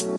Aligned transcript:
Oyun 0.00 0.14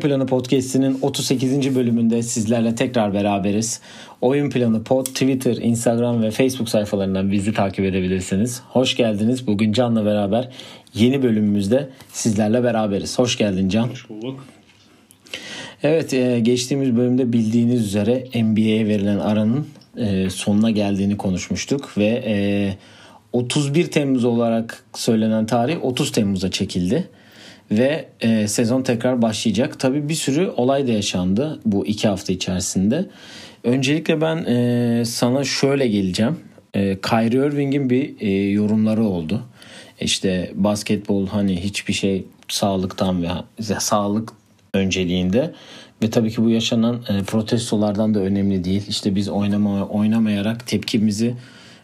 Planı 0.00 0.26
Podcast'inin 0.26 0.98
38. 1.02 1.76
bölümünde 1.76 2.22
sizlerle 2.22 2.74
tekrar 2.74 3.14
beraberiz. 3.14 3.80
Oyun 4.20 4.50
Planı 4.50 4.84
Pod, 4.84 5.06
Twitter, 5.06 5.56
Instagram 5.56 6.22
ve 6.22 6.30
Facebook 6.30 6.68
sayfalarından 6.68 7.32
bizi 7.32 7.52
takip 7.52 7.84
edebilirsiniz. 7.84 8.62
Hoş 8.68 8.96
geldiniz. 8.96 9.46
Bugün 9.46 9.72
Can'la 9.72 10.04
beraber 10.04 10.48
yeni 10.94 11.22
bölümümüzde 11.22 11.88
sizlerle 12.12 12.64
beraberiz. 12.64 13.18
Hoş 13.18 13.38
geldin 13.38 13.68
Can. 13.68 13.88
Hoş 13.88 14.08
bulduk. 14.08 14.44
Evet 15.82 16.14
e, 16.14 16.40
geçtiğimiz 16.40 16.96
bölümde 16.96 17.32
bildiğiniz 17.32 17.86
üzere 17.86 18.28
NBA'ye 18.42 18.86
verilen 18.86 19.18
aranın 19.18 19.66
e, 19.96 20.30
sonuna 20.30 20.70
geldiğini 20.70 21.16
konuşmuştuk 21.16 21.98
ve 21.98 22.76
31 23.32 23.84
e, 23.84 23.90
Temmuz 23.90 24.24
olarak 24.24 24.84
söylenen 24.94 25.46
tarih 25.46 25.84
30 25.84 26.12
Temmuz'a 26.12 26.50
çekildi 26.50 27.08
ve 27.70 28.08
e, 28.20 28.48
sezon 28.48 28.82
tekrar 28.82 29.22
başlayacak. 29.22 29.80
Tabi 29.80 30.08
bir 30.08 30.14
sürü 30.14 30.48
olay 30.48 30.86
da 30.86 30.92
yaşandı 30.92 31.60
bu 31.64 31.86
iki 31.86 32.08
hafta 32.08 32.32
içerisinde. 32.32 33.06
Öncelikle 33.64 34.20
ben 34.20 34.44
sana 35.04 35.44
şöyle 35.44 35.88
geleceğim. 35.88 36.36
Kyrie 37.02 37.46
Irving'in 37.46 37.90
bir 37.90 38.20
yorumları 38.50 39.04
oldu. 39.04 39.42
İşte 40.00 40.50
basketbol 40.54 41.26
hani 41.26 41.64
hiçbir 41.64 41.92
şey 41.92 42.24
sağlıktan 42.48 43.22
ve 43.22 43.28
sağlık 43.78 44.32
önceliğinde 44.74 45.54
ve 46.04 46.10
tabii 46.10 46.30
ki 46.30 46.44
bu 46.44 46.50
yaşanan 46.50 47.00
e, 47.08 47.22
protestolardan 47.22 48.14
da 48.14 48.20
önemli 48.20 48.64
değil. 48.64 48.82
İşte 48.88 49.14
biz 49.14 49.28
oynama 49.28 49.88
oynamayarak 49.88 50.66
tepkimizi 50.66 51.34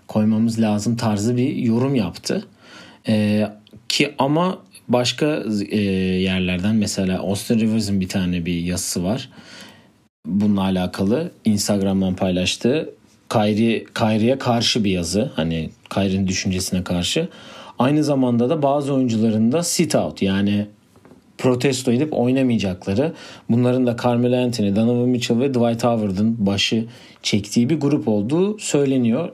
koymamız 0.08 0.60
lazım 0.60 0.96
tarzı 0.96 1.36
bir 1.36 1.56
yorum 1.56 1.94
yaptı. 1.94 2.46
E, 3.08 3.46
ki 3.88 4.14
ama 4.18 4.58
Başka 4.90 5.42
e, 5.70 5.80
yerlerden 6.20 6.74
mesela 6.74 7.18
Austin 7.18 7.60
Rivers'ın 7.60 8.00
bir 8.00 8.08
tane 8.08 8.46
bir 8.46 8.60
yazısı 8.60 9.04
var. 9.04 9.28
Bununla 10.26 10.62
alakalı 10.62 11.32
Instagram'dan 11.44 12.14
paylaştığı 12.16 12.90
Kyrie, 13.28 13.84
Kyrie'ye 13.94 14.38
karşı 14.38 14.84
bir 14.84 14.90
yazı. 14.90 15.30
Hani 15.36 15.70
Kyrie'nin 15.94 16.28
düşüncesine 16.28 16.84
karşı. 16.84 17.28
Aynı 17.78 18.04
zamanda 18.04 18.50
da 18.50 18.62
bazı 18.62 18.94
oyuncuların 18.94 19.52
da 19.52 19.62
sit 19.62 19.94
out 19.94 20.22
yani 20.22 20.66
protesto 21.40 21.92
edip 21.92 22.12
oynamayacakları. 22.12 23.12
Bunların 23.50 23.86
da 23.86 23.96
Carmelo 24.04 24.36
Anthony, 24.36 24.76
Donovan 24.76 25.08
Mitchell 25.08 25.40
ve 25.40 25.54
Dwight 25.54 25.84
Howard'ın 25.84 26.46
başı 26.46 26.86
çektiği 27.22 27.70
bir 27.70 27.80
grup 27.80 28.08
olduğu 28.08 28.58
söyleniyor. 28.58 29.28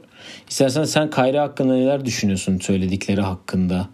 İstersen 0.49 0.85
sen 0.85 1.11
Kyrie 1.11 1.39
hakkında 1.39 1.75
neler 1.75 2.05
düşünüyorsun 2.05 2.59
söyledikleri 2.59 3.21
hakkında? 3.21 3.89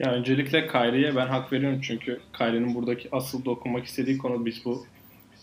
Ya 0.00 0.12
öncelikle 0.12 0.66
Kyrie'ye 0.66 1.16
ben 1.16 1.26
hak 1.26 1.52
veriyorum 1.52 1.80
çünkü 1.82 2.20
Kyrie'nin 2.38 2.74
buradaki 2.74 3.08
asıl 3.12 3.44
dokunmak 3.44 3.84
istediği 3.84 4.18
konu 4.18 4.46
biz 4.46 4.64
bu 4.64 4.84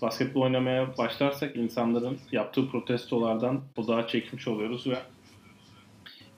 basketbol 0.02 0.42
oynamaya 0.42 0.98
başlarsak 0.98 1.56
insanların 1.56 2.18
yaptığı 2.32 2.70
protestolardan 2.70 3.62
odağa 3.78 4.08
çekmiş 4.08 4.48
oluyoruz 4.48 4.88
ve 4.88 4.98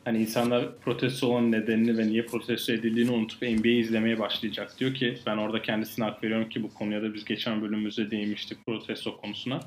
hani 0.05 0.21
insanlar 0.21 0.79
protesto 0.79 1.27
olan 1.27 1.51
nedenini 1.51 1.97
ve 1.97 2.07
niye 2.07 2.25
protesto 2.25 2.73
edildiğini 2.73 3.11
unutup 3.11 3.41
NBA 3.41 3.67
izlemeye 3.67 4.19
başlayacak. 4.19 4.79
Diyor 4.79 4.93
ki 4.93 5.17
ben 5.25 5.37
orada 5.37 5.61
kendisine 5.61 6.05
hak 6.05 6.23
veriyorum 6.23 6.49
ki 6.49 6.63
bu 6.63 6.73
konuya 6.73 7.01
da 7.01 7.13
biz 7.13 7.25
geçen 7.25 7.61
bölümümüzde 7.61 8.11
değinmiştik 8.11 8.65
protesto 8.65 9.17
konusuna. 9.17 9.59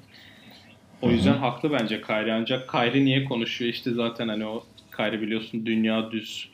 O 1.03 1.11
yüzden 1.11 1.33
Hı-hı. 1.33 1.39
haklı 1.39 1.73
bence 1.73 2.01
Kyrie 2.01 2.33
ancak 2.33 2.71
Kyrie 2.71 3.05
niye 3.05 3.25
konuşuyor 3.25 3.73
işte 3.73 3.91
zaten 3.91 4.29
hani 4.29 4.47
o 4.47 4.65
Kyrie 4.97 5.21
biliyorsun 5.21 5.67
dünya 5.67 6.11
düz 6.11 6.49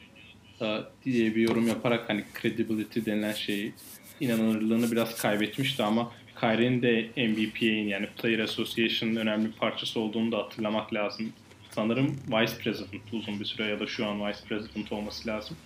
diye 1.04 1.34
bir 1.34 1.48
yorum 1.48 1.68
yaparak 1.68 2.08
hani 2.08 2.24
credibility 2.40 3.00
denilen 3.06 3.32
şeyi 3.32 3.72
inanılırlığını 4.20 4.92
biraz 4.92 5.22
kaybetmişti 5.22 5.82
ama 5.82 6.12
Kyrie'nin 6.40 6.82
de 6.82 7.08
MVP'nin 7.16 7.88
yani 7.88 8.06
Player 8.06 8.38
Association'ın 8.38 9.16
önemli 9.16 9.46
bir 9.46 9.52
parçası 9.52 10.00
olduğunu 10.00 10.32
da 10.32 10.38
hatırlamak 10.38 10.94
lazım. 10.94 11.32
Sanırım 11.74 12.16
Vice 12.28 12.52
President 12.62 13.02
uzun 13.12 13.40
bir 13.40 13.44
süre 13.44 13.66
ya 13.66 13.80
da 13.80 13.86
şu 13.86 14.06
an 14.06 14.26
Vice 14.26 14.38
President 14.48 14.92
olması 14.92 15.28
lazım. 15.28 15.56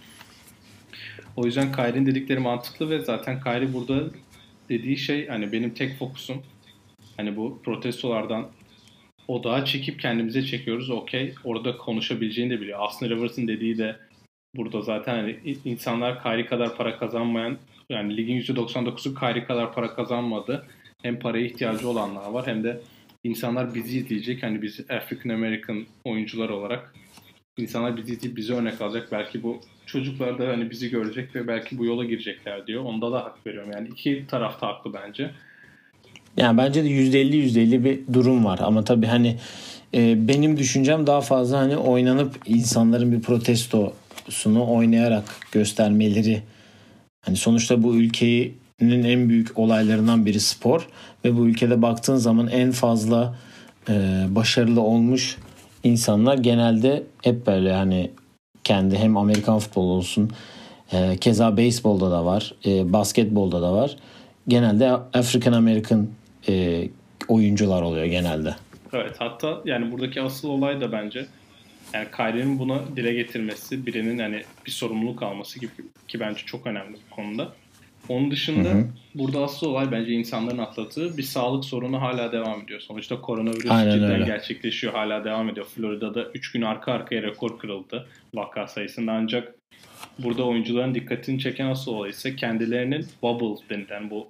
O 1.36 1.46
yüzden 1.46 1.72
Kyrie'nin 1.72 2.06
dedikleri 2.06 2.40
mantıklı 2.40 2.90
ve 2.90 3.00
zaten 3.00 3.40
Kyrie 3.40 3.72
burada 3.72 4.04
dediği 4.68 4.96
şey 4.96 5.28
hani 5.28 5.52
benim 5.52 5.74
tek 5.74 5.98
fokusum 5.98 6.42
hani 7.16 7.36
bu 7.36 7.60
protestolardan 7.64 8.48
odağa 9.28 9.64
çekip 9.64 10.00
kendimize 10.00 10.42
çekiyoruz 10.42 10.90
okey. 10.90 11.34
Orada 11.44 11.76
konuşabileceğini 11.76 12.50
de 12.50 12.60
biliyor. 12.60 12.78
Austin 12.78 13.10
Rivers'ın 13.10 13.48
dediği 13.48 13.78
de 13.78 13.96
burada 14.56 14.82
zaten 14.82 15.14
hani 15.14 15.58
insanlar 15.64 16.22
Kyrie 16.22 16.46
kadar 16.46 16.76
para 16.76 16.98
kazanmayan 16.98 17.58
yani 17.90 18.16
ligin 18.16 18.40
%99'u 18.40 19.14
Kyrie 19.14 19.44
kadar 19.44 19.74
para 19.74 19.94
kazanmadı. 19.94 20.66
Hem 21.02 21.18
paraya 21.18 21.46
ihtiyacı 21.46 21.88
olanlar 21.88 22.30
var 22.30 22.46
hem 22.46 22.64
de 22.64 22.80
insanlar 23.26 23.74
bizi 23.74 23.98
izleyecek. 23.98 24.42
Hani 24.42 24.62
biz 24.62 24.80
African 24.90 25.34
American 25.34 25.86
oyuncular 26.04 26.48
olarak 26.48 26.94
insanlar 27.56 27.96
bizi 27.96 28.12
izleyip 28.12 28.36
bizi 28.36 28.54
örnek 28.54 28.80
alacak. 28.80 29.12
Belki 29.12 29.42
bu 29.42 29.60
çocuklar 29.86 30.38
da 30.38 30.48
hani 30.48 30.70
bizi 30.70 30.90
görecek 30.90 31.36
ve 31.36 31.48
belki 31.48 31.78
bu 31.78 31.84
yola 31.84 32.04
girecekler 32.04 32.66
diyor. 32.66 32.84
Onda 32.84 33.12
da 33.12 33.24
hak 33.24 33.46
veriyorum. 33.46 33.70
Yani 33.74 33.88
iki 33.88 34.24
tarafta 34.28 34.66
haklı 34.66 34.92
bence. 34.92 35.30
Yani 36.36 36.58
bence 36.58 36.84
de 36.84 36.88
%50 36.88 37.36
%50 37.36 37.84
bir 37.84 38.14
durum 38.14 38.44
var 38.44 38.58
ama 38.62 38.84
tabii 38.84 39.06
hani 39.06 39.36
e, 39.94 40.28
benim 40.28 40.56
düşüncem 40.56 41.06
daha 41.06 41.20
fazla 41.20 41.58
hani 41.58 41.76
oynanıp 41.76 42.34
insanların 42.46 43.12
bir 43.12 43.20
protesto 43.20 43.92
sunu 44.28 44.72
oynayarak 44.72 45.24
göstermeleri 45.52 46.42
hani 47.20 47.36
sonuçta 47.36 47.82
bu 47.82 47.96
ülkenin 48.80 49.04
en 49.04 49.28
büyük 49.28 49.58
olaylarından 49.58 50.26
biri 50.26 50.40
spor 50.40 50.88
ve 51.24 51.36
bu 51.36 51.46
ülkede 51.46 51.82
baktığın 51.82 52.16
zaman 52.16 52.48
en 52.48 52.70
fazla 52.70 53.34
e, 53.88 54.24
başarılı 54.28 54.80
olmuş 54.80 55.36
insanlar 55.84 56.38
genelde 56.38 57.02
hep 57.22 57.46
böyle 57.46 57.72
hani 57.72 58.10
kendi 58.64 58.98
hem 58.98 59.16
Amerikan 59.16 59.58
futbolu 59.58 59.92
olsun 59.92 60.30
e, 60.92 61.16
keza 61.16 61.56
beyzbolda 61.56 62.10
da 62.10 62.24
var 62.24 62.54
e, 62.66 62.92
basketbolda 62.92 63.62
da 63.62 63.72
var 63.72 63.96
genelde 64.48 64.90
African 64.90 65.52
American 65.52 66.08
e, 66.48 66.88
oyuncular 67.28 67.82
oluyor 67.82 68.06
genelde. 68.06 68.54
Evet 68.92 69.14
hatta 69.18 69.60
yani 69.64 69.92
buradaki 69.92 70.22
asıl 70.22 70.48
olay 70.48 70.80
da 70.80 70.92
bence 70.92 71.26
yani 71.94 72.06
Kyrie'nin 72.16 72.58
buna 72.58 72.80
dile 72.96 73.12
getirmesi, 73.12 73.86
birinin 73.86 74.18
hani 74.18 74.42
bir 74.66 74.70
sorumluluk 74.70 75.22
alması 75.22 75.60
gibi 75.60 75.72
ki 76.08 76.20
bence 76.20 76.40
çok 76.46 76.66
önemli 76.66 76.96
bu 77.10 77.14
konuda. 77.14 77.52
Onun 78.08 78.30
dışında 78.30 78.68
hı 78.68 78.72
hı. 78.72 78.86
burada 79.14 79.44
asıl 79.44 79.66
olay 79.66 79.92
bence 79.92 80.12
insanların 80.12 80.58
atlattığı 80.58 81.16
bir 81.16 81.22
sağlık 81.22 81.64
sorunu 81.64 82.00
hala 82.00 82.32
devam 82.32 82.62
ediyor. 82.62 82.80
Sonuçta 82.80 83.20
koronavirüs 83.20 83.70
Aynen 83.70 83.90
cidden 83.90 84.10
öyle. 84.10 84.24
gerçekleşiyor, 84.24 84.92
hala 84.92 85.24
devam 85.24 85.48
ediyor. 85.48 85.66
Florida'da 85.66 86.30
3 86.34 86.52
gün 86.52 86.62
arka 86.62 86.92
arkaya 86.92 87.22
rekor 87.22 87.58
kırıldı 87.58 88.08
vaka 88.34 88.68
sayısında 88.68 89.12
ancak 89.12 89.54
burada 90.18 90.44
oyuncuların 90.44 90.94
dikkatini 90.94 91.38
çeken 91.40 91.66
asıl 91.66 91.92
olay 91.92 92.10
ise 92.10 92.36
kendilerinin 92.36 93.06
bubble 93.22 93.68
denilen 93.70 94.10
bu 94.10 94.28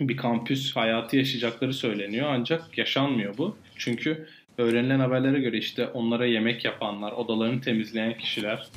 bir 0.00 0.16
kampüs 0.16 0.76
hayatı 0.76 1.16
yaşayacakları 1.16 1.72
söyleniyor 1.74 2.26
ancak 2.30 2.78
yaşanmıyor 2.78 3.38
bu. 3.38 3.56
Çünkü 3.76 4.26
öğrenilen 4.58 5.00
haberlere 5.00 5.40
göre 5.40 5.58
işte 5.58 5.86
onlara 5.86 6.26
yemek 6.26 6.64
yapanlar, 6.64 7.12
odalarını 7.12 7.60
temizleyen 7.60 8.18
kişiler, 8.18 8.68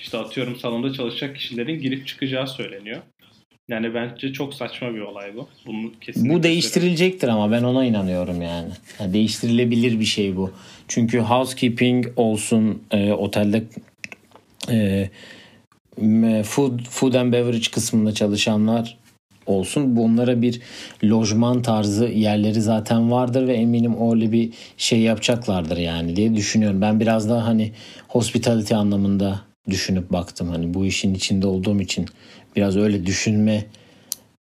işte 0.00 0.18
atıyorum 0.18 0.56
salonda 0.56 0.92
çalışacak 0.92 1.36
kişilerin 1.36 1.80
girip 1.80 2.06
çıkacağı 2.06 2.46
söyleniyor. 2.46 3.02
Yani 3.68 3.94
bence 3.94 4.32
çok 4.32 4.54
saçma 4.54 4.94
bir 4.94 5.00
olay 5.00 5.36
bu. 5.36 5.48
Bunu 5.66 5.92
kesinlikle 6.00 6.34
bu 6.34 6.42
değiştirilecektir 6.42 7.28
ama 7.28 7.50
ben 7.50 7.62
ona 7.62 7.84
inanıyorum 7.84 8.42
yani. 8.42 8.70
yani. 9.00 9.12
Değiştirilebilir 9.12 10.00
bir 10.00 10.04
şey 10.04 10.36
bu. 10.36 10.52
Çünkü 10.88 11.18
housekeeping 11.18 12.06
olsun, 12.16 12.82
e, 12.90 13.12
otelde 13.12 13.64
e, 14.70 15.10
food, 16.44 16.80
food 16.90 17.14
and 17.14 17.32
beverage 17.32 17.70
kısmında 17.72 18.14
çalışanlar 18.14 18.98
olsun. 19.46 19.96
Bunlara 19.96 20.42
bir 20.42 20.60
lojman 21.04 21.62
tarzı 21.62 22.04
yerleri 22.06 22.60
zaten 22.60 23.10
vardır 23.10 23.46
ve 23.46 23.54
eminim 23.54 24.10
öyle 24.10 24.32
bir 24.32 24.50
şey 24.76 25.00
yapacaklardır 25.00 25.76
yani 25.76 26.16
diye 26.16 26.34
düşünüyorum. 26.34 26.80
Ben 26.80 27.00
biraz 27.00 27.28
daha 27.28 27.46
hani 27.46 27.72
hospitality 28.08 28.74
anlamında 28.74 29.40
düşünüp 29.70 30.12
baktım. 30.12 30.48
Hani 30.48 30.74
bu 30.74 30.86
işin 30.86 31.14
içinde 31.14 31.46
olduğum 31.46 31.80
için 31.80 32.06
biraz 32.56 32.76
öyle 32.76 33.06
düşünme 33.06 33.64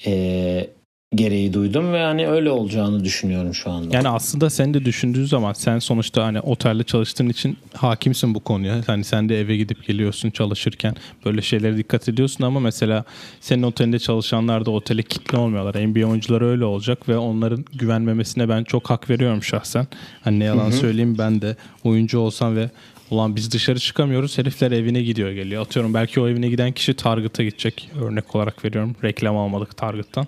e, 0.06 0.68
gereği 1.16 1.54
duydum 1.54 1.94
ve 1.94 2.04
hani 2.04 2.28
öyle 2.28 2.50
olacağını 2.52 3.04
düşünüyorum 3.04 3.54
şu 3.54 3.72
anda. 3.72 3.96
Yani 3.96 4.10
aslında 4.10 4.50
sen 4.50 4.74
de 4.74 4.86
düşündüğün 4.86 5.26
zaman 5.26 5.54
sen 5.54 5.80
sonuçta 5.80 6.24
hani 6.24 6.40
otelde 6.40 6.84
çalıştığın 6.84 7.30
için 7.30 7.58
hakimsin 7.74 8.36
bu 8.36 8.40
konuya. 8.40 8.82
Hani 8.88 9.04
sen 9.04 9.30
de 9.30 9.40
eve 9.40 9.58
gidip 9.58 9.88
geliyorsun 9.88 10.30
çalışırken 10.30 10.96
böyle 11.26 11.42
şeylere 11.42 11.78
dikkat 11.78 12.10
ediyorsun 12.10 12.44
ama 12.44 12.60
mesela 12.60 13.04
senin 13.42 13.64
otelinde 13.64 14.00
çalışanlar 14.00 14.66
da 14.66 14.72
otele 14.72 15.04
kitle 15.04 15.38
olmuyorlar. 15.38 15.88
NBA 15.88 16.08
oyuncuları 16.08 16.48
öyle 16.48 16.66
olacak 16.66 17.10
ve 17.10 17.18
onların 17.18 17.66
güvenmemesine 17.74 18.50
ben 18.50 18.64
çok 18.64 18.90
hak 18.90 19.10
veriyorum 19.10 19.44
şahsen. 19.44 19.88
Hani 20.22 20.40
ne 20.40 20.44
yalan 20.44 20.64
Hı-hı. 20.72 20.78
söyleyeyim 20.78 21.16
ben 21.18 21.42
de 21.42 21.56
oyuncu 21.84 22.20
olsam 22.20 22.56
ve 22.56 22.70
Ulan 23.12 23.36
biz 23.36 23.52
dışarı 23.52 23.80
çıkamıyoruz 23.80 24.38
herifler 24.38 24.72
evine 24.72 25.02
gidiyor 25.02 25.32
geliyor. 25.32 25.62
Atıyorum 25.62 25.94
belki 25.94 26.20
o 26.20 26.28
evine 26.28 26.50
giden 26.50 26.72
kişi 26.72 26.94
Target'a 26.94 27.44
gidecek. 27.44 27.90
Örnek 28.02 28.36
olarak 28.36 28.66
veriyorum. 28.66 28.96
Reklam 29.04 29.38
almadık 29.38 29.78
Target'tan. 29.78 30.28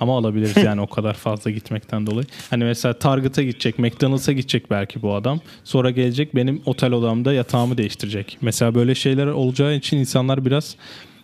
Ama 0.00 0.18
alabiliriz 0.18 0.56
yani 0.56 0.80
o 0.80 0.86
kadar 0.86 1.14
fazla 1.14 1.50
gitmekten 1.50 2.06
dolayı. 2.06 2.26
Hani 2.50 2.64
mesela 2.64 2.98
Target'a 2.98 3.42
gidecek, 3.42 3.78
McDonald's'a 3.78 4.32
gidecek 4.32 4.70
belki 4.70 5.02
bu 5.02 5.14
adam. 5.14 5.40
Sonra 5.64 5.90
gelecek 5.90 6.34
benim 6.34 6.62
otel 6.66 6.92
odamda 6.92 7.32
yatağımı 7.32 7.78
değiştirecek. 7.78 8.38
Mesela 8.40 8.74
böyle 8.74 8.94
şeyler 8.94 9.26
olacağı 9.26 9.74
için 9.74 9.96
insanlar 9.96 10.44
biraz 10.44 10.76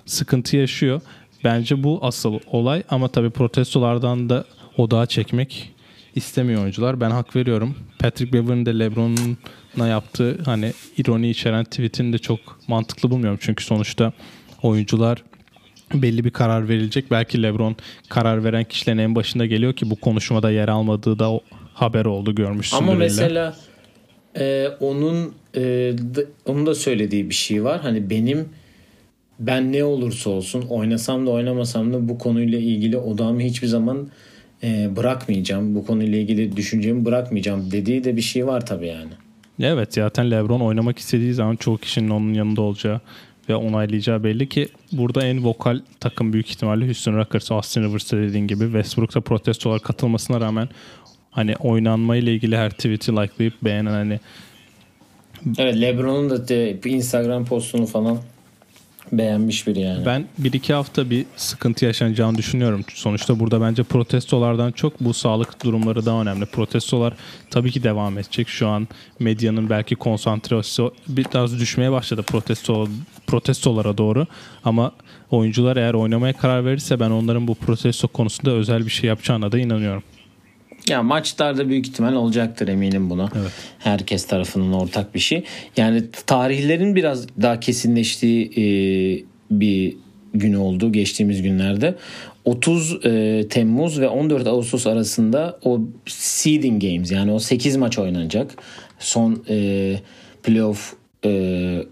sıkıntı 0.06 0.56
yaşıyor. 0.56 1.00
Bence 1.44 1.82
bu 1.82 1.98
asıl 2.02 2.38
olay 2.46 2.82
ama 2.90 3.08
tabii 3.08 3.30
protestolardan 3.30 4.28
da 4.28 4.44
odağa 4.76 5.06
çekmek 5.06 5.72
istemiyor 6.14 6.62
oyuncular. 6.62 7.00
Ben 7.00 7.10
hak 7.10 7.36
veriyorum. 7.36 7.74
Patrick 7.98 8.32
Beverly'nin 8.32 8.66
de 8.66 8.78
LeBron'la 9.72 9.88
yaptığı 9.88 10.38
hani 10.44 10.72
ironi 10.98 11.30
içeren 11.30 11.64
tweetini 11.64 12.12
de 12.12 12.18
çok 12.18 12.40
mantıklı 12.68 13.10
bulmuyorum. 13.10 13.38
Çünkü 13.42 13.64
sonuçta 13.64 14.12
oyuncular 14.62 15.24
belli 15.94 16.24
bir 16.24 16.30
karar 16.30 16.68
verilecek. 16.68 17.10
Belki 17.10 17.42
LeBron 17.42 17.76
karar 18.08 18.44
veren 18.44 18.64
kişilerin 18.64 18.98
en 18.98 19.14
başında 19.14 19.46
geliyor 19.46 19.72
ki 19.72 19.90
bu 19.90 19.96
konuşmada 19.96 20.50
yer 20.50 20.68
almadığı 20.68 21.18
da 21.18 21.40
haber 21.74 22.04
oldu 22.04 22.34
görmüşsündür. 22.34 22.82
Ama 22.82 22.94
mesela 22.94 23.56
e, 24.38 24.68
onun 24.80 25.34
e, 25.54 25.60
da, 26.14 26.22
onun 26.46 26.66
da 26.66 26.74
söylediği 26.74 27.28
bir 27.28 27.34
şey 27.34 27.64
var. 27.64 27.80
Hani 27.80 28.10
benim 28.10 28.48
ben 29.38 29.72
ne 29.72 29.84
olursa 29.84 30.30
olsun 30.30 30.62
oynasam 30.62 31.26
da 31.26 31.30
oynamasam 31.30 31.92
da 31.92 32.08
bu 32.08 32.18
konuyla 32.18 32.58
ilgili 32.58 32.96
odamı 32.96 33.40
hiçbir 33.40 33.66
zaman 33.66 34.08
e, 34.62 34.96
bırakmayacağım. 34.96 35.74
Bu 35.74 35.86
konuyla 35.86 36.18
ilgili 36.18 36.56
düşüncemi 36.56 37.04
bırakmayacağım 37.04 37.70
dediği 37.70 38.04
de 38.04 38.16
bir 38.16 38.22
şey 38.22 38.46
var 38.46 38.66
tabii 38.66 38.86
yani. 38.86 39.12
Evet 39.60 39.94
zaten 39.94 40.30
LeBron 40.30 40.60
oynamak 40.60 40.98
istediği 40.98 41.34
zaman 41.34 41.56
çoğu 41.56 41.78
kişinin 41.78 42.10
onun 42.10 42.34
yanında 42.34 42.62
olacağı 42.62 43.00
ve 43.48 43.54
onaylayacağı 43.54 44.24
belli 44.24 44.48
ki 44.48 44.68
burada 44.92 45.26
en 45.26 45.44
vokal 45.44 45.80
takım 46.00 46.32
büyük 46.32 46.50
ihtimalle 46.50 46.84
Houston 46.84 47.16
Rockets, 47.16 47.52
Austin 47.52 47.82
Rivers'ta 47.82 48.16
dediğin 48.16 48.46
gibi. 48.46 48.64
Westbrook'ta 48.64 49.20
protestolar 49.20 49.80
katılmasına 49.80 50.40
rağmen 50.40 50.68
hani 51.30 51.56
oynanma 51.56 52.16
ile 52.16 52.34
ilgili 52.34 52.56
her 52.56 52.70
tweet'i 52.70 53.12
likelayıp 53.12 53.54
beğenen 53.62 53.90
hani 53.90 54.20
Evet 55.58 55.80
LeBron'un 55.80 56.30
da 56.30 56.88
Instagram 56.88 57.44
postunu 57.44 57.86
falan 57.86 58.18
beğenmiş 59.12 59.66
biri 59.66 59.80
yani. 59.80 60.06
Ben 60.06 60.24
bir 60.38 60.52
iki 60.52 60.72
hafta 60.72 61.10
bir 61.10 61.26
sıkıntı 61.36 61.84
yaşanacağını 61.84 62.38
düşünüyorum. 62.38 62.84
Sonuçta 62.94 63.40
burada 63.40 63.60
bence 63.60 63.82
protestolardan 63.82 64.72
çok 64.72 65.00
bu 65.00 65.14
sağlık 65.14 65.64
durumları 65.64 66.06
daha 66.06 66.22
önemli. 66.22 66.46
Protestolar 66.46 67.14
tabii 67.50 67.70
ki 67.70 67.82
devam 67.82 68.18
edecek. 68.18 68.48
Şu 68.48 68.68
an 68.68 68.88
medyanın 69.18 69.70
belki 69.70 69.94
konsantrasyonu 69.94 70.92
biraz 71.08 71.60
düşmeye 71.60 71.92
başladı 71.92 72.22
protesto 72.22 72.88
protestolara 73.26 73.98
doğru. 73.98 74.26
Ama 74.64 74.92
oyuncular 75.30 75.76
eğer 75.76 75.94
oynamaya 75.94 76.32
karar 76.32 76.64
verirse 76.64 77.00
ben 77.00 77.10
onların 77.10 77.48
bu 77.48 77.54
protesto 77.54 78.08
konusunda 78.08 78.50
özel 78.50 78.86
bir 78.86 78.90
şey 78.90 79.08
yapacağına 79.08 79.52
da 79.52 79.58
inanıyorum. 79.58 80.02
Ya 80.88 81.02
maçlarda 81.02 81.68
büyük 81.68 81.86
ihtimal 81.88 82.12
olacaktır 82.12 82.68
eminim 82.68 83.10
buna. 83.10 83.28
Evet. 83.40 83.52
Herkes 83.78 84.26
tarafından 84.26 84.72
ortak 84.72 85.14
bir 85.14 85.20
şey. 85.20 85.44
Yani 85.76 86.02
tarihlerin 86.26 86.96
biraz 86.96 87.26
daha 87.42 87.60
kesinleştiği 87.60 88.50
e, 88.56 88.64
bir 89.50 89.96
gün 90.34 90.54
oldu 90.54 90.92
geçtiğimiz 90.92 91.42
günlerde. 91.42 91.94
30 92.44 93.06
e, 93.06 93.44
Temmuz 93.50 94.00
ve 94.00 94.08
14 94.08 94.46
Ağustos 94.46 94.86
arasında 94.86 95.58
o 95.64 95.80
seeding 96.06 96.82
games 96.82 97.12
yani 97.12 97.32
o 97.32 97.38
8 97.38 97.76
maç 97.76 97.98
oynanacak. 97.98 98.54
Son 98.98 99.44
e, 99.48 99.96
playoff 100.42 100.94
e, 101.24 101.84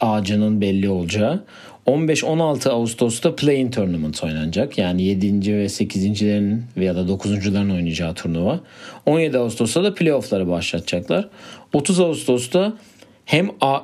ağacının 0.00 0.60
belli 0.60 0.88
olacağı. 0.88 1.44
15-16 1.86 2.68
Ağustos'ta 2.68 3.36
Play-in 3.36 3.70
Tournament 3.70 4.24
oynanacak. 4.24 4.78
Yani 4.78 5.02
7. 5.02 5.54
ve 5.54 5.64
8.lerin 5.64 6.62
veya 6.76 6.96
da 6.96 7.00
9.ların 7.00 7.70
oynayacağı 7.70 8.14
turnuva. 8.14 8.60
17 9.06 9.38
Ağustos'ta 9.38 9.84
da 9.84 9.94
playoff'ları 9.94 10.48
başlatacaklar. 10.48 11.28
30 11.72 12.00
Ağustos'ta 12.00 12.76
hem 13.24 13.50
a- 13.60 13.80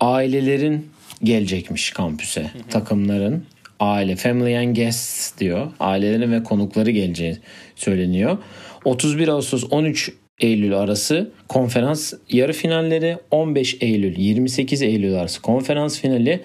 ailelerin 0.00 0.86
gelecekmiş 1.24 1.90
kampüse. 1.90 2.50
Takımların 2.70 3.44
aile, 3.80 4.16
family 4.16 4.58
and 4.58 4.76
guests 4.76 5.38
diyor. 5.38 5.72
Ailelerin 5.80 6.32
ve 6.32 6.42
konukları 6.42 6.90
geleceği 6.90 7.36
söyleniyor. 7.76 8.38
31 8.84 9.28
Ağustos 9.28 9.64
13 9.70 10.12
Eylül 10.40 10.78
arası 10.78 11.30
konferans 11.48 12.12
yarı 12.30 12.52
finalleri 12.52 13.16
15 13.30 13.76
Eylül 13.80 14.18
28 14.18 14.82
Eylül 14.82 15.14
arası 15.14 15.42
konferans 15.42 16.00
finali 16.00 16.40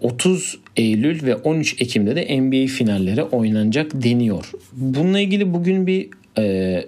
30 0.00 0.58
e, 0.76 0.82
Eylül 0.82 1.22
ve 1.22 1.36
13 1.36 1.82
Ekim'de 1.82 2.16
de 2.16 2.40
NBA 2.40 2.66
finalleri 2.66 3.22
oynanacak 3.22 4.02
deniyor. 4.02 4.50
Bununla 4.72 5.20
ilgili 5.20 5.52
bugün 5.52 5.86
bir 5.86 6.08
e, 6.38 6.84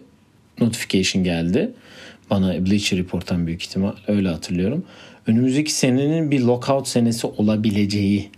notification 0.60 1.24
geldi. 1.24 1.70
Bana 2.30 2.66
Bleacher 2.66 2.98
Report'tan 2.98 3.46
büyük 3.46 3.62
ihtimal 3.62 3.92
öyle 4.08 4.28
hatırlıyorum. 4.28 4.84
Önümüzdeki 5.26 5.72
senenin 5.72 6.30
bir 6.30 6.40
lockout 6.40 6.88
senesi 6.88 7.26
olabileceği 7.26 8.30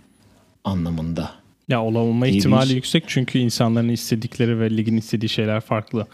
anlamında. 0.63 1.31
Ya 1.69 1.83
olamama 1.83 2.27
ihtimali 2.27 2.69
bir... 2.69 2.75
yüksek 2.75 3.03
çünkü 3.07 3.39
insanların 3.39 3.89
istedikleri 3.89 4.59
ve 4.59 4.77
ligin 4.77 4.97
istediği 4.97 5.29
şeyler 5.29 5.61
farklı. 5.61 6.07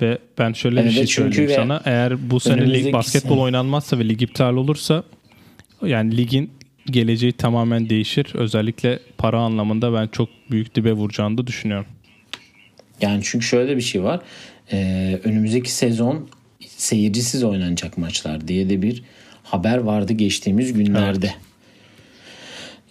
Ve 0.00 0.18
ben 0.38 0.52
şöyle 0.52 0.80
evet, 0.80 0.90
bir 0.90 0.96
şey 0.96 1.06
söyleyeyim 1.06 1.50
sana. 1.56 1.82
Eğer 1.84 2.30
bu 2.30 2.40
sene 2.40 2.74
lig 2.74 2.92
basketbol 2.92 3.28
sene... 3.28 3.40
oynanmazsa 3.40 3.98
ve 3.98 4.08
lig 4.08 4.22
iptal 4.22 4.56
olursa 4.56 5.04
yani 5.82 6.16
ligin 6.16 6.50
geleceği 6.86 7.32
tamamen 7.32 7.88
değişir. 7.88 8.26
Özellikle 8.34 8.98
para 9.18 9.40
anlamında 9.40 9.92
ben 9.92 10.08
çok 10.08 10.28
büyük 10.50 10.74
dibe 10.74 10.92
vuracağını 10.92 11.38
da 11.38 11.46
düşünüyorum. 11.46 11.86
Yani 13.00 13.20
çünkü 13.24 13.46
şöyle 13.46 13.76
bir 13.76 13.82
şey 13.82 14.02
var. 14.02 14.20
Ee, 14.72 15.20
önümüzdeki 15.24 15.72
sezon 15.72 16.28
seyircisiz 16.60 17.44
oynanacak 17.44 17.98
maçlar 17.98 18.48
diye 18.48 18.70
de 18.70 18.82
bir 18.82 19.02
haber 19.42 19.78
vardı 19.78 20.12
geçtiğimiz 20.12 20.72
günlerde. 20.72 21.26
Evet. 21.26 21.36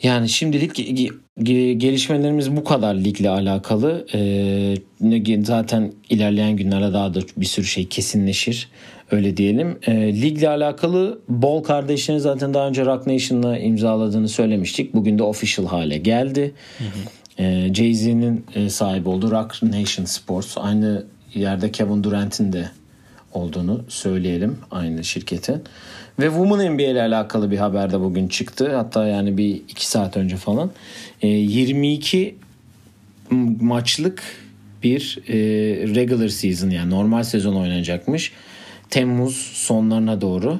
Yani 0.04 0.30
şimdilik 0.30 0.76
gelişmelerimiz 1.82 2.56
bu 2.56 2.64
kadar 2.64 2.96
ligle 2.96 3.30
alakalı. 3.30 4.08
Ee, 4.14 5.44
zaten 5.44 5.92
ilerleyen 6.10 6.56
günlerde 6.56 6.94
daha 6.94 7.14
da 7.14 7.20
bir 7.38 7.46
sürü 7.46 7.66
şey 7.66 7.88
kesinleşir. 7.88 8.70
Öyle 9.12 9.38
diyelim. 9.38 9.78
E, 9.88 10.22
ligle 10.22 10.50
alakalı 10.50 11.20
Bol 11.30 11.63
kardeşlerini 11.63 12.22
zaten 12.22 12.53
daha 12.53 12.68
önce 12.68 12.86
Rock 12.86 13.08
Nation'la 13.08 13.58
imzaladığını 13.58 14.30
söylemiştik. 14.30 14.94
Bugün 14.94 15.20
de 15.20 15.24
official 15.24 15.65
hale 15.65 15.98
geldi. 15.98 16.53
E, 17.38 17.74
Jay-Z'nin 17.74 18.46
e, 18.56 18.70
sahibi 18.70 19.10
olduğu 19.10 19.32
Rock 19.32 19.63
Nation 19.63 20.06
Sports. 20.06 20.58
Aynı 20.58 21.06
yerde 21.34 21.72
Kevin 21.72 22.03
Durant'in 22.03 22.53
de 22.53 22.70
olduğunu 23.34 23.84
söyleyelim 23.88 24.58
aynı 24.72 25.03
şirketin. 25.03 25.63
Ve 26.20 26.27
Women 26.27 26.74
NBA 26.74 26.82
ile 26.82 27.01
alakalı 27.01 27.51
bir 27.51 27.58
haber 27.58 27.91
de 27.91 28.00
bugün 28.00 28.27
çıktı. 28.27 28.75
Hatta 28.75 29.08
yani 29.08 29.38
bir 29.38 29.56
iki 29.56 29.88
saat 29.88 30.18
önce 30.18 30.36
falan. 30.36 30.72
E, 31.22 31.27
22 31.27 32.36
maçlık 33.62 34.24
bir 34.84 35.20
e, 35.27 35.36
regular 35.96 36.27
season 36.27 36.70
yani 36.70 36.89
normal 36.89 37.24
sezon 37.24 37.56
oynanacakmış. 37.56 38.32
Temmuz 38.91 39.36
sonlarına 39.53 40.21
doğru. 40.21 40.60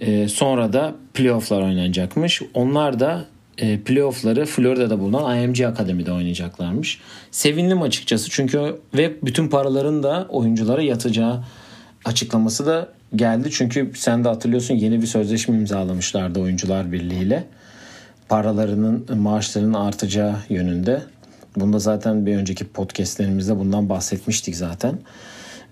E, 0.00 0.28
sonra 0.28 0.72
da 0.72 0.94
playofflar 1.14 1.62
oynanacakmış. 1.62 2.42
Onlar 2.54 3.00
da 3.00 3.24
e, 3.58 3.80
playoffları 3.80 4.46
Florida'da 4.46 5.00
bulunan 5.00 5.38
IMG 5.38 5.60
Akademi'de 5.60 6.12
oynayacaklarmış. 6.12 7.00
Sevindim 7.30 7.82
açıkçası 7.82 8.30
çünkü 8.30 8.80
ve 8.94 9.16
bütün 9.22 9.48
paraların 9.48 10.02
da 10.02 10.26
oyunculara 10.28 10.82
yatacağı 10.82 11.44
açıklaması 12.04 12.66
da 12.66 12.88
geldi. 13.16 13.48
Çünkü 13.52 13.92
sen 13.94 14.24
de 14.24 14.28
hatırlıyorsun 14.28 14.74
yeni 14.74 15.02
bir 15.02 15.06
sözleşme 15.06 15.56
imzalamışlardı 15.56 16.40
oyuncular 16.40 16.92
birliğiyle. 16.92 17.44
Paralarının, 18.28 19.06
maaşlarının 19.16 19.74
artacağı 19.74 20.36
yönünde. 20.48 21.02
Bunda 21.56 21.78
zaten 21.78 22.26
bir 22.26 22.36
önceki 22.36 22.68
podcastlerimizde 22.68 23.58
bundan 23.58 23.88
bahsetmiştik 23.88 24.56
zaten. 24.56 24.98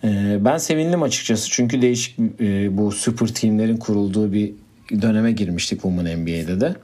Ee, 0.04 0.38
ben 0.44 0.58
sevindim 0.58 1.02
açıkçası 1.02 1.50
çünkü 1.50 1.82
değişik 1.82 2.18
e, 2.40 2.76
bu 2.76 2.92
super 2.92 3.26
teamlerin 3.26 3.76
kurulduğu 3.76 4.32
bir 4.32 4.52
döneme 5.02 5.32
girmiştik 5.32 5.82
Women 5.82 6.18
NBA'de 6.20 6.60
de. 6.60 6.74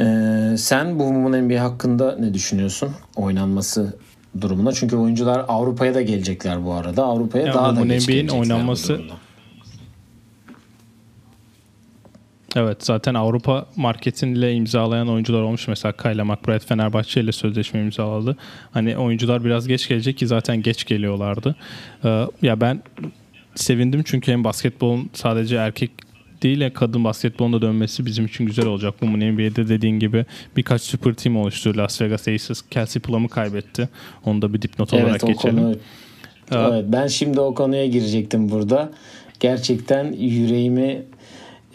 Ee, 0.00 0.56
sen 0.56 0.98
bu 0.98 1.02
Women 1.04 1.44
NBA 1.48 1.62
hakkında 1.62 2.16
ne 2.18 2.34
düşünüyorsun? 2.34 2.90
Oynanması 3.16 3.96
durumuna. 4.40 4.72
Çünkü 4.72 4.96
oyuncular 4.96 5.44
Avrupa'ya 5.48 5.94
da 5.94 6.02
gelecekler 6.02 6.64
bu 6.64 6.72
arada. 6.72 7.04
Avrupa'ya 7.04 7.46
Ya 7.46 7.54
daha 7.54 7.76
da 7.76 7.84
geç 7.84 8.08
bu 8.08 8.32
oynanması- 8.38 8.88
durumda. 8.88 9.14
Evet 12.56 12.84
zaten 12.84 13.14
Avrupa 13.14 13.66
marketinle 13.76 14.54
imzalayan 14.54 15.08
oyuncular 15.08 15.42
olmuş. 15.42 15.68
Mesela 15.68 15.92
Kayla 15.92 16.24
McBride 16.24 16.58
Fenerbahçe 16.58 17.20
ile 17.20 17.32
sözleşme 17.32 17.80
imzaladı. 17.80 18.36
Hani 18.70 18.96
oyuncular 18.96 19.44
biraz 19.44 19.68
geç 19.68 19.88
gelecek 19.88 20.18
ki 20.18 20.26
zaten 20.26 20.62
geç 20.62 20.84
geliyorlardı. 20.84 21.56
Ee, 22.04 22.26
ya 22.42 22.60
ben 22.60 22.82
sevindim 23.54 24.02
çünkü 24.04 24.32
hem 24.32 24.44
basketbolun 24.44 25.10
sadece 25.12 25.56
erkek 25.56 25.90
değil 26.42 26.70
kadın 26.74 27.04
basketbolunda 27.04 27.62
dönmesi 27.62 28.06
bizim 28.06 28.26
için 28.26 28.46
güzel 28.46 28.66
olacak. 28.66 28.94
Bu 29.02 29.06
NBA'de 29.06 29.68
dediğin 29.68 29.98
gibi 29.98 30.24
birkaç 30.56 30.82
süper 30.82 31.14
team 31.14 31.36
oluştu. 31.36 31.72
Las 31.76 32.00
Vegas 32.00 32.28
Aces 32.28 32.62
Kelsey 32.70 33.02
Plum'u 33.02 33.28
kaybetti. 33.28 33.88
Onu 34.24 34.42
da 34.42 34.54
bir 34.54 34.62
dipnot 34.62 34.92
olarak 34.92 35.10
Evet 35.10 35.24
o 35.24 35.26
geçelim. 35.26 35.56
konu 35.56 35.76
Evet 36.52 36.84
ben 36.88 37.06
şimdi 37.06 37.40
o 37.40 37.54
konuya 37.54 37.86
girecektim 37.86 38.50
burada. 38.50 38.90
Gerçekten 39.40 40.12
yüreğimi 40.12 41.02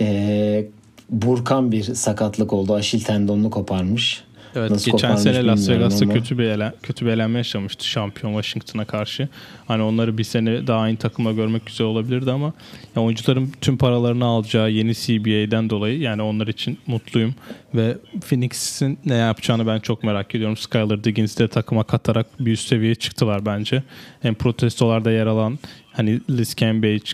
e, 0.02 0.66
burkan 1.10 1.72
bir 1.72 1.84
sakatlık 1.84 2.54
oldu. 2.54 2.74
Aşil 2.74 3.02
tendonunu 3.02 3.50
koparmış. 3.50 4.24
Evet, 4.56 4.72
Nasıl 4.72 4.92
geçen 4.92 5.16
sene 5.16 5.46
Las 5.46 5.70
Vegas'ta 5.70 6.06
ama. 6.06 6.14
kötü 6.14 6.38
bir 6.38 6.44
elen, 6.44 6.74
kötü 6.84 7.06
bir 7.06 7.12
elenme 7.12 7.38
yaşamıştı 7.38 7.88
şampiyon 7.88 8.34
Washington'a 8.34 8.86
karşı. 8.86 9.30
Hani 9.68 9.84
onları 9.84 10.18
bir 10.18 10.24
sene 10.24 10.68
daha 10.68 10.80
aynı 10.80 10.98
takıma 10.98 11.32
görmek 11.32 11.66
güzel 11.66 11.88
olabilirdi 11.88 12.32
ama 12.32 12.54
ya 12.96 13.02
oyuncuların 13.02 13.52
tüm 13.62 13.78
paralarını 13.78 14.26
alacağı 14.26 14.72
yeni 14.72 14.96
CBA'den 14.96 15.70
dolayı 15.70 16.00
yani 16.00 16.22
onlar 16.22 16.48
için 16.48 16.78
mutluyum 16.88 17.36
ve 17.76 17.98
Phoenix'in 18.30 19.00
ne 19.06 19.16
yapacağını 19.16 19.68
ben 19.68 19.80
çok 19.80 20.04
merak 20.04 20.36
ediyorum. 20.36 20.58
Skylar 20.58 21.04
Diggins'i 21.04 21.40
de 21.40 21.48
takıma 21.48 21.84
katarak 21.84 22.28
bir 22.40 22.52
üst 22.52 22.68
seviyeye 22.68 22.96
çıktılar 22.96 23.46
bence. 23.46 23.84
Hem 24.22 24.36
protestolarda 24.36 25.12
yer 25.12 25.26
alan 25.26 25.60
hani 25.94 26.20
Liz 26.30 26.56
Cambage, 26.56 27.12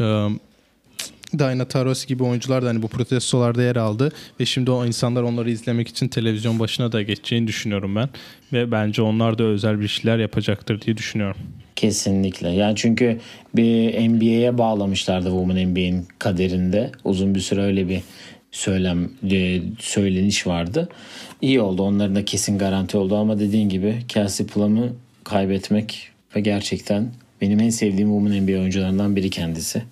um, 0.00 0.40
Diana 1.38 1.64
Taurasi 1.64 2.06
gibi 2.06 2.24
oyuncular 2.24 2.64
da 2.64 2.68
hani 2.68 2.82
bu 2.82 2.88
protestolarda 2.88 3.62
yer 3.62 3.76
aldı 3.76 4.12
ve 4.40 4.46
şimdi 4.46 4.70
o 4.70 4.86
insanlar 4.86 5.22
onları 5.22 5.50
izlemek 5.50 5.88
için 5.88 6.08
televizyon 6.08 6.58
başına 6.58 6.92
da 6.92 7.02
geçeceğini 7.02 7.46
düşünüyorum 7.46 7.96
ben 7.96 8.08
ve 8.52 8.70
bence 8.70 9.02
onlar 9.02 9.38
da 9.38 9.44
özel 9.44 9.80
bir 9.80 9.88
şeyler 9.88 10.18
yapacaktır 10.18 10.80
diye 10.80 10.96
düşünüyorum. 10.96 11.36
Kesinlikle. 11.76 12.48
Yani 12.48 12.76
çünkü 12.76 13.20
bir 13.56 14.08
NBA'ye 14.08 14.58
bağlamışlardı 14.58 15.28
Women 15.28 15.68
NBA'in 15.68 16.08
kaderinde. 16.18 16.90
Uzun 17.04 17.34
bir 17.34 17.40
süre 17.40 17.62
öyle 17.62 17.88
bir 17.88 18.00
söylem 18.52 19.10
e, 19.30 19.60
söyleniş 19.80 20.46
vardı. 20.46 20.88
İyi 21.42 21.60
oldu. 21.60 21.82
Onların 21.82 22.16
da 22.16 22.24
kesin 22.24 22.58
garanti 22.58 22.96
oldu 22.96 23.16
ama 23.16 23.38
dediğin 23.38 23.68
gibi 23.68 23.94
Kelsey 24.08 24.46
Plum'u 24.46 24.88
kaybetmek 25.24 26.08
ve 26.36 26.40
gerçekten 26.40 27.08
benim 27.40 27.60
en 27.60 27.70
sevdiğim 27.70 28.08
Women 28.08 28.42
NBA 28.42 28.60
oyuncularından 28.60 29.16
biri 29.16 29.30
kendisi. 29.30 29.82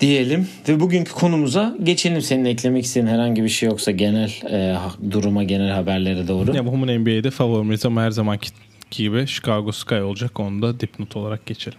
Diyelim 0.00 0.48
ve 0.68 0.80
bugünkü 0.80 1.12
konumuza 1.12 1.76
geçelim. 1.82 2.22
Senin 2.22 2.44
eklemek 2.44 2.84
istediğin 2.84 3.06
herhangi 3.06 3.44
bir 3.44 3.48
şey 3.48 3.68
yoksa 3.68 3.90
genel 3.90 4.30
e, 4.50 4.76
duruma, 5.10 5.42
genel 5.42 5.70
haberlere 5.70 6.28
doğru. 6.28 6.56
Ya 6.56 6.66
bu 6.66 6.76
NBA'de 6.76 7.30
favorimiz 7.30 7.86
ama 7.86 8.02
her 8.02 8.10
zamanki 8.10 8.50
gibi 8.90 9.26
Chicago 9.26 9.72
Sky 9.72 9.94
olacak. 9.94 10.40
Onu 10.40 10.62
da 10.62 10.80
dipnot 10.80 11.16
olarak 11.16 11.46
geçelim. 11.46 11.78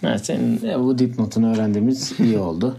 Ha, 0.00 0.18
senin 0.18 0.66
e, 0.68 0.80
bu 0.80 0.98
dipnotunu 0.98 1.54
öğrendiğimiz 1.54 2.12
iyi 2.20 2.38
oldu. 2.38 2.78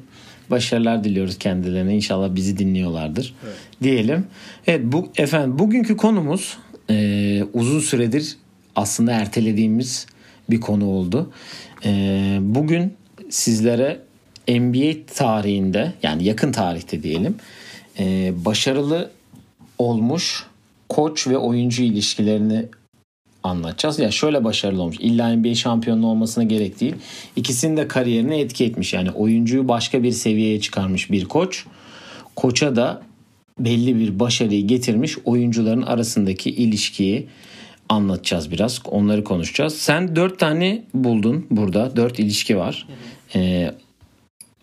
Başarılar 0.52 1.04
diliyoruz 1.04 1.38
kendilerine. 1.38 1.96
İnşallah 1.96 2.36
bizi 2.36 2.58
dinliyorlardır. 2.58 3.34
Diyelim. 3.84 4.26
Evet 4.68 4.82
bu 4.84 5.10
efendim 5.18 5.60
bugünkü 5.60 5.98
konumuz 5.98 6.58
e, 6.90 7.44
uzun 7.54 7.80
süredir 7.80 8.38
aslında 8.76 9.12
ertelediğimiz 9.12 10.08
bir 10.50 10.60
konu 10.60 10.86
oldu. 10.86 11.32
E, 11.86 12.38
bugün 12.42 12.94
sizlere 13.30 14.06
NBA 14.50 15.06
tarihinde 15.16 15.94
yani 16.04 16.24
yakın 16.24 16.52
tarihte 16.52 17.04
diyelim 17.04 17.36
e, 18.00 18.34
başarılı 18.46 19.12
olmuş 19.78 20.44
koç 20.90 21.28
ve 21.28 21.38
oyuncu 21.38 21.84
ilişkilerini 21.84 22.66
anlatacağız. 23.44 24.00
Ya 24.00 24.12
şöyle 24.12 24.44
başarılı 24.44 24.82
olmuş. 24.82 24.98
İlla 25.00 25.36
NBA 25.36 25.56
şampiyonu 25.56 26.08
olmasına 26.08 26.44
gerek 26.44 26.82
değil. 26.82 26.96
İkisinin 27.36 27.78
de 27.78 27.88
kariyerine 27.88 28.40
etki 28.40 28.66
etmiş. 28.66 28.94
Yani 28.94 29.12
oyuncuyu 29.12 29.68
başka 29.68 30.04
bir 30.04 30.12
seviyeye 30.12 30.60
çıkarmış 30.62 31.12
bir 31.12 31.26
koç. 31.26 31.66
Koça 32.36 32.76
da 32.76 33.02
belli 33.60 34.00
bir 34.00 34.20
başarıyı 34.20 34.68
getirmiş 34.68 35.18
oyuncuların 35.26 35.82
arasındaki 35.82 36.50
ilişkiyi 36.50 37.28
anlatacağız 37.90 38.52
biraz. 38.52 38.82
Onları 38.86 39.24
konuşacağız. 39.24 39.76
Sen 39.78 40.16
dört 40.16 40.40
tane 40.40 40.84
buldun 40.94 41.46
burada. 41.52 41.96
Dört 41.96 42.20
ilişki 42.20 42.58
var. 42.58 42.88
Ee, 43.36 43.72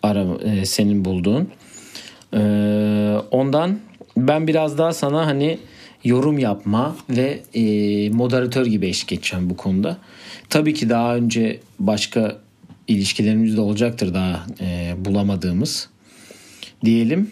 ara, 0.03 0.25
e, 0.43 0.65
senin 0.65 1.05
bulduğun. 1.05 1.49
Ee, 2.33 3.17
ondan 3.31 3.79
ben 4.17 4.47
biraz 4.47 4.77
daha 4.77 4.93
sana 4.93 5.25
hani 5.25 5.59
yorum 6.03 6.39
yapma 6.39 6.95
ve 7.09 7.39
e, 7.53 8.09
moderatör 8.09 8.65
gibi 8.65 8.87
eşlik 8.87 9.11
edeceğim 9.11 9.49
bu 9.49 9.57
konuda. 9.57 9.97
Tabii 10.49 10.73
ki 10.73 10.89
daha 10.89 11.15
önce 11.15 11.59
başka 11.79 12.37
ilişkilerimiz 12.87 13.57
de 13.57 13.61
olacaktır 13.61 14.13
daha 14.13 14.45
e, 14.61 14.95
bulamadığımız. 14.97 15.89
Diyelim 16.85 17.31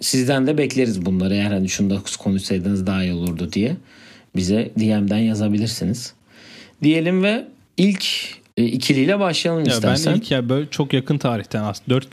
sizden 0.00 0.46
de 0.46 0.58
bekleriz 0.58 1.06
bunları. 1.06 1.34
Eğer 1.34 1.50
hani 1.50 1.68
şunu 1.68 1.90
da 1.90 1.98
konuşsaydınız 2.18 2.86
daha 2.86 3.02
iyi 3.02 3.12
olurdu 3.12 3.52
diye 3.52 3.76
bize 4.36 4.70
DM'den 4.78 5.18
yazabilirsiniz. 5.18 6.14
Diyelim 6.82 7.22
ve 7.22 7.44
ilk 7.76 8.04
e, 8.56 8.64
ikiliyle 8.64 9.18
başlayalım 9.20 9.64
Ya 9.64 9.72
istersen. 9.74 10.12
ben 10.14 10.18
ilk 10.18 10.30
ya 10.30 10.48
böyle 10.48 10.70
çok 10.70 10.92
yakın 10.92 11.18
tarihten 11.18 11.62
aslında 11.62 11.90
4 11.90 12.06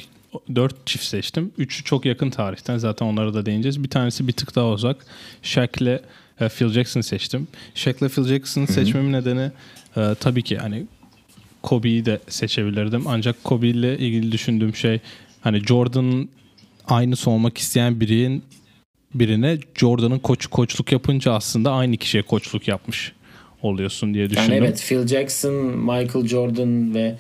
4 0.56 0.88
çift 0.88 1.04
seçtim. 1.04 1.52
Üçü 1.58 1.84
çok 1.84 2.06
yakın 2.06 2.30
tarihten. 2.30 2.78
Zaten 2.78 3.06
onlara 3.06 3.34
da 3.34 3.46
değineceğiz. 3.46 3.84
Bir 3.84 3.90
tanesi 3.90 4.28
bir 4.28 4.34
tık 4.34 4.56
daha 4.56 4.70
uzak. 4.70 5.06
Shaq'le 5.42 6.00
e, 6.40 6.50
Phil 6.50 6.70
Jackson 6.70 7.02
seçtim. 7.02 7.48
Shaq'le 7.76 8.10
Phil 8.16 8.24
Jackson'ı 8.24 8.68
seçmemin 8.68 9.14
nedeni 9.14 9.52
e, 9.98 10.16
tabii 10.20 10.44
ki 10.44 10.58
hani 10.58 10.86
Kobe'yi 11.64 12.06
de 12.06 12.20
seçebilirdim. 12.28 13.04
Ancak 13.08 13.44
Kobe 13.44 13.68
ile 13.68 13.98
ilgili 13.98 14.32
düşündüğüm 14.32 14.76
şey 14.76 15.00
hani 15.42 15.60
Jordan'ın 15.66 16.30
aynısı 16.88 17.30
olmak 17.30 17.58
isteyen 17.58 18.00
birinin 18.00 18.44
birine 19.14 19.58
Jordan'ın 19.76 20.20
koç 20.20 20.48
koçluk 20.48 20.92
yapınca 20.92 21.34
aslında 21.34 21.72
aynı 21.72 21.98
kişiye 21.98 22.24
koçluk 22.24 22.68
yapmış 22.68 23.14
oluyorsun 23.62 24.14
diye 24.14 24.30
düşündüm. 24.30 24.54
Yani 24.54 24.56
evet 24.56 24.86
Phil 24.88 25.08
Jackson, 25.08 25.54
Michael 25.78 26.28
Jordan 26.28 26.96
ve 26.96 27.16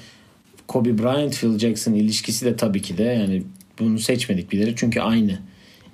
Kobe 0.67 0.97
Bryant 0.97 1.35
Phil 1.35 1.59
Jackson 1.59 1.93
ilişkisi 1.93 2.45
de 2.45 2.55
tabii 2.55 2.81
ki 2.81 2.97
de 2.97 3.03
yani 3.03 3.43
bunu 3.79 3.99
seçmedik 3.99 4.51
bilerek 4.51 4.77
çünkü 4.77 4.99
aynı 4.99 5.39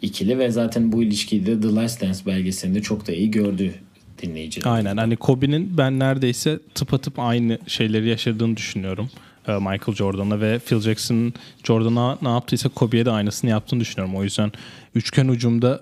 ikili 0.02 0.40
ve 0.40 0.52
zaten 0.52 0.92
bu 0.92 1.04
ilişkiyi 1.04 1.46
de 1.46 1.62
The 1.62 1.76
Last 1.76 2.02
Dance 2.02 2.20
belgeselinde 2.26 2.82
çok 2.82 3.08
da 3.08 3.12
iyi 3.12 3.32
gördü 3.32 3.74
dinleyiciler. 4.22 4.72
Aynen 4.72 4.98
hani 4.98 5.16
Kobe'nin 5.16 5.78
ben 5.78 6.00
neredeyse 6.00 6.60
tıpatıp 6.76 7.20
aynı 7.20 7.60
şeyleri 7.68 8.10
yaşadığını 8.10 8.58
düşünüyorum. 8.58 9.10
e, 9.48 9.52
Michael 9.52 9.96
Jordan'la 9.96 10.42
ve 10.42 10.60
Phil 10.60 10.80
Jackson 10.80 11.34
Jordan'a 11.64 12.18
ne 12.22 12.30
yaptıysa 12.30 12.70
Kobe'ye 12.70 13.06
de 13.06 13.12
aynısını 13.12 13.50
yaptığını 13.50 13.80
düşünüyorum. 13.80 14.16
O 14.16 14.24
yüzden 14.24 14.52
üçgen 14.96 15.28
ucumda 15.28 15.82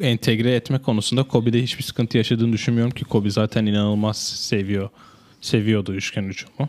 entegre 0.00 0.54
etme 0.54 0.78
konusunda 0.78 1.22
Kobe'de 1.22 1.62
hiçbir 1.62 1.82
sıkıntı 1.82 2.18
yaşadığını 2.18 2.52
düşünmüyorum 2.52 2.92
ki 2.94 3.04
Kobe 3.04 3.30
zaten 3.30 3.66
inanılmaz 3.66 4.18
seviyor. 4.18 4.88
Seviyordu 5.40 5.94
üçgen 5.94 6.24
ucumu. 6.24 6.68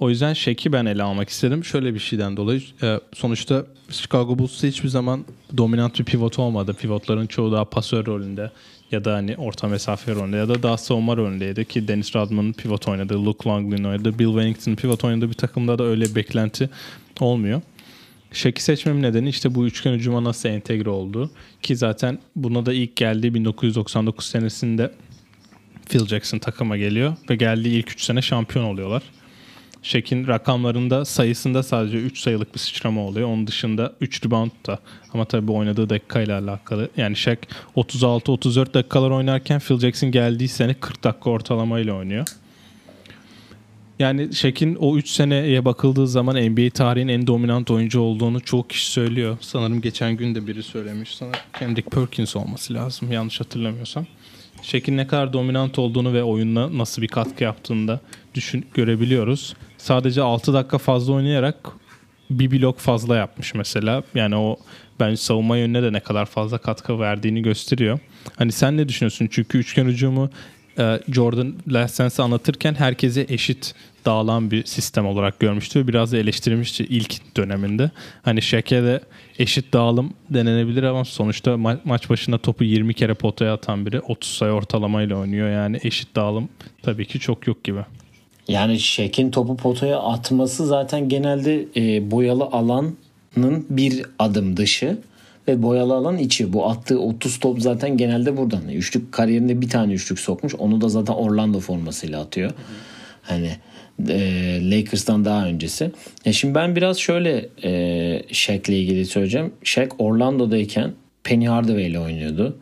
O 0.00 0.10
yüzden 0.10 0.32
Shaq'i 0.32 0.72
ben 0.72 0.86
ele 0.86 1.02
almak 1.02 1.28
istedim. 1.28 1.64
Şöyle 1.64 1.94
bir 1.94 1.98
şeyden 1.98 2.36
dolayı 2.36 2.62
e, 2.82 3.00
sonuçta 3.14 3.66
Chicago 3.90 4.38
Bulls'ta 4.38 4.66
hiçbir 4.66 4.88
zaman 4.88 5.24
dominant 5.56 5.98
bir 5.98 6.04
pivot 6.04 6.38
olmadı. 6.38 6.74
Pivotların 6.74 7.26
çoğu 7.26 7.52
daha 7.52 7.64
pasör 7.64 8.06
rolünde 8.06 8.50
ya 8.92 9.04
da 9.04 9.14
hani 9.14 9.36
orta 9.36 9.68
mesafe 9.68 10.14
rolünde 10.14 10.36
ya 10.36 10.48
da 10.48 10.62
daha 10.62 10.76
savunma 10.76 11.16
rolündeydi 11.16 11.64
ki 11.64 11.88
Dennis 11.88 12.16
Rodman'ın 12.16 12.52
pivot 12.52 12.88
oynadığı, 12.88 13.24
Luke 13.24 13.48
Longley'in 13.48 13.84
oynadığı, 13.84 14.18
Bill 14.18 14.26
Wennington'ın 14.26 14.76
pivot 14.76 15.04
oynadığı 15.04 15.28
bir 15.28 15.34
takımda 15.34 15.78
da 15.78 15.84
öyle 15.84 16.04
bir 16.04 16.14
beklenti 16.14 16.70
olmuyor. 17.20 17.60
Shaq'i 18.38 18.62
seçmemin 18.62 19.02
nedeni 19.02 19.28
işte 19.28 19.54
bu 19.54 19.66
üçgen 19.66 19.92
hücuma 19.92 20.24
nasıl 20.24 20.48
entegre 20.48 20.90
oldu. 20.90 21.30
Ki 21.62 21.76
zaten 21.76 22.18
buna 22.36 22.66
da 22.66 22.72
ilk 22.72 22.96
geldiği 22.96 23.34
1999 23.34 24.26
senesinde 24.26 24.92
Phil 25.88 26.06
Jackson 26.06 26.38
takıma 26.38 26.76
geliyor 26.76 27.16
ve 27.30 27.36
geldiği 27.36 27.78
ilk 27.78 27.92
3 27.92 28.02
sene 28.02 28.22
şampiyon 28.22 28.64
oluyorlar. 28.64 29.02
Shaq'in 29.82 30.26
rakamlarında 30.26 31.04
sayısında 31.04 31.62
sadece 31.62 31.96
3 31.96 32.18
sayılık 32.18 32.54
bir 32.54 32.58
sıçrama 32.58 33.00
oluyor. 33.00 33.28
Onun 33.28 33.46
dışında 33.46 33.92
3 34.00 34.26
rebound 34.26 34.50
da 34.66 34.78
ama 35.12 35.24
tabii 35.24 35.48
bu 35.48 35.56
oynadığı 35.56 35.90
dakikayla 35.90 36.38
alakalı. 36.40 36.88
Yani 36.96 37.16
Shaq 37.16 37.38
36-34 37.76 38.74
dakikalar 38.74 39.10
oynarken 39.10 39.60
Phil 39.60 39.78
Jackson 39.78 40.10
geldiği 40.10 40.48
sene 40.48 40.74
40 40.74 41.04
dakika 41.04 41.30
ortalamayla 41.30 41.94
oynuyor. 41.94 42.26
Yani 43.98 44.34
Shaq'in 44.34 44.74
o 44.74 44.96
3 44.96 45.08
seneye 45.08 45.64
bakıldığı 45.64 46.08
zaman 46.08 46.36
NBA 46.36 46.70
tarihinin 46.70 47.12
en 47.12 47.26
dominant 47.26 47.70
oyuncu 47.70 48.00
olduğunu 48.00 48.40
çok 48.40 48.70
kişi 48.70 48.90
söylüyor. 48.90 49.38
Sanırım 49.40 49.80
geçen 49.80 50.16
gün 50.16 50.34
de 50.34 50.46
biri 50.46 50.62
söylemiş. 50.62 51.16
Sana 51.16 51.32
Kendrick 51.58 51.90
Perkins 51.90 52.36
olması 52.36 52.74
lazım 52.74 53.12
yanlış 53.12 53.40
hatırlamıyorsam. 53.40 54.06
Shaq'in 54.62 54.96
ne 54.96 55.06
kadar 55.06 55.32
dominant 55.32 55.78
olduğunu 55.78 56.12
ve 56.12 56.22
oyununa 56.22 56.78
nasıl 56.78 57.02
bir 57.02 57.08
katkı 57.08 57.44
yaptığını 57.44 57.88
da 57.88 58.00
düşün, 58.34 58.66
görebiliyoruz. 58.74 59.54
Sadece 59.78 60.22
6 60.22 60.54
dakika 60.54 60.78
fazla 60.78 61.12
oynayarak 61.12 61.56
bir 62.30 62.50
blok 62.50 62.78
fazla 62.78 63.16
yapmış 63.16 63.54
mesela. 63.54 64.02
Yani 64.14 64.36
o 64.36 64.56
bence 65.00 65.16
savunma 65.16 65.56
yönüne 65.56 65.82
de 65.82 65.92
ne 65.92 66.00
kadar 66.00 66.26
fazla 66.26 66.58
katkı 66.58 67.00
verdiğini 67.00 67.42
gösteriyor. 67.42 67.98
Hani 68.36 68.52
sen 68.52 68.76
ne 68.76 68.88
düşünüyorsun? 68.88 69.28
Çünkü 69.30 69.58
üçgen 69.58 69.84
hücumu 69.84 70.30
Jordan 71.12 71.54
Last 71.68 72.20
anlatırken 72.20 72.74
herkese 72.74 73.26
eşit 73.28 73.74
dağılan 74.04 74.50
bir 74.50 74.64
sistem 74.64 75.06
olarak 75.06 75.40
görmüştü 75.40 75.80
ve 75.80 75.88
biraz 75.88 76.12
da 76.12 76.18
eleştirilmişti 76.18 76.84
ilk 76.84 77.36
döneminde. 77.36 77.90
Hani 78.22 78.42
Shaq'e 78.42 78.82
de 78.82 79.00
eşit 79.38 79.72
dağılım 79.72 80.12
denenebilir 80.30 80.82
ama 80.82 81.04
sonuçta 81.04 81.50
ma- 81.50 81.78
maç 81.84 82.10
başına 82.10 82.38
topu 82.38 82.64
20 82.64 82.94
kere 82.94 83.14
potaya 83.14 83.54
atan 83.54 83.86
biri 83.86 84.00
30 84.00 84.30
sayı 84.30 84.52
ortalamayla 84.52 85.16
oynuyor. 85.16 85.50
Yani 85.50 85.80
eşit 85.82 86.16
dağılım 86.16 86.48
tabii 86.82 87.06
ki 87.06 87.20
çok 87.20 87.46
yok 87.46 87.64
gibi. 87.64 87.80
Yani 88.48 88.80
Şek'in 88.80 89.30
topu 89.30 89.56
potaya 89.56 89.98
atması 89.98 90.66
zaten 90.66 91.08
genelde 91.08 91.66
e, 91.76 92.10
boyalı 92.10 92.44
alanın 92.44 92.98
bir 93.70 94.02
adım 94.18 94.56
dışı 94.56 94.98
ve 95.48 95.62
boyalı 95.62 95.94
alan 95.94 96.18
içi. 96.18 96.52
Bu 96.52 96.70
attığı 96.70 97.00
30 97.00 97.40
top 97.40 97.60
zaten 97.60 97.96
genelde 97.96 98.36
buradan. 98.36 98.68
Üçlük 98.68 99.12
kariyerinde 99.12 99.60
bir 99.60 99.68
tane 99.68 99.92
üçlük 99.92 100.20
sokmuş. 100.20 100.54
Onu 100.54 100.80
da 100.80 100.88
zaten 100.88 101.14
Orlando 101.14 101.60
formasıyla 101.60 102.20
atıyor. 102.20 102.50
Hani 103.22 103.50
e, 104.08 104.70
Lakers'tan 104.70 105.24
daha 105.24 105.46
öncesi. 105.46 105.90
E 106.24 106.32
şimdi 106.32 106.54
ben 106.54 106.76
biraz 106.76 106.98
şöyle 106.98 107.48
e, 107.64 108.22
Shaq'le 108.32 108.68
ilgili 108.68 109.06
söyleyeceğim. 109.06 109.52
Shaq 109.64 109.88
Orlando'dayken 109.98 110.92
Penny 111.24 111.46
Hardaway 111.46 111.86
ile 111.86 112.00
oynuyordu. 112.00 112.56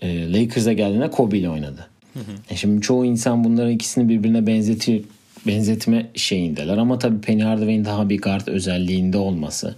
E, 0.00 0.32
Lakers'a 0.32 0.72
geldiğinde 0.72 1.10
Kobe 1.10 1.38
ile 1.38 1.50
oynadı. 1.50 1.86
Hı 2.14 2.18
hı. 2.18 2.32
E 2.50 2.56
şimdi 2.56 2.80
çoğu 2.80 3.04
insan 3.04 3.44
bunların 3.44 3.72
ikisini 3.72 4.08
birbirine 4.08 4.46
benzetir 4.46 5.02
benzetme 5.46 6.06
şeyindeler 6.14 6.78
ama 6.78 6.98
tabii 6.98 7.20
Penny 7.20 7.42
Hardaway'in 7.42 7.84
daha 7.84 8.08
bir 8.08 8.20
guard 8.20 8.46
özelliğinde 8.46 9.18
olması 9.18 9.74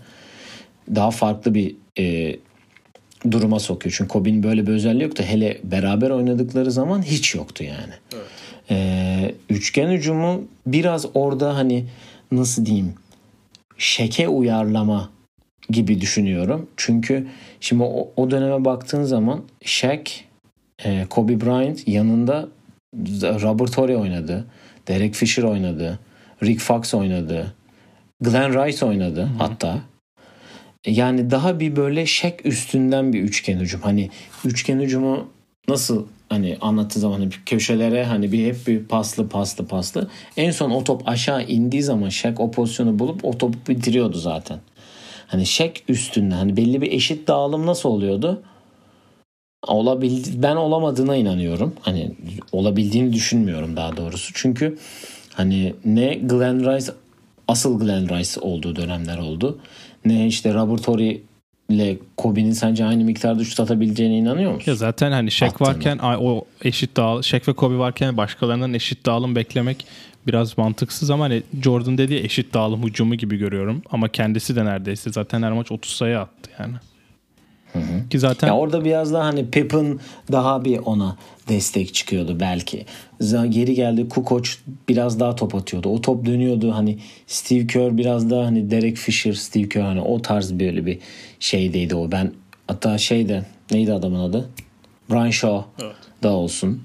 daha 0.94 1.10
farklı 1.10 1.54
bir 1.54 1.76
e, 1.98 2.36
duruma 3.30 3.60
sokuyor. 3.60 3.94
Çünkü 3.96 4.08
Kobe'nin 4.08 4.42
böyle 4.42 4.66
bir 4.66 4.72
özelliği 4.72 5.02
yoktu. 5.02 5.22
Hele 5.26 5.60
beraber 5.64 6.10
oynadıkları 6.10 6.70
zaman 6.70 7.02
hiç 7.02 7.34
yoktu 7.34 7.64
yani. 7.64 7.94
Evet. 8.14 8.26
E, 8.70 9.34
üçgen 9.50 9.90
hücumu 9.90 10.44
biraz 10.66 11.06
orada 11.14 11.56
hani 11.56 11.84
nasıl 12.32 12.66
diyeyim 12.66 12.94
şeke 13.78 14.28
uyarlama 14.28 15.10
gibi 15.70 16.00
düşünüyorum. 16.00 16.68
Çünkü 16.76 17.28
şimdi 17.60 17.82
o, 17.82 18.08
o 18.16 18.30
döneme 18.30 18.64
baktığın 18.64 19.02
zaman 19.02 19.42
Shaq, 19.64 20.04
e, 20.84 21.06
Kobe 21.10 21.40
Bryant 21.40 21.88
yanında 21.88 22.48
Robert 23.22 23.78
Horry 23.78 23.96
oynadı. 23.96 24.46
Derek 24.88 25.14
Fisher 25.14 25.42
oynadı. 25.42 25.98
Rick 26.42 26.60
Fox 26.60 26.94
oynadı. 26.94 27.54
Glenn 28.20 28.66
Rice 28.66 28.86
oynadı 28.86 29.20
Hı-hı. 29.20 29.38
hatta. 29.38 29.78
Yani 30.86 31.30
daha 31.30 31.60
bir 31.60 31.76
böyle 31.76 32.06
şek 32.06 32.46
üstünden 32.46 33.12
bir 33.12 33.22
üçgen 33.22 33.58
hücum. 33.58 33.80
Hani 33.80 34.10
üçgen 34.44 34.80
hücumu 34.80 35.28
nasıl 35.68 36.06
hani 36.28 36.58
anlattığı 36.60 37.00
zaman 37.00 37.18
hani 37.18 37.30
köşelere 37.46 38.04
hani 38.04 38.32
bir 38.32 38.46
hep 38.46 38.66
bir 38.66 38.84
paslı 38.84 39.28
paslı 39.28 39.66
paslı. 39.66 40.10
En 40.36 40.50
son 40.50 40.70
o 40.70 40.84
top 40.84 41.08
aşağı 41.08 41.44
indiği 41.44 41.82
zaman 41.82 42.08
şek 42.08 42.40
o 42.40 42.50
pozisyonu 42.50 42.98
bulup 42.98 43.24
o 43.24 43.38
topu 43.38 43.58
bitiriyordu 43.68 44.18
zaten. 44.18 44.58
Hani 45.26 45.46
şek 45.46 45.84
üstünde 45.88 46.34
hani 46.34 46.56
belli 46.56 46.82
bir 46.82 46.92
eşit 46.92 47.28
dağılım 47.28 47.66
nasıl 47.66 47.88
oluyordu? 47.88 48.42
Olabildi, 49.66 50.42
ben 50.42 50.56
olamadığına 50.56 51.16
inanıyorum. 51.16 51.74
Hani 51.80 52.10
olabildiğini 52.52 53.12
düşünmüyorum 53.12 53.76
daha 53.76 53.96
doğrusu. 53.96 54.32
Çünkü 54.34 54.78
hani 55.34 55.74
ne 55.84 56.14
Glenn 56.14 56.60
Rice 56.60 56.92
asıl 57.48 57.80
Glenn 57.80 58.08
Rice 58.08 58.40
olduğu 58.40 58.76
dönemler 58.76 59.18
oldu 59.18 59.60
ne 60.04 60.26
işte 60.26 60.54
Robert 60.54 60.88
ile 61.68 61.98
Kobe'nin 62.16 62.52
sence 62.52 62.84
aynı 62.84 63.04
miktarda 63.04 63.44
şut 63.44 63.60
atabileceğine 63.60 64.18
inanıyor 64.18 64.52
musun? 64.52 64.70
Ya 64.70 64.76
zaten 64.76 65.12
hani 65.12 65.30
Attığını. 65.42 65.68
varken 65.68 65.98
o 65.98 66.44
eşit 66.64 66.96
dağıl 66.96 67.22
Shaq 67.22 67.40
ve 67.48 67.52
Kobe 67.52 67.78
varken 67.78 68.16
başkalarından 68.16 68.74
eşit 68.74 69.06
dağılım 69.06 69.36
beklemek 69.36 69.86
biraz 70.26 70.58
mantıksız 70.58 71.10
ama 71.10 71.24
hani 71.24 71.42
Jordan 71.62 71.98
dediği 71.98 72.24
eşit 72.24 72.54
dağılım 72.54 72.82
hücumu 72.82 73.14
gibi 73.14 73.36
görüyorum 73.36 73.82
ama 73.90 74.08
kendisi 74.08 74.56
de 74.56 74.64
neredeyse 74.64 75.12
zaten 75.12 75.42
her 75.42 75.52
maç 75.52 75.72
30 75.72 75.92
sayı 75.92 76.18
attı 76.18 76.50
yani. 76.58 76.74
Hı 77.72 77.78
hı. 77.78 78.08
Ki 78.10 78.18
zaten 78.18 78.48
ya 78.48 78.56
orada 78.56 78.84
biraz 78.84 79.12
daha 79.12 79.24
hani 79.24 79.50
Pippen 79.50 79.98
daha 80.32 80.64
bir 80.64 80.78
ona 80.78 81.16
destek 81.48 81.94
çıkıyordu 81.94 82.40
belki. 82.40 82.86
Geri 83.48 83.74
geldi 83.74 84.08
Kukoc 84.08 84.50
biraz 84.88 85.20
daha 85.20 85.36
top 85.36 85.54
atıyordu. 85.54 85.88
O 85.88 86.00
top 86.00 86.26
dönüyordu 86.26 86.74
hani 86.74 86.98
Steve 87.26 87.66
Kerr 87.66 87.96
biraz 87.96 88.30
daha 88.30 88.46
hani 88.46 88.70
Derek 88.70 88.96
Fisher, 88.96 89.32
Steve 89.32 89.68
Kerr 89.68 89.82
hani 89.82 90.00
o 90.00 90.22
tarz 90.22 90.60
böyle 90.60 90.86
bir 90.86 90.98
şeydeydi 91.40 91.94
o. 91.94 92.12
Ben 92.12 92.32
hatta 92.66 92.98
şeyde 92.98 93.44
neydi 93.70 93.92
adamın 93.92 94.20
adı? 94.20 94.48
Brian 95.10 95.30
Shaw 95.30 95.84
evet. 95.84 95.96
da 96.22 96.28
olsun. 96.28 96.82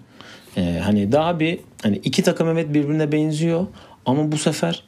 Ee, 0.57 0.81
hani 0.83 1.11
daha 1.11 1.39
bir 1.39 1.59
hani 1.83 1.97
iki 1.97 2.23
takım 2.23 2.47
evet 2.47 2.73
birbirine 2.73 3.11
benziyor 3.11 3.67
ama 4.05 4.31
bu 4.31 4.37
sefer 4.37 4.83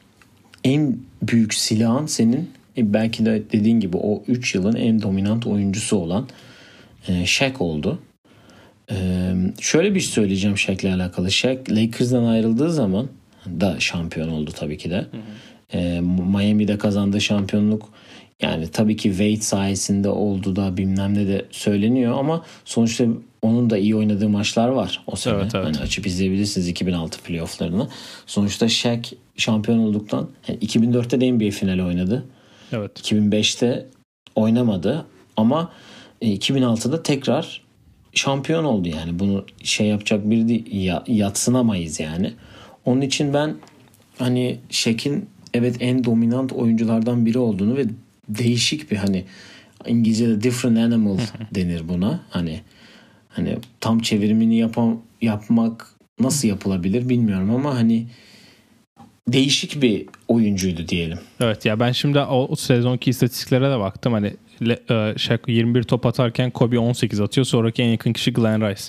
en 0.64 0.98
büyük 1.22 1.54
silahın 1.54 2.06
senin 2.06 2.50
e, 2.78 2.92
belki 2.92 3.26
de 3.26 3.42
dediğin 3.52 3.80
gibi 3.80 3.96
o 3.96 4.22
3 4.28 4.54
yılın 4.54 4.76
en 4.76 5.02
dominant 5.02 5.46
oyuncusu 5.46 5.96
olan 5.96 6.28
e, 7.08 7.26
Shaq 7.26 7.54
oldu. 7.58 7.98
E, 8.90 8.96
şöyle 9.60 9.94
bir 9.94 10.00
şey 10.00 10.10
söyleyeceğim 10.10 10.58
Shaq'le 10.58 10.84
alakalı. 10.84 11.30
Shaq 11.30 11.58
Lakers'dan 11.70 12.24
ayrıldığı 12.24 12.72
zaman 12.72 13.08
da 13.46 13.80
şampiyon 13.80 14.28
oldu 14.28 14.50
tabii 14.56 14.78
ki 14.78 14.90
de. 14.90 14.96
Hı 14.96 15.00
hı. 15.00 15.78
E, 15.78 16.00
Miami'de 16.00 16.78
kazandığı 16.78 17.20
şampiyonluk 17.20 17.88
yani 18.42 18.68
tabii 18.68 18.96
ki 18.96 19.08
Wade 19.08 19.40
sayesinde 19.40 20.08
oldu 20.08 20.56
da 20.56 20.76
bilmem 20.76 21.14
ne 21.14 21.26
de 21.26 21.44
söyleniyor 21.50 22.18
ama 22.18 22.44
sonuçta 22.64 23.04
onun 23.42 23.70
da 23.70 23.78
iyi 23.78 23.96
oynadığı 23.96 24.28
maçlar 24.28 24.68
var 24.68 25.02
o 25.06 25.16
sene. 25.16 25.34
Evet, 25.34 25.54
evet. 25.54 25.66
Hani 25.66 25.78
açıp 25.78 26.06
izleyebilirsiniz 26.06 26.68
2006 26.68 27.22
playofflarını. 27.22 27.88
Sonuçta 28.26 28.68
Shaq 28.68 29.02
şampiyon 29.36 29.78
olduktan 29.78 30.28
yani 30.48 30.58
2004'te 30.58 31.20
de 31.20 31.32
NBA 31.32 31.50
finali 31.50 31.82
oynadı. 31.82 32.24
Evet. 32.72 33.00
2005'te 33.00 33.86
oynamadı 34.34 35.06
ama 35.36 35.72
2006'da 36.22 36.96
e, 36.96 37.02
tekrar 37.02 37.62
şampiyon 38.12 38.64
oldu 38.64 38.88
yani. 38.88 39.18
Bunu 39.18 39.46
şey 39.62 39.86
yapacak 39.86 40.30
bir 40.30 40.48
değil, 40.48 40.92
yatsınamayız 41.06 42.00
yani. 42.00 42.32
Onun 42.84 43.00
için 43.00 43.34
ben 43.34 43.56
hani 44.18 44.58
Şek'in 44.70 45.28
evet 45.54 45.76
en 45.80 46.04
dominant 46.04 46.52
oyunculardan 46.52 47.26
biri 47.26 47.38
olduğunu 47.38 47.76
ve 47.76 47.84
değişik 48.28 48.90
bir 48.90 48.96
hani 48.96 49.24
İngilizce'de 49.86 50.42
different 50.42 50.78
animal 50.78 51.18
denir 51.54 51.88
buna. 51.88 52.20
Hani 52.30 52.60
hani 53.28 53.56
tam 53.80 54.00
çevirimini 54.00 54.56
yapam 54.56 55.02
yapmak 55.20 55.94
nasıl 56.20 56.48
yapılabilir 56.48 57.08
bilmiyorum 57.08 57.50
ama 57.50 57.74
hani 57.74 58.06
değişik 59.32 59.82
bir 59.82 60.06
oyuncuydu 60.28 60.88
diyelim. 60.88 61.18
Evet 61.40 61.64
ya 61.64 61.80
ben 61.80 61.92
şimdi 61.92 62.18
o, 62.18 62.56
sezonki 62.56 63.10
istatistiklere 63.10 63.70
de 63.70 63.78
baktım. 63.78 64.12
Hani 64.12 64.32
Shaq 65.16 65.38
21 65.46 65.82
top 65.82 66.06
atarken 66.06 66.50
Kobe 66.50 66.78
18 66.78 67.20
atıyor. 67.20 67.44
Sonraki 67.44 67.82
en 67.82 67.88
yakın 67.88 68.12
kişi 68.12 68.32
Glenn 68.32 68.70
Rice. 68.70 68.82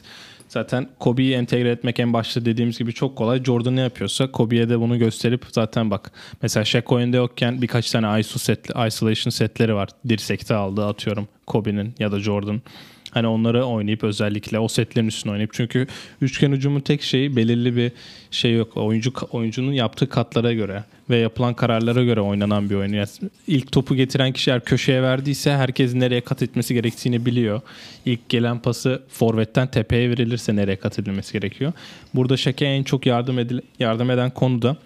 Zaten 0.47 0.89
Kobe'yi 0.99 1.33
entegre 1.33 1.69
etmek 1.71 1.99
en 1.99 2.13
başta 2.13 2.45
dediğimiz 2.45 2.77
gibi 2.77 2.93
çok 2.93 3.15
kolay. 3.15 3.43
Jordan 3.43 3.75
ne 3.75 3.81
yapıyorsa 3.81 4.31
Kobe'ye 4.31 4.69
de 4.69 4.79
bunu 4.79 4.99
gösterip 4.99 5.45
zaten 5.51 5.91
bak 5.91 6.11
mesela 6.41 6.65
Shaq 6.65 6.83
oyunda 6.87 7.17
yokken 7.17 7.61
birkaç 7.61 7.91
tane 7.91 8.19
ISO 8.19 8.39
set, 8.39 8.65
isolation 8.87 9.29
setleri 9.29 9.75
var. 9.75 9.89
Dirsekte 10.09 10.55
aldı 10.55 10.85
atıyorum 10.85 11.27
Kobe'nin 11.47 11.93
ya 11.99 12.11
da 12.11 12.19
Jordan. 12.19 12.61
Hani 13.11 13.27
onları 13.27 13.65
oynayıp 13.65 14.03
özellikle 14.03 14.59
o 14.59 14.67
setlerin 14.67 15.07
üstüne 15.07 15.31
oynayıp 15.31 15.53
çünkü 15.53 15.87
üçgen 16.21 16.51
hücumun 16.51 16.79
tek 16.79 17.01
şeyi 17.01 17.35
belirli 17.35 17.75
bir 17.75 17.91
şey 18.31 18.53
yok. 18.53 18.77
Oyuncu 18.77 19.13
oyuncunun 19.31 19.71
yaptığı 19.71 20.09
katlara 20.09 20.53
göre 20.53 20.83
ve 21.09 21.17
yapılan 21.17 21.53
kararlara 21.53 22.03
göre 22.03 22.21
oynanan 22.21 22.69
bir 22.69 22.75
oyun. 22.75 22.93
Yani 22.93 23.07
ilk 23.47 23.71
topu 23.71 23.95
getiren 23.95 24.31
kişi 24.31 24.51
eğer 24.51 24.65
köşeye 24.65 25.03
verdiyse 25.03 25.51
herkes 25.51 25.93
nereye 25.93 26.21
kat 26.21 26.41
etmesi 26.41 26.73
gerektiğini 26.73 27.25
biliyor. 27.25 27.61
İlk 28.05 28.29
gelen 28.29 28.59
pası 28.59 29.03
forvetten 29.09 29.67
tepeye 29.67 30.09
verilirse 30.09 30.55
nereye 30.55 30.75
kat 30.75 30.99
edilmesi 30.99 31.33
gerekiyor. 31.33 31.73
Burada 32.13 32.37
Şake 32.37 32.65
en 32.65 32.83
çok 32.83 33.05
yardım, 33.05 33.39
edil 33.39 33.59
yardım 33.79 34.11
eden 34.11 34.29
konu 34.29 34.61
da 34.61 34.77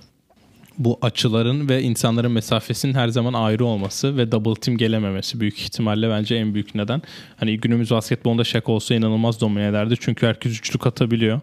bu 0.78 1.00
açıların 1.02 1.70
ve 1.70 1.82
insanların 1.82 2.32
mesafesinin 2.32 2.94
her 2.94 3.08
zaman 3.08 3.34
ayrı 3.34 3.66
olması 3.66 4.18
ve 4.18 4.32
double 4.32 4.62
team 4.62 4.78
gelememesi 4.78 5.40
büyük 5.40 5.60
ihtimalle 5.60 6.10
bence 6.10 6.36
en 6.36 6.54
büyük 6.54 6.76
neden. 6.76 7.02
Hani 7.38 7.58
günümüz 7.58 7.92
basketbolunda 7.92 8.44
Shaq 8.44 8.62
olsa 8.72 8.96
inanılmaz 8.96 9.42
domine 9.42 9.68
ederdi 9.68 9.96
çünkü 10.00 10.28
herkes 10.28 10.60
üçlük 10.60 10.88
atabiliyor. 10.88 11.42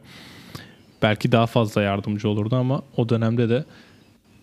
belki 1.02 1.32
daha 1.32 1.46
fazla 1.46 1.82
yardımcı 1.82 2.28
olurdu 2.28 2.56
ama 2.56 2.82
o 2.96 3.08
dönemde 3.08 3.48
de 3.48 3.64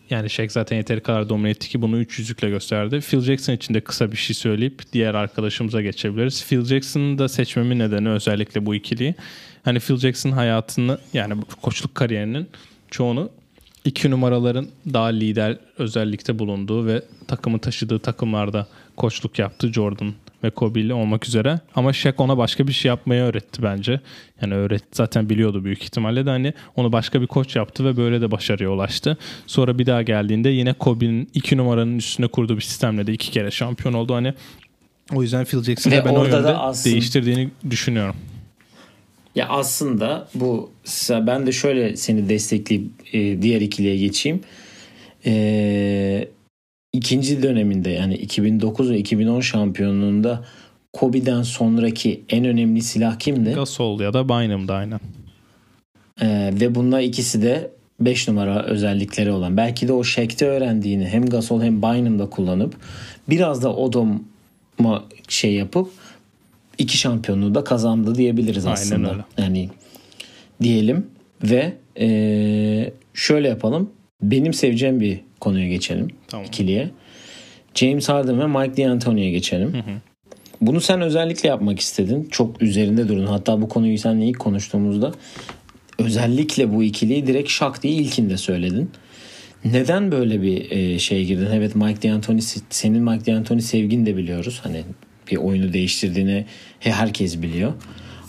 yani 0.09 0.29
Shaq 0.29 0.49
zaten 0.49 0.77
yeteri 0.77 1.01
kadar 1.01 1.29
domine 1.29 1.49
etti 1.49 1.69
ki 1.69 1.81
bunu 1.81 2.01
300'lükle 2.01 2.49
gösterdi. 2.49 2.99
Phil 2.99 3.21
Jackson 3.21 3.53
için 3.53 3.73
de 3.73 3.81
kısa 3.81 4.11
bir 4.11 4.17
şey 4.17 4.35
söyleyip 4.35 4.93
diğer 4.93 5.13
arkadaşımıza 5.13 5.81
geçebiliriz. 5.81 6.45
Phil 6.47 6.65
Jackson'ın 6.65 7.17
da 7.17 7.29
seçmemin 7.29 7.79
nedeni 7.79 8.09
özellikle 8.09 8.65
bu 8.65 8.75
ikiliyi. 8.75 9.15
Hani 9.63 9.79
Phil 9.79 9.97
Jackson 9.97 10.31
hayatını 10.31 10.97
yani 11.13 11.33
koçluk 11.61 11.95
kariyerinin 11.95 12.47
çoğunu 12.91 13.29
iki 13.87 14.11
numaraların 14.11 14.67
daha 14.93 15.05
lider 15.07 15.57
özellikte 15.77 16.39
bulunduğu 16.39 16.85
ve 16.85 17.01
takımı 17.27 17.59
taşıdığı 17.59 17.99
takımlarda 17.99 18.67
koçluk 18.97 19.39
yaptı 19.39 19.73
Jordan 19.73 20.13
ve 20.43 20.49
Kobe 20.49 20.79
ile 20.79 20.93
olmak 20.93 21.27
üzere. 21.27 21.59
Ama 21.75 21.93
Shaq 21.93 22.13
ona 22.17 22.37
başka 22.37 22.67
bir 22.67 22.73
şey 22.73 22.89
yapmayı 22.89 23.21
öğretti 23.21 23.63
bence. 23.63 23.99
Yani 24.41 24.53
öğret 24.53 24.83
zaten 24.91 25.29
biliyordu 25.29 25.63
büyük 25.63 25.83
ihtimalle 25.83 26.25
de 26.25 26.29
hani 26.29 26.53
onu 26.75 26.91
başka 26.91 27.21
bir 27.21 27.27
koç 27.27 27.55
yaptı 27.55 27.85
ve 27.85 27.97
böyle 27.97 28.21
de 28.21 28.31
başarıya 28.31 28.69
ulaştı. 28.69 29.17
Sonra 29.47 29.79
bir 29.79 29.85
daha 29.85 30.01
geldiğinde 30.01 30.49
yine 30.49 30.73
Kobe'nin 30.73 31.29
iki 31.33 31.57
numaranın 31.57 31.97
üstüne 31.97 32.27
kurduğu 32.27 32.55
bir 32.55 32.61
sistemle 32.61 33.07
de 33.07 33.13
iki 33.13 33.31
kere 33.31 33.51
şampiyon 33.51 33.93
oldu. 33.93 34.15
Hani 34.15 34.33
o 35.13 35.21
yüzden 35.21 35.45
Phil 35.45 35.63
Jackson'ı 35.63 36.05
ben 36.05 36.15
o 36.15 36.23
yönde 36.23 36.37
aslında... 36.37 36.93
değiştirdiğini 36.93 37.49
düşünüyorum. 37.69 38.15
Ya 39.37 39.47
aslında 39.49 40.27
bu 40.35 40.71
ben 41.09 41.47
de 41.47 41.51
şöyle 41.51 41.97
seni 41.97 42.29
destekleyip 42.29 42.91
e, 43.13 43.41
diğer 43.41 43.61
ikiliye 43.61 43.97
geçeyim. 43.97 44.41
E, 45.25 46.27
ikinci 46.93 47.43
döneminde 47.43 47.89
yani 47.89 48.15
2009 48.15 48.91
ve 48.91 48.97
2010 48.97 49.41
şampiyonluğunda 49.41 50.45
Kobe'den 50.93 51.41
sonraki 51.41 52.21
en 52.29 52.45
önemli 52.45 52.81
silah 52.81 53.19
kimdi? 53.19 53.51
Gasol 53.51 53.99
ya 53.99 54.13
da 54.13 54.29
Bynum'da 54.29 54.73
aynen. 54.73 54.99
Ee, 56.21 56.51
ve 56.53 56.75
bunlar 56.75 57.01
ikisi 57.01 57.41
de 57.41 57.71
5 57.99 58.27
numara 58.27 58.63
özellikleri 58.63 59.31
olan. 59.31 59.57
Belki 59.57 59.87
de 59.87 59.93
o 59.93 60.03
Shaq'te 60.03 60.45
öğrendiğini 60.45 61.07
hem 61.07 61.25
Gasol 61.25 61.61
hem 61.61 61.81
Bynum'da 61.81 62.29
kullanıp 62.29 62.75
biraz 63.29 63.63
da 63.63 63.75
Odom'a 63.75 65.03
şey 65.27 65.53
yapıp 65.53 65.91
iki 66.77 66.97
şampiyonluğu 66.97 67.55
da 67.55 67.63
kazandı 67.63 68.15
diyebiliriz 68.15 68.65
Aynen 68.65 68.73
aslında. 68.75 69.11
Öyle. 69.11 69.21
Yani 69.37 69.69
diyelim 70.61 71.07
ve 71.43 71.73
e, 71.99 72.91
şöyle 73.13 73.47
yapalım. 73.47 73.91
Benim 74.21 74.53
seveceğim 74.53 74.99
bir 74.99 75.19
konuya 75.39 75.67
geçelim. 75.67 76.07
Tamam. 76.27 76.45
ikiliye. 76.45 76.89
James 77.73 78.09
Harden 78.09 78.39
ve 78.39 78.47
Mike 78.47 78.83
D'Antoni'ye 78.83 79.31
geçelim. 79.31 79.73
Hı 79.73 79.77
hı. 79.77 80.01
Bunu 80.61 80.81
sen 80.81 81.01
özellikle 81.01 81.49
yapmak 81.49 81.79
istedin. 81.79 82.27
Çok 82.31 82.61
üzerinde 82.61 83.07
durun. 83.07 83.25
Hatta 83.25 83.61
bu 83.61 83.69
konuyu 83.69 83.97
seninle 83.97 84.25
ilk 84.25 84.39
konuştuğumuzda 84.39 85.11
özellikle 85.99 86.73
bu 86.73 86.83
ikiliyi 86.83 87.27
direkt 87.27 87.49
şak 87.49 87.83
diye 87.83 87.93
ilkinde 87.93 88.37
söyledin. 88.37 88.91
Neden 89.65 90.11
böyle 90.11 90.41
bir 90.41 90.71
e, 90.71 90.99
şeye 90.99 91.23
girdin? 91.23 91.47
Evet 91.53 91.75
Mike 91.75 92.09
D'Antoni 92.09 92.41
senin 92.69 93.03
Mike 93.03 93.25
D'Antoni 93.25 93.61
sevgin 93.61 94.05
de 94.05 94.17
biliyoruz. 94.17 94.59
Hani 94.63 94.83
bir 95.31 95.37
oyunu 95.37 95.73
değiştirdiğini 95.73 96.45
herkes 96.79 97.41
biliyor. 97.41 97.73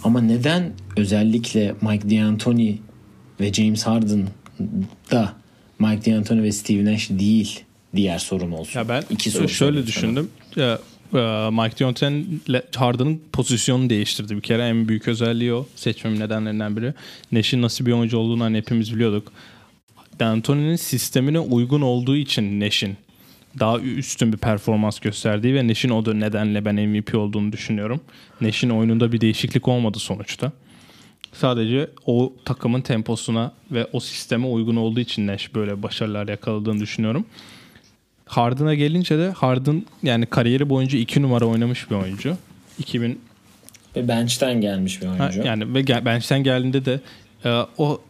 Ama 0.05 0.21
neden 0.21 0.73
özellikle 0.97 1.75
Mike 1.81 2.11
D'Antoni 2.11 2.79
ve 3.41 3.53
James 3.53 3.87
Harden 3.87 4.29
da 5.11 5.33
Mike 5.79 6.11
D'Antoni 6.11 6.43
ve 6.43 6.53
Steve 6.53 6.85
Nash 6.85 7.11
değil 7.11 7.61
diğer 7.97 8.19
sorun 8.19 8.53
olsun. 8.53 8.79
Ya 8.79 8.89
ben 8.89 9.05
İki 9.11 9.31
soru 9.31 9.49
şöyle 9.49 9.87
düşündüm. 9.87 10.31
Ya, 10.57 10.79
e, 11.15 11.51
Mike 11.51 11.79
D'Antoni 11.79 12.25
Harden'ın 12.77 13.23
pozisyonunu 13.33 13.91
değiştirdi 13.91 14.37
bir 14.37 14.41
kere. 14.41 14.69
En 14.69 14.89
büyük 14.89 15.09
özelliği 15.09 15.53
o. 15.53 15.67
Seçmemin 15.77 16.21
nedenlerinden 16.21 16.77
biri. 16.77 16.95
Nash'in 17.33 17.63
nasıl 17.63 17.87
bir 17.87 17.93
oyuncu 17.93 18.19
olduğunu 18.19 18.45
hani 18.45 18.57
hepimiz 18.57 18.95
biliyorduk. 18.95 19.33
D'Antoni'nin 20.21 20.77
sistemine 20.77 21.39
uygun 21.39 21.81
olduğu 21.81 22.17
için 22.17 22.61
Nash'in 22.61 22.97
daha 23.61 23.79
üstün 23.79 24.33
bir 24.33 24.39
performans 24.39 24.99
gösterdiği 24.99 25.55
ve 25.55 25.69
Nash'in 25.69 25.89
o 25.89 26.05
da 26.05 26.15
nedenle 26.15 26.65
ben 26.65 26.75
MVP 26.75 27.15
olduğunu 27.15 27.53
düşünüyorum. 27.53 28.01
Nash'in 28.41 28.71
oyununda 28.71 29.13
bir 29.13 29.21
değişiklik 29.21 29.69
olmadı 29.69 29.99
sonuçta. 29.99 30.53
Sadece 31.33 31.91
o 32.07 32.33
takımın 32.45 32.81
temposuna 32.81 33.53
ve 33.71 33.87
o 33.93 34.01
sisteme 34.01 34.47
uygun 34.47 34.77
olduğu 34.77 35.01
için 35.01 35.27
Nash 35.27 35.55
böyle 35.55 35.83
başarılar 35.83 36.29
yakaladığını 36.29 36.81
düşünüyorum. 36.81 37.25
Harden'a 38.27 38.75
gelince 38.75 39.19
de 39.19 39.31
Harden 39.31 39.87
yani 40.03 40.27
kariyeri 40.27 40.69
boyunca 40.71 40.99
iki 40.99 41.23
numara 41.23 41.45
oynamış 41.45 41.91
bir 41.91 41.97
oyuncu. 41.97 42.37
2000 42.79 43.21
ve 43.97 44.09
bench'ten 44.09 44.61
gelmiş 44.61 45.03
bir 45.03 45.07
oyuncu. 45.07 45.41
Ha, 45.41 45.47
yani 45.47 45.75
ve 45.75 46.05
bench'ten 46.05 46.43
geldiğinde 46.43 46.85
de 46.85 47.01
e, 47.45 47.51
o 47.79 48.01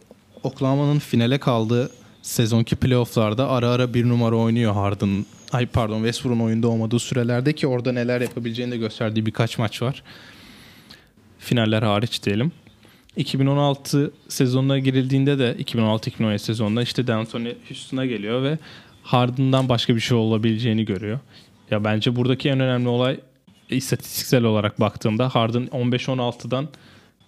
Oklahoma'nın 0.43 0.99
finale 0.99 1.37
kaldığı 1.37 1.91
sezonki 2.29 2.75
playofflarda 2.75 3.49
ara 3.49 3.69
ara 3.69 3.93
bir 3.93 4.09
numara 4.09 4.35
oynuyor 4.35 4.73
Harden. 4.73 5.25
Ay 5.51 5.65
pardon 5.65 5.97
Westbrook'un 5.97 6.39
oyunda 6.39 6.67
olmadığı 6.67 6.99
sürelerde 6.99 7.53
ki 7.53 7.67
orada 7.67 7.91
neler 7.91 8.21
yapabileceğini 8.21 8.71
de 8.71 8.77
gösterdiği 8.77 9.25
birkaç 9.25 9.57
maç 9.57 9.81
var. 9.81 10.03
Finaller 11.39 11.83
hariç 11.83 12.23
diyelim. 12.23 12.51
2016 13.15 14.11
sezonuna 14.27 14.79
girildiğinde 14.79 15.39
de 15.39 15.55
2016-2017 15.59 16.37
sezonunda 16.37 16.81
işte 16.81 17.07
D'Antoni 17.07 17.55
Houston'a 17.67 18.05
geliyor 18.05 18.43
ve 18.43 18.57
Harden'dan 19.03 19.69
başka 19.69 19.95
bir 19.95 20.01
şey 20.01 20.17
olabileceğini 20.17 20.85
görüyor. 20.85 21.19
Ya 21.71 21.83
bence 21.83 22.15
buradaki 22.15 22.49
en 22.49 22.59
önemli 22.59 22.87
olay 22.87 23.19
istatistiksel 23.69 24.43
olarak 24.43 24.79
baktığımda 24.79 25.29
Harden 25.29 25.65
15-16'dan 25.65 26.67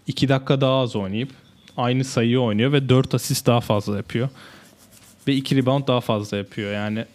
2 0.08 0.30
dakika 0.30 0.62
daha 0.62 0.80
az 0.80 0.96
oynayıp 0.96 1.30
aynı 1.78 2.04
sayıyı 2.04 2.40
oynuyor 2.40 2.72
ve 2.72 2.90
4 2.90 3.16
asist 3.16 3.48
daha 3.48 3.62
fazla 3.62 3.98
yapıyor. 3.98 4.30
Ve 5.28 5.36
2 5.36 5.56
rebound 5.56 5.88
daha 5.88 6.02
fazla 6.02 6.38
yapıyor. 6.38 6.74
Yani 6.74 7.06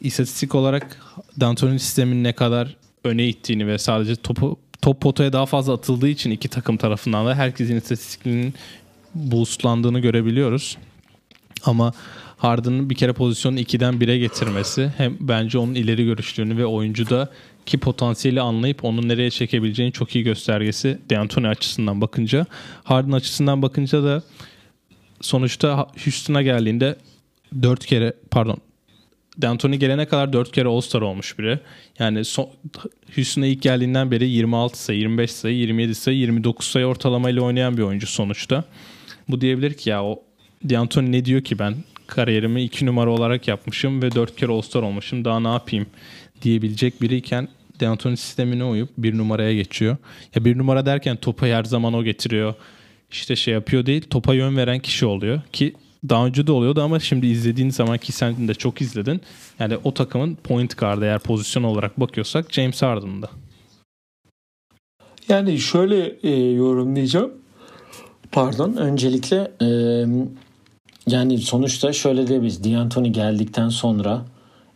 istatistik 0.00 0.54
olarak 0.54 0.98
D'Antoni 1.40 1.78
sistemin 1.78 2.24
ne 2.24 2.32
kadar 2.32 2.76
öne 3.04 3.28
ittiğini 3.28 3.66
ve 3.66 3.78
sadece 3.78 4.16
topu 4.16 4.58
top 4.82 5.00
potaya 5.00 5.32
daha 5.32 5.46
fazla 5.46 5.72
atıldığı 5.72 6.08
için 6.08 6.30
iki 6.30 6.48
takım 6.48 6.76
tarafından 6.76 7.26
da 7.26 7.34
herkesin 7.34 7.76
istatistiklerinin 7.76 8.54
boostlandığını 9.14 10.00
görebiliyoruz. 10.00 10.76
Ama 11.64 11.92
Harden'ın 12.36 12.90
bir 12.90 12.94
kere 12.94 13.12
pozisyonu 13.12 13.60
2'den 13.60 13.94
1'e 13.94 14.18
getirmesi 14.18 14.92
hem 14.96 15.16
bence 15.20 15.58
onun 15.58 15.74
ileri 15.74 16.04
görüşlüğünü 16.04 16.56
ve 16.56 16.66
oyuncuda 16.66 17.30
ki 17.66 17.78
potansiyeli 17.78 18.40
anlayıp 18.40 18.84
onu 18.84 19.08
nereye 19.08 19.30
çekebileceğini 19.30 19.92
çok 19.92 20.14
iyi 20.16 20.24
göstergesi 20.24 20.98
D'Antoni 21.10 21.48
açısından 21.48 22.00
bakınca. 22.00 22.46
Harden 22.84 23.12
açısından 23.12 23.62
bakınca 23.62 24.02
da 24.02 24.22
sonuçta 25.22 25.76
Houston'a 26.04 26.42
geldiğinde 26.42 26.96
4 27.62 27.86
kere 27.86 28.12
pardon 28.30 28.58
D'Antoni 29.42 29.78
gelene 29.78 30.06
kadar 30.06 30.32
4 30.32 30.52
kere 30.52 30.68
All-Star 30.68 31.00
olmuş 31.02 31.38
biri. 31.38 31.58
Yani 31.98 32.24
son, 32.24 32.48
Houston'a 33.14 33.46
ilk 33.46 33.62
geldiğinden 33.62 34.10
beri 34.10 34.28
26 34.28 34.82
sayı, 34.82 34.98
25 34.98 35.30
sayı, 35.30 35.56
27 35.56 35.94
sayı, 35.94 36.18
29 36.18 36.66
sayı 36.66 36.86
ortalamayla 36.86 37.42
oynayan 37.42 37.76
bir 37.76 37.82
oyuncu 37.82 38.06
sonuçta. 38.06 38.64
Bu 39.28 39.40
diyebilir 39.40 39.74
ki 39.74 39.90
ya 39.90 40.04
o 40.04 40.22
D'Antoni 40.68 41.12
ne 41.12 41.24
diyor 41.24 41.40
ki 41.40 41.58
ben 41.58 41.74
kariyerimi 42.06 42.62
2 42.62 42.86
numara 42.86 43.10
olarak 43.10 43.48
yapmışım 43.48 44.02
ve 44.02 44.12
4 44.12 44.36
kere 44.36 44.52
All-Star 44.52 44.82
olmuşum 44.82 45.24
daha 45.24 45.40
ne 45.40 45.48
yapayım 45.48 45.86
diyebilecek 46.42 47.02
biriyken 47.02 47.48
D'Antoni 47.80 48.16
sistemine 48.16 48.64
uyup 48.64 48.90
bir 48.98 49.18
numaraya 49.18 49.54
geçiyor. 49.54 49.96
Ya 50.34 50.44
bir 50.44 50.58
numara 50.58 50.86
derken 50.86 51.16
topu 51.16 51.46
her 51.46 51.64
zaman 51.64 51.94
o 51.94 52.04
getiriyor. 52.04 52.54
İşte 53.12 53.36
şey 53.36 53.54
yapıyor 53.54 53.86
değil 53.86 54.02
topa 54.10 54.34
yön 54.34 54.56
veren 54.56 54.78
kişi 54.78 55.06
oluyor 55.06 55.40
ki 55.52 55.74
daha 56.08 56.26
önce 56.26 56.46
de 56.46 56.52
oluyordu 56.52 56.82
ama 56.82 57.00
şimdi 57.00 57.26
izlediğin 57.26 57.70
zaman 57.70 57.98
ki 57.98 58.12
sen 58.12 58.48
de 58.48 58.54
çok 58.54 58.80
izledin. 58.80 59.20
Yani 59.58 59.76
o 59.84 59.94
takımın 59.94 60.34
point 60.34 60.78
guard 60.78 61.02
eğer 61.02 61.18
pozisyon 61.18 61.62
olarak 61.62 62.00
bakıyorsak 62.00 62.52
James 62.52 62.82
Harden'da. 62.82 63.30
Yani 65.28 65.58
şöyle 65.58 66.16
e, 66.22 66.52
yorumlayacağım. 66.52 67.32
Pardon. 68.32 68.72
Öncelikle 68.72 69.52
e, 69.62 69.68
yani 71.06 71.38
sonuçta 71.38 71.92
şöyle 71.92 72.26
diyebiliriz. 72.26 72.64
D'Antoni 72.64 73.12
geldikten 73.12 73.68
sonra 73.68 74.24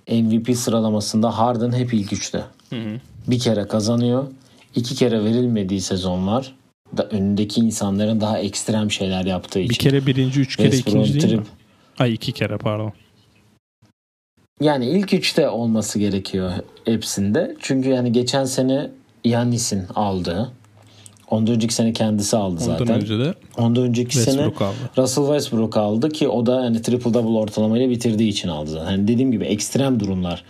MVP 0.09 0.57
sıralamasında 0.57 1.39
Harden 1.39 1.73
hep 1.73 1.95
ilk 1.95 2.13
üçte. 2.13 2.45
Hı 2.71 2.77
hı. 2.77 3.01
Bir 3.29 3.39
kere 3.39 3.69
kazanıyor. 3.69 4.27
iki 4.75 4.95
kere 4.95 5.25
verilmediği 5.25 5.81
sezon 5.81 6.27
var 6.27 6.55
da 6.97 7.09
önündeki 7.09 7.61
insanların 7.61 8.21
daha 8.21 8.39
ekstrem 8.39 8.91
şeyler 8.91 9.25
yaptığı 9.25 9.59
için. 9.59 9.71
Bir 9.71 9.75
kere 9.75 10.07
birinci, 10.07 10.41
üç 10.41 10.57
kere 10.57 10.77
ikinci 10.77 11.21
değil 11.21 11.35
mi? 11.35 11.43
Ay 11.99 12.15
iki 12.15 12.33
kere 12.33 12.57
pardon. 12.59 12.93
Yani 14.61 14.87
ilk 14.87 15.15
üçte 15.15 15.49
olması 15.49 15.99
gerekiyor 15.99 16.53
hepsinde. 16.85 17.57
Çünkü 17.61 17.89
yani 17.89 18.13
geçen 18.13 18.45
sene 18.45 18.91
Yannis'in 19.25 19.83
aldığı. 19.95 20.53
Ondan 21.31 21.55
önceki 21.55 21.75
sene 21.75 21.93
kendisi 21.93 22.37
aldı 22.37 22.61
zaten. 22.61 22.85
Ondan 22.85 23.01
önce 23.01 23.19
de 23.19 23.35
Ondan 23.59 23.83
önceki 23.83 24.13
Westbrook 24.13 24.57
sene 24.59 24.69
aldı. 24.69 24.77
Russell 24.99 25.25
Westbrook 25.25 25.77
aldı 25.77 26.09
ki 26.09 26.29
o 26.29 26.47
da 26.47 26.65
yani 26.65 26.83
triple 26.83 27.15
double 27.15 27.39
ortalamayla 27.39 27.91
bitirdiği 27.91 28.29
için 28.29 28.49
aldı 28.49 28.71
zaten. 28.71 28.91
Yani 28.91 29.09
dediğim 29.09 29.33
gibi 29.33 29.45
ekstrem 29.45 30.01
durumlar 30.01 30.45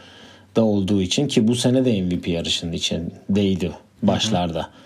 da 0.57 0.65
olduğu 0.65 1.03
için 1.03 1.29
ki 1.29 1.49
bu 1.49 1.55
sene 1.55 1.85
de 1.85 2.03
MVP 2.03 2.29
yarışının 2.29 2.73
içindeydi 2.73 3.73
başlarda. 4.03 4.59
Hı 4.59 4.63
hı. 4.63 4.86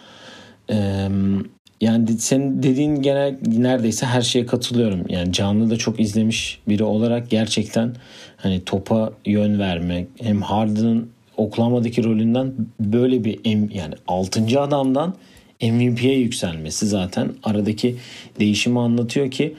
Yani 1.81 2.09
senin 2.19 2.63
dediğin 2.63 3.03
genel 3.03 3.39
neredeyse 3.47 4.07
her 4.07 4.23
şeye 4.23 4.47
katılıyorum. 4.47 5.05
Yani 5.09 5.33
canlı 5.33 5.71
da 5.71 5.77
çok 5.77 6.01
izlemiş 6.01 6.59
biri 6.69 6.85
olarak 6.85 7.31
gerçekten 7.31 7.95
hani 8.37 8.65
topa 8.65 9.13
yön 9.27 9.59
vermek 9.59 10.09
hem 10.23 10.43
Harden'ın 10.43 11.11
Oklahoma'daki 11.37 12.05
rolünden 12.05 12.53
böyle 12.81 13.25
bir 13.25 13.39
yani 13.75 13.95
6. 14.07 14.61
adamdan 14.61 15.15
MVP'ye 15.63 16.19
yükselmesi 16.19 16.87
zaten 16.87 17.33
aradaki 17.43 17.97
değişimi 18.41 18.81
anlatıyor 18.81 19.31
ki 19.31 19.55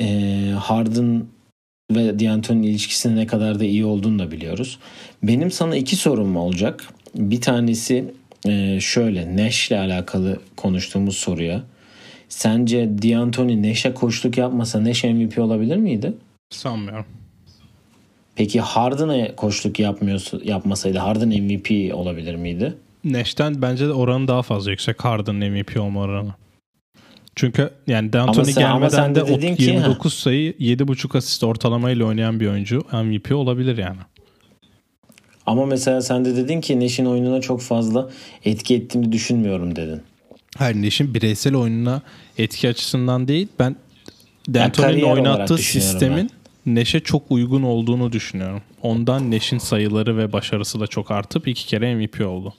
e, 0.00 0.50
Harden 0.58 1.24
ve 1.90 2.20
D'Antoni'nin 2.20 2.66
ilişkisinin 2.66 3.16
ne 3.16 3.26
kadar 3.26 3.60
da 3.60 3.64
iyi 3.64 3.84
olduğunu 3.84 4.18
da 4.18 4.30
biliyoruz. 4.30 4.78
Benim 5.22 5.50
sana 5.50 5.76
iki 5.76 5.96
sorum 5.96 6.36
olacak. 6.36 6.84
Bir 7.14 7.40
tanesi 7.40 8.04
e, 8.46 8.80
şöyle 8.80 9.36
Nash'le 9.36 9.72
alakalı 9.72 10.40
konuştuğumuz 10.56 11.16
soruya. 11.16 11.62
Sence 12.28 12.88
D'Antoni 13.02 13.70
Nash'e 13.70 13.94
koçluk 13.94 14.38
yapmasa 14.38 14.84
Nash 14.84 15.04
MVP 15.04 15.38
olabilir 15.38 15.76
miydi? 15.76 16.12
Sanmıyorum. 16.50 17.06
Peki 18.36 18.60
Harden'a 18.60 19.36
koçluk 19.36 19.78
yapmıyorsa, 19.78 20.38
yapmasaydı 20.44 20.98
Harden 20.98 21.28
MVP 21.28 21.94
olabilir 21.94 22.34
miydi? 22.34 22.74
Nash'ten 23.04 23.62
bence 23.62 23.88
de 23.88 23.92
oranı 23.92 24.28
daha 24.28 24.42
fazla 24.42 24.70
yüksek 24.70 25.04
Harden'ın 25.04 25.50
MVP 25.50 25.80
olma 25.80 26.00
oranı. 26.00 26.34
Çünkü 27.36 27.70
yani 27.86 28.12
D'Antoni 28.12 28.54
gelmeden 28.54 29.14
de, 29.14 29.42
de 29.42 29.54
ki, 29.56 29.62
29 29.62 30.12
ha. 30.12 30.16
sayı 30.18 30.52
7.5 30.52 31.18
asist 31.18 31.44
ortalamayla 31.44 32.06
oynayan 32.06 32.40
bir 32.40 32.48
oyuncu 32.48 32.82
MVP 32.92 33.32
olabilir 33.32 33.76
yani. 33.76 33.98
Ama 35.46 35.66
mesela 35.66 36.02
sen 36.02 36.24
de 36.24 36.36
dedin 36.36 36.60
ki 36.60 36.80
Nash'in 36.80 37.06
oyununa 37.06 37.40
çok 37.40 37.60
fazla 37.60 38.10
etki 38.44 38.74
ettiğini 38.74 39.12
düşünmüyorum 39.12 39.76
dedin. 39.76 40.02
Hayır 40.56 40.82
Nash'in 40.82 41.14
bireysel 41.14 41.54
oyununa 41.54 42.02
etki 42.38 42.68
açısından 42.68 43.28
değil 43.28 43.48
ben 43.58 43.76
D'Antoni'nin 44.54 45.02
oynattığı 45.02 45.58
sistemin 45.58 46.30
Neş'e 46.66 47.00
çok 47.00 47.22
uygun 47.30 47.62
olduğunu 47.62 48.12
düşünüyorum. 48.12 48.62
Ondan 48.82 49.30
Neş'in 49.30 49.58
sayıları 49.58 50.16
ve 50.16 50.32
başarısı 50.32 50.80
da 50.80 50.86
çok 50.86 51.10
artıp 51.10 51.48
iki 51.48 51.66
kere 51.66 51.94
MVP 51.94 52.26
oldu. 52.26 52.54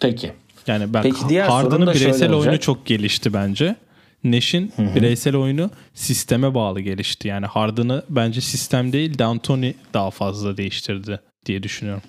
Peki. 0.00 0.32
Yani 0.66 0.94
ben 0.94 1.02
Peki 1.02 1.28
diğer 1.28 1.48
Harden'ın 1.48 1.94
bireysel 1.94 2.32
oyunu 2.32 2.60
çok 2.60 2.86
gelişti 2.86 3.32
bence. 3.34 3.76
Neş'in 4.24 4.72
bireysel 4.78 5.36
oyunu 5.36 5.70
sisteme 5.94 6.54
bağlı 6.54 6.80
gelişti. 6.80 7.28
Yani 7.28 7.46
Harden'ı 7.46 8.02
bence 8.08 8.40
sistem 8.40 8.92
değil 8.92 9.18
D'Antoni 9.18 9.74
daha 9.94 10.10
fazla 10.10 10.56
değiştirdi 10.56 11.20
diye 11.46 11.62
düşünüyorum. 11.62 12.02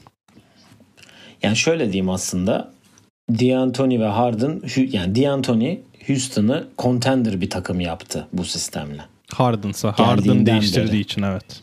Yani 1.43 1.55
şöyle 1.55 1.85
diyeyim 1.85 2.09
aslında. 2.09 2.71
D'Antoni 3.29 3.99
ve 3.99 4.05
Harden 4.05 4.61
yani 4.91 5.15
D'Antoni 5.15 5.81
Houston'ı 6.07 6.67
contender 6.77 7.41
bir 7.41 7.49
takım 7.49 7.79
yaptı 7.79 8.27
bu 8.33 8.43
sistemle. 8.43 9.01
Harden'sa 9.33 9.91
Harden 9.91 10.45
değiştirdiği 10.45 10.93
beri. 10.93 10.99
için 10.99 11.21
evet. 11.21 11.61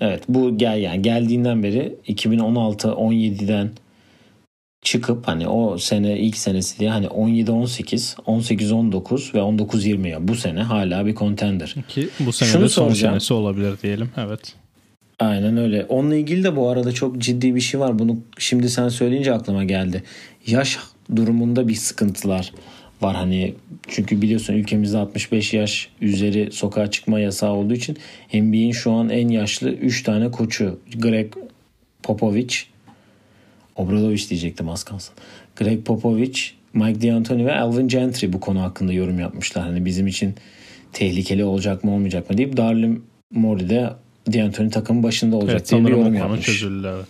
Evet 0.00 0.22
bu 0.28 0.58
gel 0.58 0.78
yani 0.78 1.02
geldiğinden 1.02 1.62
beri 1.62 1.96
2016 2.06 2.88
17'den 2.88 3.70
çıkıp 4.86 5.28
hani 5.28 5.48
o 5.48 5.78
sene 5.78 6.18
ilk 6.18 6.36
senesi 6.36 6.78
diye 6.78 6.90
hani 6.90 7.06
17-18, 7.06 8.16
18-19 8.16 9.34
ve 9.34 9.38
19-20 9.38 10.08
ya 10.08 10.28
bu 10.28 10.34
sene 10.34 10.62
hala 10.62 11.06
bir 11.06 11.14
contender. 11.14 11.74
Ki 11.88 12.08
bu 12.20 12.32
sene 12.32 12.48
Şunu 12.48 12.64
de 12.64 12.68
son 12.68 12.84
soracağım. 12.84 13.12
senesi 13.12 13.34
olabilir 13.34 13.74
diyelim. 13.82 14.10
Evet. 14.16 14.54
Aynen 15.18 15.56
öyle. 15.56 15.84
Onunla 15.88 16.16
ilgili 16.16 16.44
de 16.44 16.56
bu 16.56 16.68
arada 16.68 16.92
çok 16.92 17.18
ciddi 17.18 17.54
bir 17.54 17.60
şey 17.60 17.80
var. 17.80 17.98
Bunu 17.98 18.18
şimdi 18.38 18.70
sen 18.70 18.88
söyleyince 18.88 19.32
aklıma 19.32 19.64
geldi. 19.64 20.02
Yaş 20.46 20.78
durumunda 21.16 21.68
bir 21.68 21.74
sıkıntılar 21.74 22.52
var 23.02 23.16
hani 23.16 23.54
çünkü 23.88 24.22
biliyorsun 24.22 24.54
ülkemizde 24.54 24.98
65 24.98 25.54
yaş 25.54 25.88
üzeri 26.00 26.52
sokağa 26.52 26.90
çıkma 26.90 27.20
yasağı 27.20 27.52
olduğu 27.52 27.74
için 27.74 27.96
NBA'in 28.34 28.72
şu 28.72 28.92
an 28.92 29.08
en 29.08 29.28
yaşlı 29.28 29.70
3 29.70 30.02
tane 30.02 30.30
koçu 30.30 30.78
Greg 30.98 31.32
Popovich 32.02 32.56
Obradoviç 33.76 34.30
diyecektim 34.30 34.68
az 34.68 34.84
kalsın. 34.84 35.14
Greg 35.56 35.84
Popovich, 35.84 36.40
Mike 36.72 37.08
D'Antoni 37.08 37.46
ve 37.46 37.56
Alvin 37.56 37.88
Gentry 37.88 38.32
bu 38.32 38.40
konu 38.40 38.62
hakkında 38.62 38.92
yorum 38.92 39.18
yapmışlar. 39.20 39.64
Hani 39.64 39.84
bizim 39.84 40.06
için 40.06 40.34
tehlikeli 40.92 41.44
olacak 41.44 41.84
mı 41.84 41.94
olmayacak 41.94 42.30
mı 42.30 42.38
deyip 42.38 42.56
Darlin 42.56 43.04
Morey 43.30 43.68
de 43.68 43.90
D'Antoni 44.32 44.70
takımın 44.70 45.02
başında 45.02 45.36
olacak 45.36 45.56
evet, 45.56 45.70
diye 45.70 45.84
bir 45.84 45.90
yorum 45.90 46.14
yapmış. 46.14 46.46
çözüldü 46.46 46.88
evet. 46.94 47.06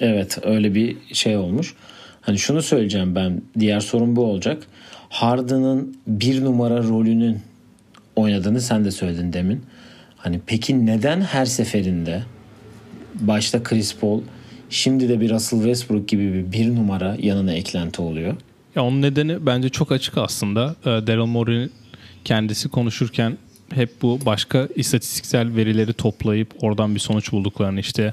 Evet 0.00 0.38
öyle 0.42 0.74
bir 0.74 0.96
şey 1.12 1.36
olmuş. 1.36 1.74
Hani 2.20 2.38
şunu 2.38 2.62
söyleyeceğim 2.62 3.14
ben 3.14 3.42
diğer 3.58 3.80
sorun 3.80 4.16
bu 4.16 4.24
olacak. 4.24 4.66
Harden'ın 5.08 5.96
bir 6.06 6.44
numara 6.44 6.82
rolünün 6.82 7.40
oynadığını 8.16 8.60
sen 8.60 8.84
de 8.84 8.90
söyledin 8.90 9.32
demin. 9.32 9.62
Hani 10.16 10.40
peki 10.46 10.86
neden 10.86 11.20
her 11.20 11.46
seferinde 11.46 12.22
başta 13.14 13.62
Chris 13.62 13.96
Paul 13.96 14.20
Şimdi 14.72 15.08
de 15.08 15.20
bir 15.20 15.30
Russell 15.30 15.58
Westbrook 15.58 16.08
gibi 16.08 16.32
bir 16.34 16.52
bir 16.52 16.74
numara 16.74 17.16
yanına 17.20 17.52
eklenti 17.52 18.02
oluyor. 18.02 18.36
Ya 18.74 18.84
onun 18.84 19.02
nedeni 19.02 19.46
bence 19.46 19.68
çok 19.68 19.92
açık 19.92 20.18
aslında. 20.18 20.76
Ee, 20.82 20.86
Daryl 20.86 21.26
Morey 21.26 21.68
kendisi 22.24 22.68
konuşurken 22.68 23.38
hep 23.74 24.02
bu 24.02 24.18
başka 24.26 24.68
istatistiksel 24.76 25.56
verileri 25.56 25.92
toplayıp 25.92 26.54
oradan 26.60 26.94
bir 26.94 27.00
sonuç 27.00 27.32
bulduklarını 27.32 27.80
işte 27.80 28.12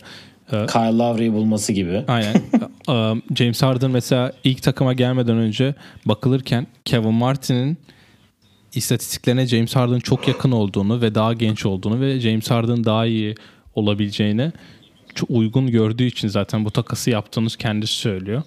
e, 0.51 0.65
Kyle 0.65 0.97
Lowry'i 0.97 1.33
bulması 1.33 1.73
gibi. 1.73 2.03
Aynen. 2.07 2.41
E, 2.89 3.15
James 3.35 3.61
Harden 3.61 3.91
mesela 3.91 4.33
ilk 4.43 4.63
takıma 4.63 4.93
gelmeden 4.93 5.37
önce 5.37 5.75
bakılırken 6.05 6.67
Kevin 6.85 7.13
Martin'in 7.13 7.77
istatistiklerine 8.75 9.47
James 9.47 9.75
Harden 9.75 9.99
çok 9.99 10.27
yakın 10.27 10.51
olduğunu 10.51 11.01
ve 11.01 11.15
daha 11.15 11.33
genç 11.33 11.65
olduğunu 11.65 12.01
ve 12.01 12.19
James 12.19 12.51
Harden 12.51 12.83
daha 12.83 13.05
iyi 13.05 13.35
olabileceğini 13.75 14.51
uygun 15.29 15.67
gördüğü 15.67 16.03
için 16.03 16.27
zaten 16.27 16.65
bu 16.65 16.71
takası 16.71 17.09
yaptığınız 17.09 17.55
kendisi 17.55 17.93
söylüyor. 17.93 18.43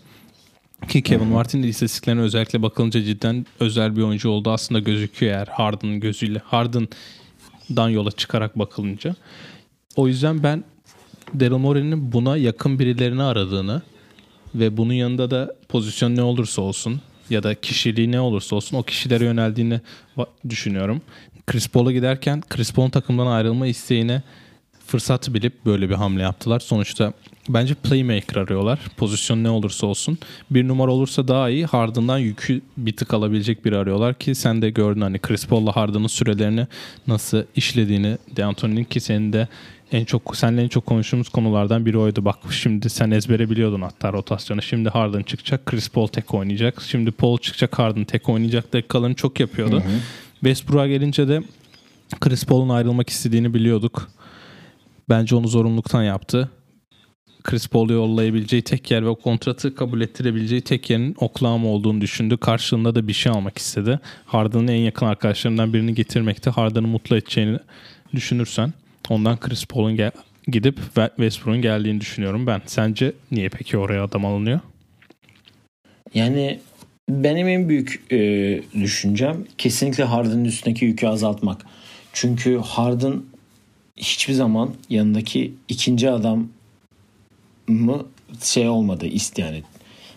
Ki 0.89 1.03
Kevin 1.03 1.27
Martin 1.27 1.63
de 1.63 1.69
istatistiklerine 1.69 2.21
özellikle 2.21 2.63
bakılınca 2.63 3.03
cidden 3.03 3.47
özel 3.61 3.97
bir 3.97 4.03
oyuncu 4.03 4.31
oldu 4.31 4.51
aslında 4.51 4.81
gözüküyor 4.81 5.33
eğer 5.33 5.47
Harden'ın 5.47 6.01
gözüyle. 6.01 6.43
Harden'dan 6.45 7.89
yola 7.89 8.11
çıkarak 8.11 8.59
bakılınca. 8.59 9.15
O 9.97 10.09
yüzden 10.09 10.43
ben 10.43 10.65
Daryl 11.41 11.57
Morey'nin 11.57 12.13
buna 12.13 12.37
yakın 12.37 12.79
birilerini 12.79 13.23
aradığını 13.23 13.83
ve 14.55 14.77
bunun 14.77 14.93
yanında 14.93 15.31
da 15.31 15.55
pozisyon 15.69 16.17
ne 16.17 16.23
olursa 16.23 16.63
olsun 16.63 17.01
ya 17.31 17.43
da 17.43 17.55
kişiliği 17.55 18.13
ne 18.13 18.21
olursa 18.21 18.57
olsun 18.57 18.77
o 18.77 18.83
kişilere 18.83 19.25
yöneldiğini 19.25 19.81
düşünüyorum. 20.49 21.03
Chris 21.47 21.69
Paul'a 21.69 21.93
giderken 21.93 22.43
Chris 22.49 22.73
Paul'un 22.73 22.91
takımdan 22.91 23.27
ayrılma 23.27 23.67
isteğine 23.67 24.23
fırsat 24.93 25.35
bilip 25.35 25.67
böyle 25.67 25.91
bir 25.91 25.95
hamle 25.95 26.23
yaptılar. 26.23 26.61
Sonuçta 26.61 27.13
bence 27.49 27.75
playmaker 27.75 28.37
arıyorlar. 28.37 28.79
Pozisyon 28.97 29.45
ne 29.45 29.51
olursa 29.51 29.87
olsun. 29.87 30.19
Bir 30.51 30.69
numara 30.69 30.91
olursa 30.91 31.29
daha 31.29 31.51
iyi. 31.51 31.67
Harden'dan 31.67 32.19
yükü 32.19 32.61
bir 32.77 32.97
tık 32.97 33.15
alabilecek 33.15 33.65
biri 33.65 33.77
arıyorlar 33.77 34.15
ki 34.15 34.35
sen 34.35 34.63
de 34.63 34.71
gördün 34.71 35.01
hani 35.01 35.19
Chris 35.19 35.47
Paul'la 35.47 35.77
Harden'ın 35.77 36.07
sürelerini 36.07 36.67
nasıl 37.07 37.45
işlediğini 37.57 38.19
D'Antoni'nin 38.37 38.85
ki 38.85 39.01
senin 39.01 39.33
de 39.33 39.49
en 39.93 40.05
çok 40.05 40.37
seninle 40.37 40.63
en 40.63 40.69
çok 40.69 40.87
konuştuğumuz 40.87 41.29
konulardan 41.29 41.87
biri 41.87 41.99
oydu. 41.99 42.25
Bak 42.25 42.37
şimdi 42.51 42.91
sen 42.91 43.11
ezbere 43.11 43.51
biliyordun 43.51 43.83
hatta 43.83 44.13
rotasyonu. 44.13 44.63
Şimdi 44.63 44.89
Harden 44.89 45.23
çıkacak, 45.23 45.67
Chris 45.67 45.89
Paul 45.89 46.07
tek 46.07 46.35
oynayacak. 46.35 46.83
Şimdi 46.83 47.11
Paul 47.11 47.39
çıkacak, 47.39 47.79
Harden 47.79 48.05
tek 48.05 48.29
oynayacak 48.29 48.73
dakikalarını 48.73 49.15
çok 49.15 49.41
yapıyordu. 49.41 49.83
Westbrook'a 50.41 50.87
gelince 50.87 51.29
de 51.29 51.43
Chris 52.21 52.45
Paul'un 52.45 52.69
ayrılmak 52.69 53.09
istediğini 53.11 53.55
biliyorduk. 53.55 54.09
Bence 55.13 55.37
onu 55.37 55.49
zorunluluktan 55.49 56.03
yaptı. 56.03 56.51
Chris 57.43 57.69
Paul'u 57.69 57.93
yollayabileceği 57.93 58.63
tek 58.63 58.91
yer 58.91 59.05
ve 59.05 59.09
o 59.09 59.15
kontratı 59.15 59.75
kabul 59.75 60.01
ettirebileceği 60.01 60.61
tek 60.61 60.91
yerin 60.91 61.17
Oklahoma 61.19 61.69
olduğunu 61.69 62.01
düşündü. 62.01 62.37
Karşılığında 62.37 62.95
da 62.95 63.09
bir 63.09 63.13
şey 63.13 63.33
almak 63.33 63.59
istedi. 63.59 64.01
Harden'ın 64.27 64.69
en 64.69 64.77
yakın 64.77 65.07
arkadaşlarından 65.07 65.73
birini 65.73 65.95
getirmekte 65.95 66.51
Harden'ı 66.51 66.87
mutlu 66.87 67.17
edeceğini 67.17 67.59
düşünürsen 68.15 68.73
ondan 69.09 69.41
Chris 69.41 69.67
Paul'un 69.67 69.97
gel- 69.97 70.11
gidip 70.47 70.81
Westbrook'un 70.95 71.63
geldiğini 71.63 72.01
düşünüyorum 72.01 72.47
ben. 72.47 72.63
Sence 72.67 73.13
niye 73.31 73.49
peki 73.49 73.79
oraya 73.79 74.05
adam 74.05 74.25
alınıyor? 74.25 74.61
Yani 76.15 76.59
benim 77.11 77.49
en 77.49 77.69
büyük 77.69 78.13
e, 78.13 78.19
düşüncem 78.75 79.37
kesinlikle 79.59 80.05
Harden'ın 80.05 80.45
üstündeki 80.45 80.85
yükü 80.85 81.07
azaltmak. 81.07 81.67
Çünkü 82.13 82.59
Harden 82.59 83.23
hiçbir 84.03 84.33
zaman 84.33 84.71
yanındaki 84.91 85.55
ikinci 85.69 86.11
adam 86.11 86.49
mı 87.69 88.07
şey 88.43 88.69
olmadı 88.69 89.07
ist 89.07 89.39
yani 89.39 89.63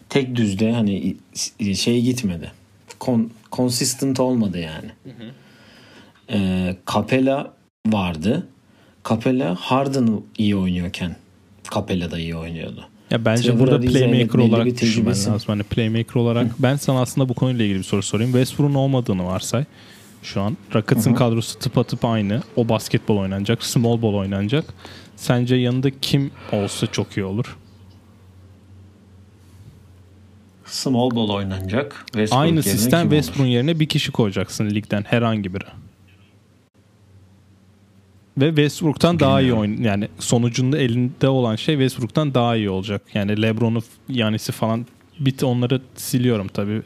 tek 0.09 0.35
düzde 0.35 0.71
hani 0.71 1.15
şey 1.75 2.01
gitmedi. 2.01 2.51
Kon, 2.99 3.31
consistent 3.51 4.19
olmadı 4.19 4.59
yani. 4.59 4.91
Hı 5.03 5.09
hı. 5.09 5.31
Ee, 6.29 6.75
Capella 6.93 7.53
vardı. 7.87 8.47
Capella 9.09 9.55
Harden 9.55 10.21
iyi 10.37 10.55
oynuyorken 10.55 11.15
Capella 11.73 12.11
da 12.11 12.19
iyi 12.19 12.35
oynuyordu. 12.35 12.85
Ya 13.11 13.25
bence 13.25 13.43
Trevor 13.43 13.59
burada 13.59 13.79
playmaker 13.79 14.39
olarak 14.39 14.81
düşünmen 14.81 15.11
lazım. 15.11 15.41
Hani 15.47 15.63
playmaker 15.63 16.15
olarak 16.15 16.47
ben 16.59 16.75
sana 16.75 17.01
aslında 17.01 17.29
bu 17.29 17.33
konuyla 17.33 17.65
ilgili 17.65 17.79
bir 17.79 17.83
soru 17.83 18.03
sorayım. 18.03 18.31
Westbrook'un 18.31 18.75
olmadığını 18.75 19.25
varsay 19.25 19.65
şu 20.25 20.41
an. 20.41 20.57
Rockets'ın 20.75 21.13
kadrosu 21.13 21.59
tıpatıp 21.59 22.05
aynı. 22.05 22.41
O 22.55 22.69
basketbol 22.69 23.17
oynanacak. 23.17 23.63
Small 23.63 24.01
ball 24.01 24.13
oynanacak. 24.13 24.65
Sence 25.15 25.55
yanında 25.55 25.89
kim 26.01 26.31
olsa 26.51 26.87
çok 26.87 27.17
iyi 27.17 27.23
olur? 27.23 27.57
Small 30.65 31.11
ball 31.11 31.29
oynanacak. 31.29 32.03
Westbrook 32.05 32.41
Aynı 32.41 32.49
yerine 32.49 32.61
sistem 32.61 32.99
kim 33.01 33.07
olur? 33.07 33.15
Westbrook'un 33.15 33.49
yerine 33.49 33.79
bir 33.79 33.85
kişi 33.85 34.11
koyacaksın 34.11 34.69
ligden 34.69 35.03
herhangi 35.03 35.53
biri. 35.53 35.65
Ve 38.37 38.47
Westbrook'tan 38.47 39.19
daha 39.19 39.41
iyi 39.41 39.53
oyun 39.53 39.83
yani 39.83 40.07
sonucunda 40.19 40.77
elinde 40.77 41.29
olan 41.29 41.55
şey 41.55 41.75
Westbrook'tan 41.75 42.33
daha 42.33 42.55
iyi 42.55 42.69
olacak. 42.69 43.01
Yani 43.13 43.41
LeBron'u 43.41 43.81
Yanis'i 44.09 44.51
falan 44.51 44.85
bit 45.19 45.43
onları 45.43 45.81
siliyorum 45.95 46.47
tabii. 46.47 46.81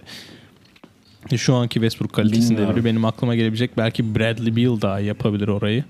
Şu 1.38 1.56
anki 1.56 1.74
Westbrook 1.74 2.14
kalitesinde 2.14 2.70
biri 2.70 2.86
benim 2.86 3.06
aklıma 3.06 3.36
gelebilecek 3.36 3.78
belki 3.78 4.16
Bradley 4.16 4.56
Beal 4.56 4.82
daha 4.82 5.00
yapabilir 5.00 5.48
orayı. 5.48 5.84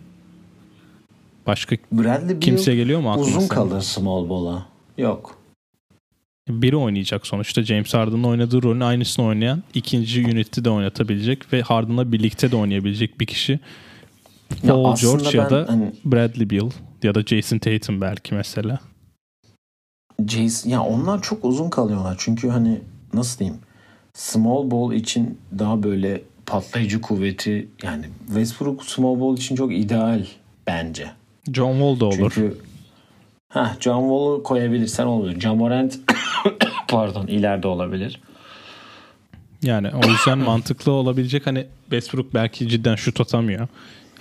Başka 1.48 1.76
Bradley 1.92 2.30
Beal 2.30 2.42
kimse 2.42 2.76
geliyor 2.76 3.00
mu 3.00 3.12
aklına? 3.12 3.26
uzun 3.26 3.40
senin? 3.40 3.48
kalır 3.50 3.82
small 3.82 4.30
ball'a. 4.30 4.66
Yok. 4.98 5.36
Biri 6.50 6.76
oynayacak 6.76 7.28
sonuçta. 7.28 7.64
James 7.64 7.94
Harden'ın 7.94 8.24
oynadığı 8.24 8.64
rolün 8.64 8.80
aynısını 8.80 9.26
oynayan 9.26 9.64
ikinci 9.74 10.26
unit'i 10.26 10.66
de 10.66 10.70
oynatabilecek 10.70 11.54
ve 11.54 11.62
Harden'la 11.62 12.12
birlikte 12.12 12.52
de 12.52 12.56
oynayabilecek 12.56 13.20
bir 13.20 13.26
kişi. 13.26 13.60
Paul 14.68 14.96
George 14.96 15.38
ya 15.38 15.50
da 15.50 15.66
hani 15.68 15.94
Bradley 16.06 16.50
Beal 16.50 16.70
ya 17.04 17.16
da 17.16 17.22
Jason 17.22 17.58
Tatum 17.58 18.02
belki 18.02 18.36
mesela. 18.36 18.80
Jason 20.28 20.70
ya 20.70 20.82
onlar 20.84 21.22
çok 21.22 21.46
uzun 21.46 21.70
kalıyorlar. 21.70 22.16
Çünkü 22.20 22.50
hani 22.50 22.82
nasıl 23.14 23.40
diyeyim? 23.40 23.60
Small 24.20 24.72
ball 24.72 24.94
için 24.94 25.38
daha 25.60 25.84
böyle 25.84 26.22
patlayıcı 26.46 27.02
kuvveti 27.02 27.68
yani 27.84 28.06
Westbrook 28.26 28.84
small 28.84 29.20
ball 29.20 29.38
için 29.38 29.56
çok 29.56 29.74
ideal 29.74 30.26
bence. 30.68 31.12
John 31.54 31.72
Wall 31.72 32.00
da 32.00 32.06
olur. 32.06 32.32
Çünkü 32.36 32.58
ha 33.50 33.78
John 33.80 34.02
Wall'u 34.02 34.44
koyabilirsen 34.44 35.06
olur. 35.06 35.40
Jamorant 35.40 36.00
pardon 36.88 37.28
ileride 37.28 37.68
olabilir. 37.68 38.20
Yani 39.64 39.90
o 40.04 40.10
yüzden 40.10 40.38
mantıklı 40.38 40.92
olabilecek 40.92 41.48
hani 41.48 41.66
Westbrook 41.82 42.34
belki 42.34 42.70
cidden 42.70 42.96
şut 42.96 43.22
atamıyor. 43.22 43.68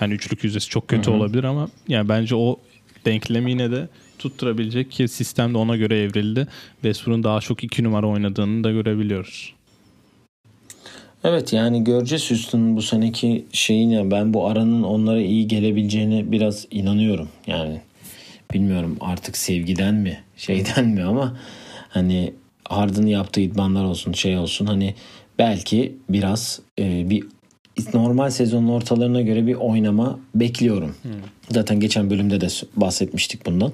Yani 0.01 0.15
üçlük 0.15 0.45
yüzdesi 0.45 0.69
çok 0.69 0.89
kötü 0.89 1.11
olabilir 1.11 1.45
ama 1.45 1.69
yani 1.89 2.09
bence 2.09 2.37
o 2.37 2.61
denklemi 3.05 3.51
yine 3.51 3.71
de 3.71 3.89
tutturabilecek 4.19 4.91
ki 4.91 5.09
sistem 5.09 5.55
de 5.55 5.59
ona 5.59 5.77
göre 5.77 6.03
evrildi. 6.03 6.49
Westbrook'un 6.73 7.25
daha 7.25 7.41
çok 7.41 7.65
iki 7.65 7.85
numara 7.85 8.07
oynadığını 8.07 8.65
da 8.65 8.71
görebiliyoruz. 8.71 9.58
Evet 11.25 11.53
yani 11.53 11.85
göreceğiz 11.85 12.31
Houston'un 12.31 12.77
bu 12.77 12.83
seneki 12.83 13.45
şeyine 13.53 14.11
ben 14.11 14.35
bu 14.35 14.47
aranın 14.47 14.83
onlara 14.83 15.21
iyi 15.21 15.49
gelebileceğine 15.49 16.33
biraz 16.33 16.67
inanıyorum. 16.71 17.29
Yani 17.47 17.81
bilmiyorum 18.55 18.97
artık 19.01 19.37
sevgiden 19.37 19.95
mi 19.95 20.23
şeyden 20.37 20.87
mi 20.87 21.03
ama 21.03 21.37
hani 21.89 22.33
Harden'ın 22.65 23.07
yaptığı 23.07 23.41
idmanlar 23.41 23.85
olsun 23.85 24.13
şey 24.13 24.39
olsun 24.39 24.67
hani 24.67 24.95
belki 25.39 25.97
biraz 26.09 26.61
e, 26.79 27.11
bir 27.11 27.25
normal 27.95 28.31
sezonun 28.31 28.69
ortalarına 28.69 29.21
göre 29.21 29.47
bir 29.47 29.55
oynama 29.55 30.19
bekliyorum. 30.35 30.95
Zaten 31.51 31.81
geçen 31.81 32.11
bölümde 32.11 32.41
de 32.41 32.49
bahsetmiştik 32.77 33.47
bundan. 33.47 33.73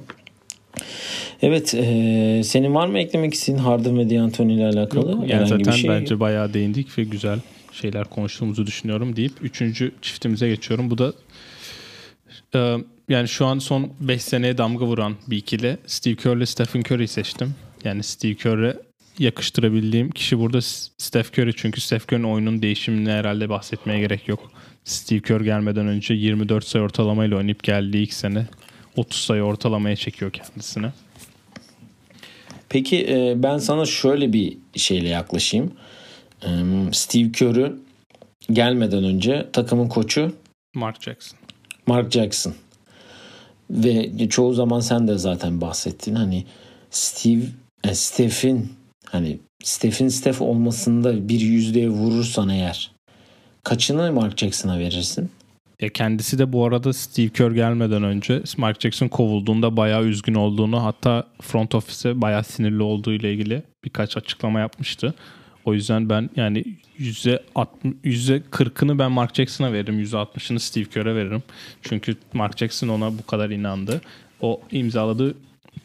Evet 1.44 1.74
e, 1.74 2.42
senin 2.44 2.74
var 2.74 2.86
mı 2.86 2.98
eklemek 2.98 3.34
istediğin 3.34 3.58
Harden 3.58 3.98
ve 3.98 4.10
D'Antoni 4.10 4.54
ile 4.54 4.66
alakalı? 4.66 5.10
Yok, 5.10 5.28
yani 5.28 5.48
zaten 5.48 5.66
bir 5.66 5.78
şey? 5.78 5.90
bence 5.90 6.20
bayağı 6.20 6.54
değindik 6.54 6.98
ve 6.98 7.04
güzel 7.04 7.38
şeyler 7.72 8.04
konuştuğumuzu 8.04 8.66
düşünüyorum 8.66 9.16
deyip 9.16 9.32
üçüncü 9.42 9.92
çiftimize 10.02 10.48
geçiyorum. 10.48 10.90
Bu 10.90 10.98
da 10.98 11.12
e, 12.54 12.76
yani 13.08 13.28
şu 13.28 13.46
an 13.46 13.58
son 13.58 13.90
5 14.00 14.22
seneye 14.22 14.58
damga 14.58 14.86
vuran 14.86 15.14
bir 15.26 15.36
ikili. 15.36 15.78
Steve 15.86 16.16
Kerr 16.16 16.36
ile 16.36 16.46
Stephen 16.46 16.80
Curry'i 16.80 17.08
seçtim. 17.08 17.54
Yani 17.84 18.02
Steve 18.02 18.34
Kerr'e 18.34 18.76
yakıştırabildiğim 19.18 20.10
kişi 20.10 20.38
burada 20.38 20.60
Steph 20.98 21.38
Curry. 21.38 21.52
Çünkü 21.56 21.80
Steph 21.80 22.04
Curry'nin 22.04 22.24
oyunun 22.24 22.62
değişimine 22.62 23.12
herhalde 23.12 23.48
bahsetmeye 23.48 24.00
gerek 24.00 24.28
yok. 24.28 24.50
Steve 24.84 25.20
Kerr 25.20 25.40
gelmeden 25.40 25.86
önce 25.86 26.14
24 26.14 26.64
sayı 26.64 26.84
ortalamayla 26.84 27.36
oynayıp 27.36 27.62
geldiği 27.62 28.02
ilk 28.02 28.12
sene 28.12 28.46
30 28.96 29.20
sayı 29.20 29.42
ortalamaya 29.42 29.96
çekiyor 29.96 30.30
kendisini. 30.30 30.86
Peki 32.74 33.06
e, 33.08 33.42
ben 33.42 33.58
sana 33.58 33.86
şöyle 33.86 34.32
bir 34.32 34.58
şeyle 34.76 35.08
yaklaşayım. 35.08 35.72
E, 36.42 36.48
Steve 36.92 37.32
Kerr'ü 37.32 37.78
gelmeden 38.52 39.04
önce 39.04 39.48
takımın 39.52 39.88
koçu 39.88 40.34
Mark 40.74 41.02
Jackson. 41.02 41.38
Mark 41.86 42.12
Jackson. 42.12 42.54
Ve 43.70 44.28
çoğu 44.28 44.54
zaman 44.54 44.80
sen 44.80 45.08
de 45.08 45.18
zaten 45.18 45.60
bahsettin. 45.60 46.14
Hani 46.14 46.44
Steve, 46.90 47.42
e, 47.84 47.94
Steph'in 47.94 48.72
hani 49.06 49.38
Steph'in 49.64 50.08
Steph 50.08 50.42
olmasında 50.42 51.28
bir 51.28 51.40
yüzdeye 51.40 51.88
vurursan 51.88 52.48
eğer 52.48 52.90
kaçını 53.62 54.12
Mark 54.12 54.38
Jackson'a 54.38 54.78
verirsin? 54.78 55.30
Ya 55.80 55.88
kendisi 55.88 56.38
de 56.38 56.52
bu 56.52 56.64
arada 56.66 56.92
Steve 56.92 57.28
Kerr 57.28 57.50
gelmeden 57.50 58.02
önce 58.02 58.42
Mark 58.56 58.80
Jackson 58.80 59.08
kovulduğunda 59.08 59.76
bayağı 59.76 60.04
üzgün 60.04 60.34
olduğunu 60.34 60.84
hatta 60.84 61.24
front 61.42 61.74
office'e 61.74 62.20
bayağı 62.20 62.44
sinirli 62.44 62.82
olduğu 62.82 63.12
ile 63.12 63.32
ilgili 63.32 63.62
birkaç 63.84 64.16
açıklama 64.16 64.60
yapmıştı. 64.60 65.14
O 65.64 65.74
yüzden 65.74 66.08
ben 66.08 66.30
yani 66.36 66.64
yüzde 66.98 67.42
altmış- 67.54 67.94
yüzde 68.04 68.42
40'ını 68.50 68.98
ben 68.98 69.12
Mark 69.12 69.34
Jackson'a 69.34 69.72
veririm. 69.72 69.98
yüzde 69.98 70.16
60'ını 70.16 70.60
Steve 70.60 70.84
Kerr'e 70.84 71.14
veririm. 71.14 71.42
Çünkü 71.82 72.16
Mark 72.32 72.58
Jackson 72.58 72.88
ona 72.88 73.18
bu 73.18 73.26
kadar 73.26 73.50
inandı. 73.50 74.00
O 74.40 74.60
imzaladığı 74.70 75.34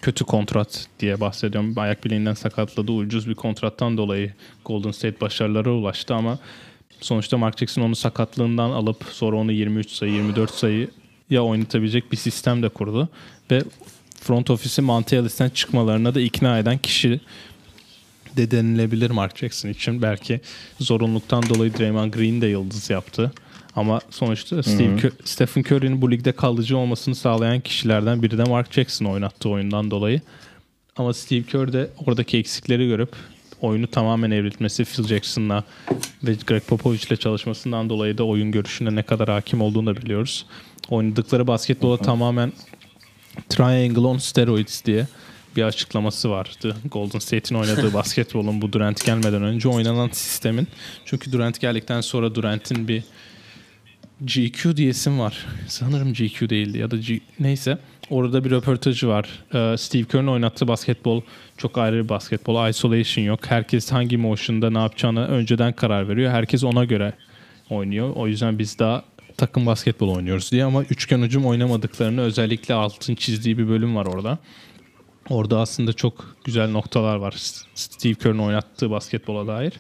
kötü 0.01 0.23
kontrat 0.25 0.87
diye 0.99 1.19
bahsediyorum. 1.19 1.73
Ayak 1.77 2.05
bileğinden 2.05 2.33
sakatladığı 2.33 2.91
ucuz 2.91 3.29
bir 3.29 3.35
kontrattan 3.35 3.97
dolayı 3.97 4.33
Golden 4.65 4.91
State 4.91 5.21
başarılara 5.21 5.71
ulaştı 5.71 6.15
ama 6.15 6.39
sonuçta 7.01 7.37
Mark 7.37 7.57
Jackson 7.57 7.81
onu 7.81 7.95
sakatlığından 7.95 8.69
alıp 8.69 9.05
sonra 9.11 9.35
onu 9.35 9.51
23 9.51 9.91
sayı 9.91 10.13
24 10.13 10.51
sayı 10.51 10.89
ya 11.29 11.43
oynatabilecek 11.43 12.11
bir 12.11 12.17
sistem 12.17 12.63
de 12.63 12.69
kurdu 12.69 13.09
ve 13.51 13.63
front 14.21 14.49
ofisi 14.49 14.81
Montealis'ten 14.81 15.49
çıkmalarına 15.49 16.15
da 16.15 16.21
ikna 16.21 16.59
eden 16.59 16.77
kişi 16.77 17.19
de 18.37 18.51
denilebilir 18.51 19.09
Mark 19.09 19.37
Jackson 19.37 19.69
için. 19.69 20.01
Belki 20.01 20.41
zorunluluktan 20.79 21.49
dolayı 21.49 21.73
Draymond 21.77 22.13
Green 22.13 22.41
de 22.41 22.47
yıldız 22.47 22.89
yaptı. 22.89 23.31
Ama 23.75 24.01
sonuçta 24.09 24.63
Steve 24.63 24.95
Cur- 24.95 25.11
Stephen 25.25 25.61
Curry'nin 25.61 26.01
bu 26.01 26.11
ligde 26.11 26.31
kalıcı 26.31 26.77
olmasını 26.77 27.15
sağlayan 27.15 27.59
kişilerden 27.59 28.23
biri 28.23 28.37
de 28.37 28.43
Mark 28.43 28.73
Jackson 28.73 29.05
oynattığı 29.05 29.49
oyundan 29.49 29.91
dolayı. 29.91 30.21
Ama 30.97 31.13
Steve 31.13 31.43
Kerr 31.43 31.73
de 31.73 31.89
oradaki 32.05 32.37
eksikleri 32.37 32.87
görüp 32.87 33.15
oyunu 33.61 33.87
tamamen 33.87 34.31
evrilmesi 34.31 34.85
Phil 34.85 35.07
Jackson'la 35.07 35.63
ve 36.23 36.35
Greg 36.47 36.63
Popovich'le 36.63 37.19
çalışmasından 37.19 37.89
dolayı 37.89 38.17
da 38.17 38.23
oyun 38.23 38.51
görüşüne 38.51 38.95
ne 38.95 39.03
kadar 39.03 39.29
hakim 39.29 39.61
olduğunu 39.61 39.85
da 39.85 39.95
biliyoruz. 39.95 40.45
Oynadıkları 40.89 41.47
basketbola 41.47 41.97
tamamen 41.97 42.53
Triangle 43.49 43.99
on 43.99 44.17
Steroids 44.17 44.85
diye 44.85 45.07
bir 45.55 45.63
açıklaması 45.63 46.29
vardı. 46.29 46.75
Golden 46.91 47.19
State'in 47.19 47.59
oynadığı 47.59 47.93
basketbolun 47.93 48.61
bu 48.61 48.73
Durant 48.73 49.05
gelmeden 49.05 49.43
önce 49.43 49.69
oynanan 49.69 50.09
sistemin. 50.11 50.67
Çünkü 51.05 51.31
Durant 51.31 51.59
geldikten 51.59 52.01
sonra 52.01 52.35
Durant'in 52.35 52.87
bir 52.87 53.03
GQ 54.21 54.77
diyesim 54.77 55.19
var. 55.19 55.45
Sanırım 55.67 56.13
GQ 56.13 56.49
değildi 56.49 56.77
ya 56.77 56.91
da 56.91 56.97
G... 56.97 57.19
neyse. 57.39 57.77
Orada 58.09 58.43
bir 58.43 58.51
röportajı 58.51 59.07
var. 59.07 59.29
Ee, 59.53 59.77
Steve 59.77 60.03
Kerr'ın 60.03 60.27
oynattığı 60.27 60.67
basketbol 60.67 61.21
çok 61.57 61.77
ayrı 61.77 62.03
bir 62.03 62.09
basketbol. 62.09 62.69
Isolation 62.69 63.25
yok. 63.25 63.39
Herkes 63.45 63.91
hangi 63.91 64.17
motion'da 64.17 64.69
ne 64.69 64.79
yapacağını 64.79 65.27
önceden 65.27 65.73
karar 65.73 66.09
veriyor. 66.09 66.31
Herkes 66.31 66.63
ona 66.63 66.85
göre 66.85 67.13
oynuyor. 67.69 68.15
O 68.15 68.27
yüzden 68.27 68.59
biz 68.59 68.79
daha 68.79 69.03
takım 69.37 69.65
basketbol 69.65 70.15
oynuyoruz 70.15 70.51
diye 70.51 70.63
ama 70.63 70.83
üçgen 70.83 71.21
hücum 71.21 71.45
oynamadıklarını 71.45 72.21
özellikle 72.21 72.73
altın 72.73 73.15
çizdiği 73.15 73.57
bir 73.57 73.67
bölüm 73.69 73.95
var 73.95 74.05
orada. 74.05 74.37
Orada 75.29 75.59
aslında 75.59 75.93
çok 75.93 76.35
güzel 76.43 76.71
noktalar 76.71 77.15
var 77.15 77.35
Steve 77.75 78.13
Kerr'ın 78.13 78.39
oynattığı 78.39 78.91
basketbola 78.91 79.47
dair. 79.47 79.73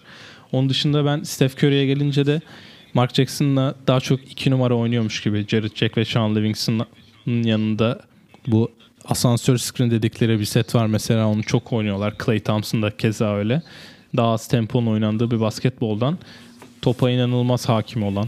Onun 0.51 0.69
dışında 0.69 1.05
ben 1.05 1.23
Steph 1.23 1.63
Curry'e 1.63 1.85
gelince 1.85 2.25
de 2.25 2.41
Mark 2.93 3.15
Jackson'la 3.15 3.75
daha 3.87 3.99
çok 3.99 4.31
iki 4.31 4.51
numara 4.51 4.75
oynuyormuş 4.75 5.21
gibi. 5.21 5.45
Jared 5.47 5.75
Jack 5.75 5.97
ve 5.97 6.05
Sean 6.05 6.35
Livingston'ın 6.35 7.43
yanında 7.43 8.08
bu 8.51 8.71
asansör 9.05 9.57
screen 9.57 9.91
dedikleri 9.91 10.39
bir 10.39 10.45
set 10.45 10.75
var 10.75 10.85
mesela 10.85 11.27
onu 11.27 11.43
çok 11.43 11.73
oynuyorlar. 11.73 12.13
Clay 12.25 12.39
Thompson 12.39 12.81
da 12.81 12.97
keza 12.97 13.35
öyle. 13.35 13.61
Daha 14.17 14.31
az 14.31 14.47
temponun 14.47 14.87
oynandığı 14.87 15.31
bir 15.31 15.39
basketboldan 15.39 16.17
topa 16.81 17.09
inanılmaz 17.09 17.69
hakim 17.69 18.03
olan 18.03 18.27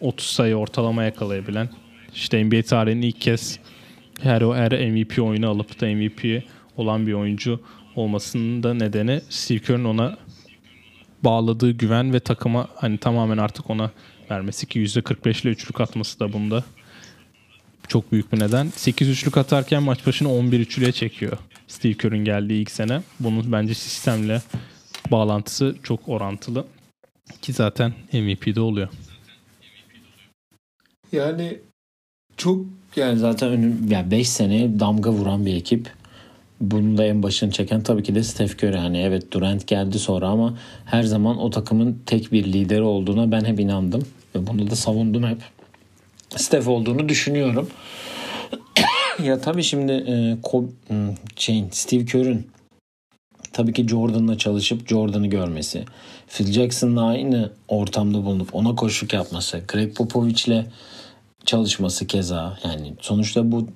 30 0.00 0.26
sayı 0.26 0.56
ortalama 0.56 1.04
yakalayabilen 1.04 1.68
işte 2.14 2.44
NBA 2.44 2.62
tarihinin 2.62 3.02
ilk 3.02 3.20
kez 3.20 3.58
her 4.20 4.42
o 4.42 4.54
her 4.54 4.90
MVP 4.90 5.18
oyunu 5.18 5.48
alıp 5.48 5.80
da 5.80 5.86
MVP 5.86 6.44
olan 6.76 7.06
bir 7.06 7.12
oyuncu 7.12 7.60
olmasının 7.96 8.62
da 8.62 8.74
nedeni 8.74 9.20
Steve 9.28 9.58
Kerr'ın 9.58 9.84
ona 9.84 10.16
bağladığı 11.24 11.70
güven 11.70 12.12
ve 12.12 12.20
takıma 12.20 12.68
hani 12.74 12.98
tamamen 12.98 13.38
artık 13.38 13.70
ona 13.70 13.90
vermesi 14.30 14.66
ki 14.66 14.80
%45 14.80 15.42
ile 15.42 15.50
üçlük 15.50 15.80
atması 15.80 16.20
da 16.20 16.32
bunda 16.32 16.64
çok 17.88 18.12
büyük 18.12 18.32
bir 18.32 18.40
neden. 18.40 18.68
8 18.76 19.08
üçlük 19.08 19.36
atarken 19.36 19.82
maç 19.82 20.06
başına 20.06 20.32
11 20.32 20.60
üçlüye 20.60 20.92
çekiyor 20.92 21.38
Steve 21.68 21.94
Kerr'ün 21.94 22.24
geldiği 22.24 22.62
ilk 22.62 22.70
sene. 22.70 23.02
Bunun 23.20 23.52
bence 23.52 23.74
sistemle 23.74 24.42
bağlantısı 25.10 25.76
çok 25.82 26.08
orantılı. 26.08 26.66
Ki 27.42 27.52
zaten 27.52 27.92
MVP'de 28.12 28.60
oluyor. 28.60 28.88
Yani 31.12 31.58
çok 32.36 32.66
yani 32.96 33.18
zaten 33.18 33.48
önüm 33.48 33.90
yani 33.90 34.10
5 34.10 34.28
seneye 34.28 34.80
damga 34.80 35.10
vuran 35.10 35.46
bir 35.46 35.54
ekip. 35.54 35.90
Bunun 36.60 36.98
da 36.98 37.04
en 37.04 37.22
başını 37.22 37.50
çeken 37.50 37.82
tabii 37.82 38.02
ki 38.02 38.14
de 38.14 38.22
Steph 38.22 38.54
Curry. 38.64 38.76
Yani 38.76 38.98
evet 38.98 39.32
Durant 39.32 39.66
geldi 39.66 39.98
sonra 39.98 40.28
ama 40.28 40.58
her 40.84 41.02
zaman 41.02 41.38
o 41.38 41.50
takımın 41.50 42.02
tek 42.06 42.32
bir 42.32 42.44
lideri 42.44 42.82
olduğuna 42.82 43.30
ben 43.30 43.44
hep 43.44 43.60
inandım. 43.60 44.06
Ve 44.34 44.46
bunu 44.46 44.70
da 44.70 44.76
savundum 44.76 45.24
hep. 45.24 45.55
Steph 46.36 46.68
olduğunu 46.68 47.08
düşünüyorum. 47.08 47.70
ya 49.22 49.40
tabii 49.40 49.62
şimdi 49.62 49.92
e, 49.92 50.36
Kobe, 50.42 50.66
şey, 51.36 51.64
Steve 51.70 52.04
Kerr'ün 52.04 52.46
tabii 53.52 53.72
ki 53.72 53.88
Jordan'la 53.88 54.38
çalışıp 54.38 54.88
Jordan'ı 54.88 55.26
görmesi. 55.26 55.84
Phil 56.28 56.52
Jackson'la 56.52 57.06
aynı 57.06 57.50
ortamda 57.68 58.24
bulunup 58.24 58.54
ona 58.54 58.74
koşuk 58.74 59.12
yapması. 59.12 59.62
Greg 59.68 59.96
Popovich'le 59.96 60.64
çalışması 61.44 62.06
keza. 62.06 62.58
Yani 62.64 62.92
sonuçta 63.00 63.52
bu 63.52 63.66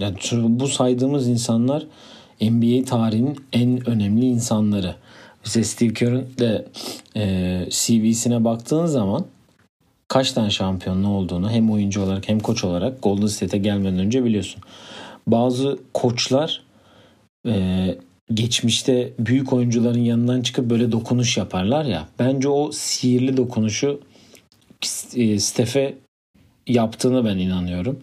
yani 0.00 0.16
bu 0.32 0.68
saydığımız 0.68 1.28
insanlar 1.28 1.86
NBA 2.40 2.84
tarihinin 2.84 3.36
en 3.52 3.90
önemli 3.90 4.26
insanları. 4.26 4.94
Mesela 5.44 5.64
Steve 5.64 5.94
Kerr'ın 5.94 6.28
de 6.38 6.66
e, 7.16 7.66
CV'sine 7.70 8.44
baktığın 8.44 8.86
zaman 8.86 9.24
kaç 10.10 10.32
tane 10.32 10.50
şampiyonlu 10.50 11.08
olduğunu 11.08 11.50
hem 11.50 11.70
oyuncu 11.70 12.02
olarak 12.02 12.28
hem 12.28 12.40
koç 12.40 12.64
olarak 12.64 13.02
Golden 13.02 13.26
State'e 13.26 13.60
gelmeden 13.60 13.98
önce 13.98 14.24
biliyorsun. 14.24 14.62
Bazı 15.26 15.78
koçlar 15.94 16.62
e, 17.46 17.94
geçmişte 18.34 19.12
büyük 19.18 19.52
oyuncuların 19.52 19.98
yanından 19.98 20.42
çıkıp 20.42 20.70
böyle 20.70 20.92
dokunuş 20.92 21.36
yaparlar 21.36 21.84
ya. 21.84 22.08
Bence 22.18 22.48
o 22.48 22.72
sihirli 22.72 23.36
dokunuşu 23.36 24.00
e, 25.14 25.38
Steph'e 25.38 25.94
yaptığını 26.66 27.24
ben 27.24 27.38
inanıyorum. 27.38 27.98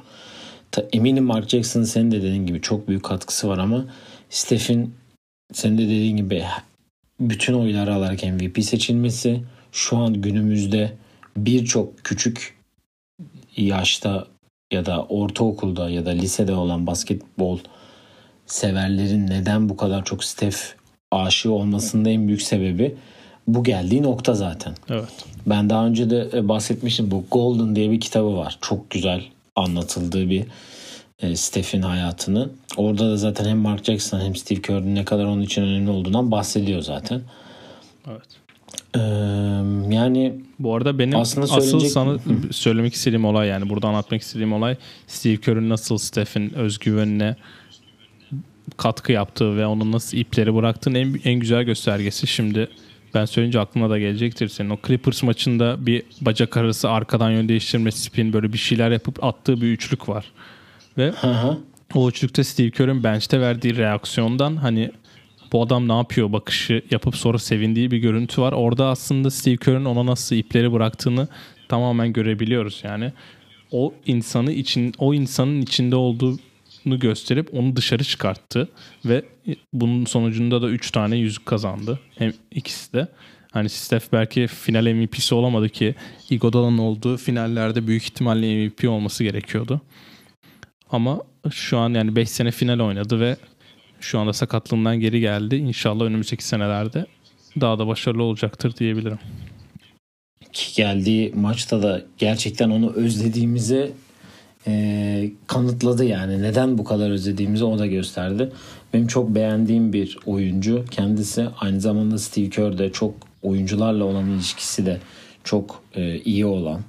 Ta, 0.72 0.84
eminim 0.93 1.24
Mark 1.24 1.49
Jackson'ın 1.49 1.86
senin 1.86 2.12
de 2.12 2.18
dediğin 2.18 2.45
gibi 2.45 2.62
çok 2.62 2.88
büyük 2.88 3.03
katkısı 3.03 3.49
var 3.49 3.58
ama 3.58 3.86
Steph'in 4.30 4.95
senin 5.53 5.78
de 5.78 5.84
dediğin 5.84 6.18
gibi 6.18 6.43
bütün 7.20 7.53
oyları 7.53 7.93
alarak 7.93 8.24
MVP 8.24 8.64
seçilmesi 8.64 9.41
şu 9.72 9.97
an 9.97 10.14
günümüzde 10.14 10.91
birçok 11.38 12.03
küçük 12.03 12.57
yaşta 13.57 14.27
ya 14.71 14.85
da 14.85 15.03
ortaokulda 15.03 15.89
ya 15.89 16.05
da 16.05 16.09
lisede 16.09 16.53
olan 16.53 16.88
basketbol 16.88 17.59
severlerin 18.45 19.27
neden 19.27 19.69
bu 19.69 19.77
kadar 19.77 20.05
çok 20.05 20.23
Steph 20.23 20.57
aşığı 21.11 21.51
olmasında 21.51 22.09
en 22.09 22.27
büyük 22.27 22.41
sebebi 22.41 22.95
bu 23.47 23.63
geldiği 23.63 24.03
nokta 24.03 24.33
zaten. 24.33 24.73
Evet. 24.89 25.25
Ben 25.45 25.69
daha 25.69 25.85
önce 25.85 26.09
de 26.09 26.29
e, 26.33 26.47
bahsetmiştim 26.49 27.11
bu 27.11 27.23
Golden 27.31 27.75
diye 27.75 27.91
bir 27.91 27.99
kitabı 27.99 28.38
var. 28.38 28.57
Çok 28.61 28.89
güzel 28.89 29.23
anlatıldığı 29.55 30.29
bir 30.29 30.45
e, 31.19 31.35
Steph'in 31.35 31.81
hayatını. 31.81 32.49
Orada 32.77 33.11
da 33.11 33.17
zaten 33.17 33.45
hem 33.45 33.57
Mark 33.57 33.83
Jackson 33.83 34.19
hem 34.19 34.35
Steve 34.35 34.61
Kerr'ün 34.61 34.95
ne 34.95 35.05
kadar 35.05 35.25
onun 35.25 35.41
için 35.41 35.61
önemli 35.61 35.89
olduğundan 35.89 36.31
bahsediyor 36.31 36.81
zaten. 36.81 37.21
Evet. 38.07 38.27
Ee, 38.95 38.99
yani 39.95 40.33
bu 40.60 40.76
arada 40.76 40.99
benim 40.99 41.20
aslında 41.20 41.53
asıl 41.53 41.80
sana 41.80 42.18
söylemek 42.51 42.93
istediğim 42.93 43.26
olay 43.26 43.47
yani 43.47 43.70
burada 43.70 43.88
anlatmak 43.88 44.22
istediğim 44.22 44.53
olay 44.53 44.76
Steve 45.08 45.38
Kerr'ün 45.38 45.70
nasıl 45.70 45.97
Steph'in 45.97 46.53
özgüvenine 46.53 47.36
katkı 48.78 49.12
yaptığı 49.12 49.58
ve 49.58 49.66
onun 49.66 49.91
nasıl 49.91 50.18
ipleri 50.18 50.55
bıraktığının 50.55 50.95
en, 50.95 51.20
en 51.24 51.39
güzel 51.39 51.64
göstergesi. 51.64 52.28
Şimdi 52.28 52.70
ben 53.14 53.26
söyleyince 53.26 53.60
aklına 53.60 53.89
da 53.89 53.99
gelecektir 53.99 54.47
senin. 54.47 54.70
O 54.70 54.78
Clippers 54.88 55.24
maçında 55.24 55.86
bir 55.86 56.03
bacak 56.22 56.58
arası 56.58 56.89
arkadan 56.89 57.32
yön 57.32 57.49
değiştirme 57.49 57.91
spin 57.91 58.34
böyle 58.34 58.53
bir 58.53 58.58
şeyler 58.58 58.91
yapıp 58.91 59.24
attığı 59.24 59.62
bir 59.62 59.68
üçlük 59.68 60.10
var. 60.10 60.26
Ve 60.97 61.14
o 61.95 62.10
üçlükte 62.10 62.43
Steve 62.43 62.72
Kerr'ün 62.72 63.03
bench'te 63.03 63.41
verdiği 63.41 63.78
reaksiyondan 63.78 64.55
hani 64.55 64.91
bu 65.51 65.63
adam 65.63 65.87
ne 65.87 65.93
yapıyor 65.93 66.33
bakışı 66.33 66.81
yapıp 66.91 67.15
sonra 67.15 67.37
sevindiği 67.37 67.91
bir 67.91 67.97
görüntü 67.97 68.41
var. 68.41 68.53
Orada 68.53 68.85
aslında 68.85 69.31
Steve 69.31 69.57
Kerr'ün 69.57 69.85
ona 69.85 70.05
nasıl 70.05 70.35
ipleri 70.35 70.73
bıraktığını 70.73 71.27
tamamen 71.69 72.13
görebiliyoruz 72.13 72.81
yani. 72.83 73.11
O 73.71 73.93
insanı 74.05 74.51
için 74.51 74.93
o 74.97 75.13
insanın 75.13 75.61
içinde 75.61 75.95
olduğunu 75.95 76.39
gösterip 76.99 77.53
onu 77.53 77.75
dışarı 77.75 78.03
çıkarttı 78.03 78.69
ve 79.05 79.25
bunun 79.73 80.05
sonucunda 80.05 80.61
da 80.61 80.69
3 80.69 80.91
tane 80.91 81.17
yüzük 81.17 81.45
kazandı. 81.45 81.99
Hem 82.17 82.33
ikisi 82.51 82.93
de. 82.93 83.07
Hani 83.51 83.69
Steph 83.69 84.03
belki 84.13 84.47
final 84.47 84.93
MVP'si 84.93 85.35
olamadı 85.35 85.69
ki 85.69 85.95
Iguodala'nın 86.29 86.77
olduğu 86.77 87.17
finallerde 87.17 87.87
büyük 87.87 88.03
ihtimalle 88.03 88.65
MVP 88.65 88.89
olması 88.89 89.23
gerekiyordu. 89.23 89.81
Ama 90.91 91.21
şu 91.51 91.77
an 91.77 91.93
yani 91.93 92.15
5 92.15 92.29
sene 92.29 92.51
final 92.51 92.79
oynadı 92.79 93.19
ve 93.19 93.37
şu 94.01 94.19
anda 94.19 94.33
sakatlığından 94.33 94.99
geri 94.99 95.19
geldi. 95.19 95.55
İnşallah 95.55 96.05
önümüzdeki 96.05 96.43
senelerde 96.43 97.05
daha 97.61 97.79
da 97.79 97.87
başarılı 97.87 98.23
olacaktır 98.23 98.75
diyebilirim. 98.77 99.19
Ki 100.53 100.75
geldiği 100.75 101.33
maçta 101.35 101.83
da 101.83 102.01
gerçekten 102.17 102.69
onu 102.69 102.93
özlediğimizi 102.93 103.91
e, 104.67 105.31
kanıtladı 105.47 106.05
yani. 106.05 106.41
Neden 106.41 106.77
bu 106.77 106.83
kadar 106.83 107.09
özlediğimizi 107.11 107.63
o 107.63 107.79
da 107.79 107.85
gösterdi. 107.87 108.51
Benim 108.93 109.07
çok 109.07 109.35
beğendiğim 109.35 109.93
bir 109.93 110.17
oyuncu 110.25 110.85
kendisi. 110.91 111.47
Aynı 111.59 111.81
zamanda 111.81 112.17
Steve 112.17 112.49
Kerr 112.49 112.77
de 112.77 112.91
çok 112.91 113.13
oyuncularla 113.41 114.03
olan 114.03 114.29
ilişkisi 114.29 114.85
de 114.85 114.99
çok 115.43 115.83
e, 115.95 116.19
iyi 116.19 116.45
olan 116.45 116.81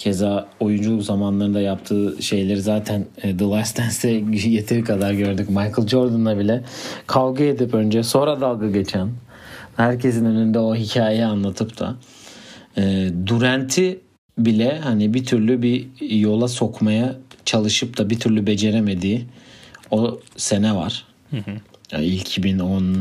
Keza 0.00 0.48
oyunculuk 0.60 1.02
zamanlarında 1.02 1.60
yaptığı 1.60 2.22
şeyleri 2.22 2.60
zaten 2.60 3.06
e, 3.22 3.36
The 3.36 3.44
Last 3.44 3.78
Dance'te 3.78 4.08
yeteri 4.48 4.84
kadar 4.84 5.12
gördük. 5.12 5.48
Michael 5.48 5.86
Jordan'la 5.86 6.38
bile 6.38 6.64
kavga 7.06 7.44
edip 7.44 7.74
önce 7.74 8.02
sonra 8.02 8.40
dalga 8.40 8.70
geçen 8.70 9.08
herkesin 9.76 10.24
önünde 10.24 10.58
o 10.58 10.74
hikayeyi 10.74 11.24
anlatıp 11.24 11.78
da 11.78 11.96
e, 12.76 13.08
Durant'i 13.26 14.00
bile 14.38 14.78
hani 14.78 15.14
bir 15.14 15.24
türlü 15.24 15.62
bir 15.62 15.86
yola 16.20 16.48
sokmaya 16.48 17.16
çalışıp 17.44 17.98
da 17.98 18.10
bir 18.10 18.20
türlü 18.20 18.46
beceremediği 18.46 19.24
o 19.90 20.20
sene 20.36 20.76
var. 20.76 21.04
Hı 21.30 21.36
hı. 21.36 21.50
Yani 21.92 22.04
ilk 22.04 22.28
2010 22.28 22.96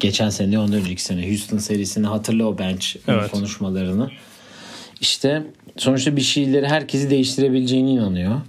geçen 0.00 0.30
sene 0.30 0.58
ondan 0.58 0.80
önceki 0.80 1.02
sene 1.02 1.28
Houston 1.28 1.58
serisini 1.58 2.06
hatırla 2.06 2.44
o 2.44 2.58
bench 2.58 2.86
evet. 3.08 3.30
konuşmalarını. 3.30 4.10
İşte 5.00 5.42
sonuçta 5.76 6.16
bir 6.16 6.20
şeyleri 6.20 6.66
herkesi 6.68 7.10
değiştirebileceğine 7.10 7.90
inanıyor. 7.90 8.40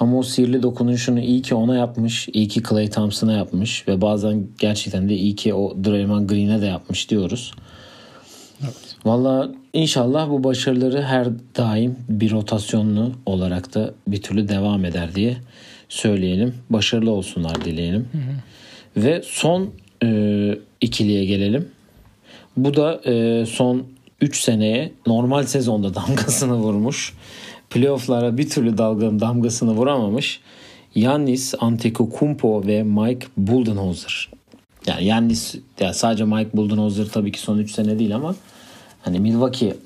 Ama 0.00 0.18
o 0.18 0.22
sihirli 0.22 0.62
dokunuşunu 0.62 1.20
iyi 1.20 1.42
ki 1.42 1.54
ona 1.54 1.76
yapmış, 1.76 2.28
iyi 2.32 2.48
ki 2.48 2.62
Clay 2.68 2.90
Thompson'a 2.90 3.32
yapmış 3.32 3.88
ve 3.88 4.00
bazen 4.00 4.46
gerçekten 4.58 5.08
de 5.08 5.14
iyi 5.14 5.36
ki 5.36 5.54
o 5.54 5.76
Draymond 5.84 6.30
Green'e 6.30 6.60
de 6.60 6.66
yapmış 6.66 7.10
diyoruz. 7.10 7.52
Evet. 8.62 8.96
Valla 9.04 9.50
inşallah 9.72 10.30
bu 10.30 10.44
başarıları 10.44 11.02
her 11.02 11.28
daim 11.56 11.96
bir 12.08 12.30
rotasyonlu 12.30 13.12
olarak 13.26 13.74
da 13.74 13.94
bir 14.08 14.22
türlü 14.22 14.48
devam 14.48 14.84
eder 14.84 15.14
diye 15.14 15.36
söyleyelim. 15.88 16.54
Başarılı 16.70 17.10
olsunlar 17.10 17.64
dileyelim. 17.64 18.08
Hı 18.12 18.18
hı. 18.18 19.04
Ve 19.04 19.22
son 19.24 19.70
e, 20.04 20.58
ikiliye 20.80 21.24
gelelim. 21.24 21.68
Bu 22.56 22.76
da 22.76 23.00
e, 23.06 23.46
son 23.46 23.86
3 24.24 24.40
seneye 24.40 24.92
normal 25.06 25.46
sezonda 25.46 25.94
damgasını 25.94 26.54
vurmuş. 26.54 27.14
Playoff'lara 27.70 28.38
bir 28.38 28.50
türlü 28.50 28.78
dalganın 28.78 29.20
damgasını 29.20 29.72
vuramamış. 29.72 30.40
Yannis 30.94 31.54
Antetokounmpo 31.60 32.66
ve 32.66 32.82
Mike 32.82 33.26
Budenholzer. 33.36 34.30
Yani 34.86 35.04
Yannis 35.04 35.54
yani 35.80 35.94
sadece 35.94 36.24
Mike 36.24 36.56
Budenholzer 36.56 37.06
tabii 37.06 37.32
ki 37.32 37.40
son 37.40 37.58
3 37.58 37.72
sene 37.72 37.98
değil 37.98 38.14
ama 38.14 38.34
hani 39.02 39.20
Milwaukee 39.20 39.76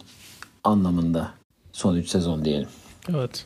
anlamında 0.65 1.31
son 1.73 1.97
3 1.97 2.09
sezon 2.09 2.45
diyelim. 2.45 2.69
Evet. 3.11 3.45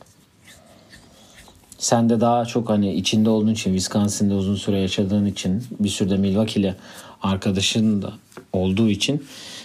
Sen 1.77 2.09
de 2.09 2.21
daha 2.21 2.45
çok 2.45 2.69
hani 2.69 2.93
içinde 2.93 3.29
olduğun 3.29 3.53
için 3.53 3.71
Wisconsin'de 3.71 4.33
uzun 4.33 4.55
süre 4.55 4.79
yaşadığın 4.79 5.25
için 5.25 5.63
bir 5.79 5.89
sürede 5.89 6.17
Milwaukee 6.17 6.59
ile 6.59 6.75
arkadaşın 7.21 8.01
da 8.01 8.13
olduğu 8.53 8.89
için 8.89 9.23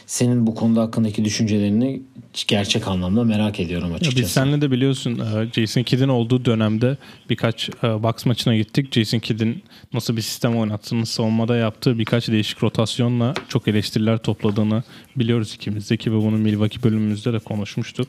senin 0.08 0.46
bu 0.46 0.54
konuda 0.54 0.82
hakkındaki 0.82 1.24
düşüncelerini 1.24 2.02
gerçek 2.46 2.88
anlamda 2.88 3.24
merak 3.24 3.60
ediyorum 3.60 3.92
açıkçası. 3.92 4.18
Ya 4.18 4.24
biz 4.24 4.30
senle 4.30 4.60
de 4.60 4.70
biliyorsun 4.70 5.18
e, 5.18 5.52
Jason 5.52 5.82
Kidd'in 5.82 6.08
olduğu 6.08 6.44
dönemde 6.44 6.96
birkaç 7.30 7.68
e, 7.68 8.02
box 8.02 8.26
maçına 8.26 8.56
gittik. 8.56 8.94
Jason 8.94 9.18
Kidd'in 9.18 9.62
nasıl 9.92 10.16
bir 10.16 10.22
sistem 10.22 10.56
oynattığını, 10.56 11.06
savunmada 11.06 11.56
yaptığı 11.56 11.98
birkaç 11.98 12.28
değişik 12.28 12.62
rotasyonla 12.62 13.34
çok 13.48 13.68
eleştiriler 13.68 14.18
topladığını 14.18 14.82
biliyoruz 15.16 15.54
ikimiz 15.54 15.90
de 15.90 15.96
ki 15.96 16.12
ve 16.12 16.16
bunu 16.16 16.38
Milwaukee 16.38 16.82
bölümümüzde 16.82 17.32
de 17.32 17.38
konuşmuştuk. 17.38 18.08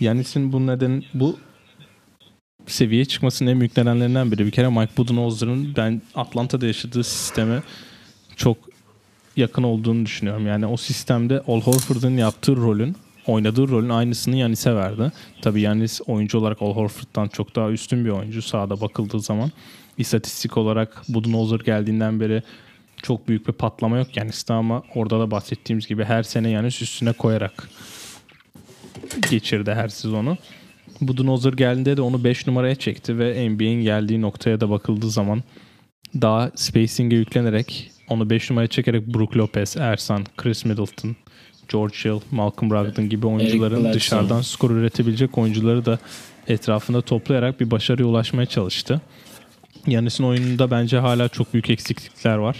Yanis'in 0.00 0.52
bu 0.52 0.66
neden 0.66 1.02
bu 1.14 1.38
seviyeye 2.66 3.04
çıkmasının 3.04 3.50
en 3.50 3.60
büyük 3.60 3.76
nedenlerinden 3.76 4.32
biri. 4.32 4.46
Bir 4.46 4.50
kere 4.50 4.68
Mike 4.68 4.96
Budenholzer'ın 4.96 5.76
ben 5.76 6.02
Atlanta'da 6.14 6.66
yaşadığı 6.66 7.04
sisteme 7.04 7.62
çok 8.36 8.71
yakın 9.36 9.62
olduğunu 9.62 10.06
düşünüyorum. 10.06 10.46
Yani 10.46 10.66
o 10.66 10.76
sistemde 10.76 11.42
Al 11.48 11.60
Horford'un 11.60 12.16
yaptığı 12.16 12.56
rolün 12.56 12.96
oynadığı 13.26 13.68
rolün 13.68 13.88
aynısını 13.88 14.36
Yanis'e 14.36 14.74
verdi. 14.74 15.12
Tabii 15.42 15.60
Yanis 15.60 16.00
oyuncu 16.06 16.38
olarak 16.38 16.62
Al 16.62 16.74
Horford'dan 16.74 17.28
çok 17.28 17.56
daha 17.56 17.70
üstün 17.70 18.04
bir 18.04 18.10
oyuncu 18.10 18.42
sahada 18.42 18.80
bakıldığı 18.80 19.20
zaman. 19.20 19.50
İstatistik 19.98 20.56
olarak 20.56 21.02
Budenholzer 21.08 21.60
geldiğinden 21.60 22.20
beri 22.20 22.42
çok 23.02 23.28
büyük 23.28 23.48
bir 23.48 23.52
patlama 23.52 23.98
yok 23.98 24.16
Yanis'te 24.16 24.54
ama 24.54 24.82
orada 24.94 25.20
da 25.20 25.30
bahsettiğimiz 25.30 25.86
gibi 25.86 26.04
her 26.04 26.22
sene 26.22 26.50
Yanis 26.50 26.82
üstüne 26.82 27.12
koyarak 27.12 27.68
geçirdi 29.30 29.70
her 29.74 29.88
sezonu. 29.88 30.36
Budenholzer 31.00 31.52
geldiğinde 31.52 31.96
de 31.96 32.02
onu 32.02 32.24
5 32.24 32.46
numaraya 32.46 32.74
çekti 32.74 33.18
ve 33.18 33.50
NBA'in 33.50 33.82
geldiği 33.82 34.20
noktaya 34.20 34.60
da 34.60 34.70
bakıldığı 34.70 35.10
zaman 35.10 35.42
daha 36.14 36.50
spacing'e 36.54 37.16
yüklenerek 37.16 37.91
onu 38.12 38.30
5 38.30 38.50
numaraya 38.50 38.68
çekerek 38.68 39.06
Brook 39.06 39.36
Lopez, 39.36 39.76
Ersan, 39.76 40.26
Chris 40.36 40.64
Middleton, 40.64 41.16
George 41.68 41.94
Hill, 42.04 42.20
Malcolm 42.30 42.70
Brogdon 42.70 43.08
gibi 43.08 43.26
oyuncuların 43.26 43.92
dışarıdan 43.92 44.40
skor 44.42 44.70
üretebilecek 44.70 45.38
oyuncuları 45.38 45.84
da 45.86 45.98
etrafında 46.48 47.00
toplayarak 47.02 47.60
bir 47.60 47.70
başarıya 47.70 48.08
ulaşmaya 48.08 48.46
çalıştı. 48.46 49.00
Yanis'in 49.86 50.24
oyununda 50.24 50.70
bence 50.70 50.98
hala 50.98 51.28
çok 51.28 51.52
büyük 51.52 51.70
eksiklikler 51.70 52.36
var. 52.36 52.56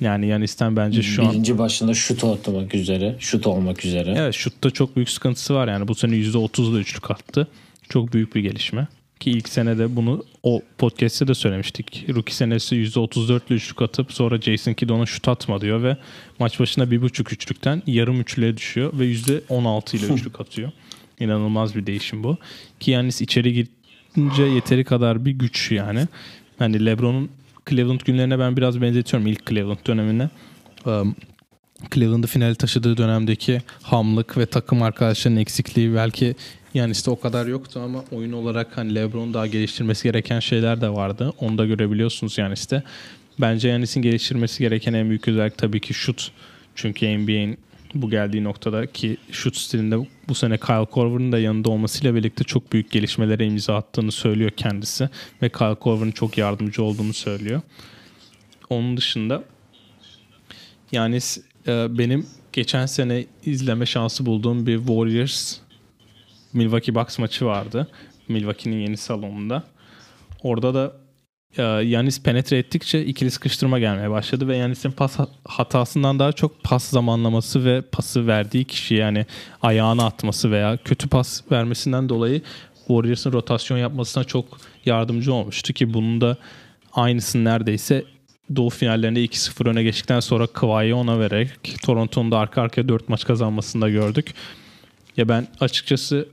Yani 0.00 0.26
Yanis'ten 0.26 0.76
bence 0.76 1.02
şu 1.02 1.24
an... 1.24 1.32
Birinci 1.32 1.58
başında 1.58 1.94
şut 1.94 2.24
atmak 2.24 2.74
üzere, 2.74 3.16
şut 3.18 3.46
olmak 3.46 3.84
üzere. 3.84 4.14
Evet 4.18 4.34
şutta 4.34 4.70
çok 4.70 4.96
büyük 4.96 5.10
sıkıntısı 5.10 5.54
var. 5.54 5.68
Yani 5.68 5.88
bu 5.88 5.94
sene 5.94 6.14
%30'da 6.14 6.78
üçlük 6.78 7.10
attı. 7.10 7.48
Çok 7.88 8.12
büyük 8.12 8.34
bir 8.34 8.40
gelişme. 8.40 8.88
Ki 9.22 9.30
ilk 9.30 9.48
senede 9.48 9.96
bunu 9.96 10.24
o 10.42 10.62
podcast'te 10.78 11.28
de 11.28 11.34
söylemiştik. 11.34 12.06
Rookie 12.14 12.34
senesi 12.34 12.76
%34'lü 12.76 13.54
üçlük 13.54 13.82
atıp 13.82 14.12
sonra 14.12 14.40
Jason 14.40 14.72
Kidd 14.72 14.90
ona 14.90 15.06
şut 15.06 15.28
atma 15.28 15.60
diyor 15.60 15.82
ve 15.82 15.96
maç 16.38 16.60
başına 16.60 16.90
bir 16.90 17.02
buçuk 17.02 17.32
üçlükten 17.32 17.82
yarım 17.86 18.20
üçlüğe 18.20 18.56
düşüyor 18.56 18.92
ve 18.98 19.06
%16 19.06 19.96
ile 19.96 20.06
üçlük 20.14 20.40
atıyor. 20.40 20.72
İnanılmaz 21.20 21.74
bir 21.74 21.86
değişim 21.86 22.24
bu. 22.24 22.36
Ki 22.80 22.90
yani 22.90 23.08
içeri 23.20 23.52
girince 23.52 24.42
yeteri 24.42 24.84
kadar 24.84 25.24
bir 25.24 25.30
güç 25.30 25.70
yani. 25.70 26.06
Hani 26.58 26.86
LeBron'un 26.86 27.30
Cleveland 27.70 28.00
günlerine 28.00 28.38
ben 28.38 28.56
biraz 28.56 28.80
benzetiyorum 28.80 29.26
ilk 29.26 29.46
Cleveland 29.46 29.86
dönemine. 29.86 30.30
Um, 30.84 31.16
Cleveland'ı 31.94 32.26
final 32.26 32.54
taşıdığı 32.54 32.96
dönemdeki 32.96 33.62
hamlık 33.82 34.38
ve 34.38 34.46
takım 34.46 34.82
arkadaşlarının 34.82 35.40
eksikliği 35.40 35.94
belki 35.94 36.34
yani 36.74 36.92
işte 36.92 37.10
o 37.10 37.20
kadar 37.20 37.46
yoktu 37.46 37.80
ama 37.84 38.04
oyun 38.12 38.32
olarak 38.32 38.76
hani 38.76 38.94
LeBron 38.94 39.34
daha 39.34 39.46
geliştirmesi 39.46 40.02
gereken 40.02 40.40
şeyler 40.40 40.80
de 40.80 40.88
vardı. 40.88 41.32
Onu 41.38 41.58
da 41.58 41.66
görebiliyorsunuz 41.66 42.38
yani 42.38 42.54
işte. 42.54 42.82
Bence 43.40 43.68
Yanis'in 43.68 44.02
geliştirmesi 44.02 44.58
gereken 44.58 44.92
en 44.92 45.08
büyük 45.08 45.28
özellik 45.28 45.58
tabii 45.58 45.80
ki 45.80 45.94
şut. 45.94 46.32
Çünkü 46.74 47.18
NBA'in 47.18 47.58
bu 47.94 48.10
geldiği 48.10 48.44
noktada 48.44 48.86
ki 48.86 49.16
şut 49.30 49.56
stilinde 49.56 49.96
bu 50.28 50.34
sene 50.34 50.58
Kyle 50.58 50.84
Korver'ın 50.84 51.32
da 51.32 51.38
yanında 51.38 51.70
olmasıyla 51.70 52.14
birlikte 52.14 52.44
çok 52.44 52.72
büyük 52.72 52.90
gelişmelere 52.90 53.46
imza 53.46 53.76
attığını 53.76 54.12
söylüyor 54.12 54.50
kendisi. 54.50 55.08
Ve 55.42 55.48
Kyle 55.48 55.74
Korver'ın 55.74 56.10
çok 56.10 56.38
yardımcı 56.38 56.82
olduğunu 56.82 57.12
söylüyor. 57.12 57.60
Onun 58.70 58.96
dışında 58.96 59.44
yani 60.92 61.18
e, 61.66 61.98
benim 61.98 62.26
geçen 62.52 62.86
sene 62.86 63.24
izleme 63.44 63.86
şansı 63.86 64.26
bulduğum 64.26 64.66
bir 64.66 64.78
Warriors 64.78 65.58
Milwaukee 66.52 66.94
Bucks 66.94 67.18
maçı 67.18 67.46
vardı. 67.46 67.88
Milwaukee'nin 68.28 68.80
yeni 68.80 68.96
salonunda. 68.96 69.62
Orada 70.42 70.74
da 70.74 70.92
e, 71.56 71.62
Yanis 71.62 72.22
penetre 72.22 72.58
ettikçe 72.58 73.04
ikili 73.04 73.30
sıkıştırma 73.30 73.78
gelmeye 73.78 74.10
başladı 74.10 74.48
ve 74.48 74.56
Yanis'in 74.56 74.90
pas 74.90 75.18
hatasından 75.44 76.18
daha 76.18 76.32
çok 76.32 76.64
pas 76.64 76.84
zamanlaması 76.84 77.64
ve 77.64 77.82
pası 77.82 78.26
verdiği 78.26 78.64
kişi 78.64 78.94
yani 78.94 79.26
ayağını 79.62 80.04
atması 80.04 80.50
veya 80.50 80.76
kötü 80.76 81.08
pas 81.08 81.42
vermesinden 81.52 82.08
dolayı 82.08 82.42
Warriors'ın 82.86 83.32
rotasyon 83.32 83.78
yapmasına 83.78 84.24
çok 84.24 84.44
yardımcı 84.84 85.34
olmuştu 85.34 85.72
ki 85.72 85.94
bunun 85.94 86.20
da 86.20 86.36
aynısını 86.92 87.44
neredeyse 87.44 88.04
Doğu 88.56 88.70
finallerinde 88.70 89.24
2-0 89.24 89.68
öne 89.68 89.82
geçtikten 89.82 90.20
sonra 90.20 90.46
Kawhi'yi 90.46 90.94
ona 90.94 91.20
vererek 91.20 91.50
Toronto'nun 91.82 92.30
da 92.30 92.38
arka 92.38 92.62
arkaya 92.62 92.88
4 92.88 93.08
maç 93.08 93.24
kazanmasını 93.24 93.82
da 93.82 93.88
gördük. 93.88 94.34
Ya 95.16 95.28
ben 95.28 95.46
açıkçası 95.60 96.28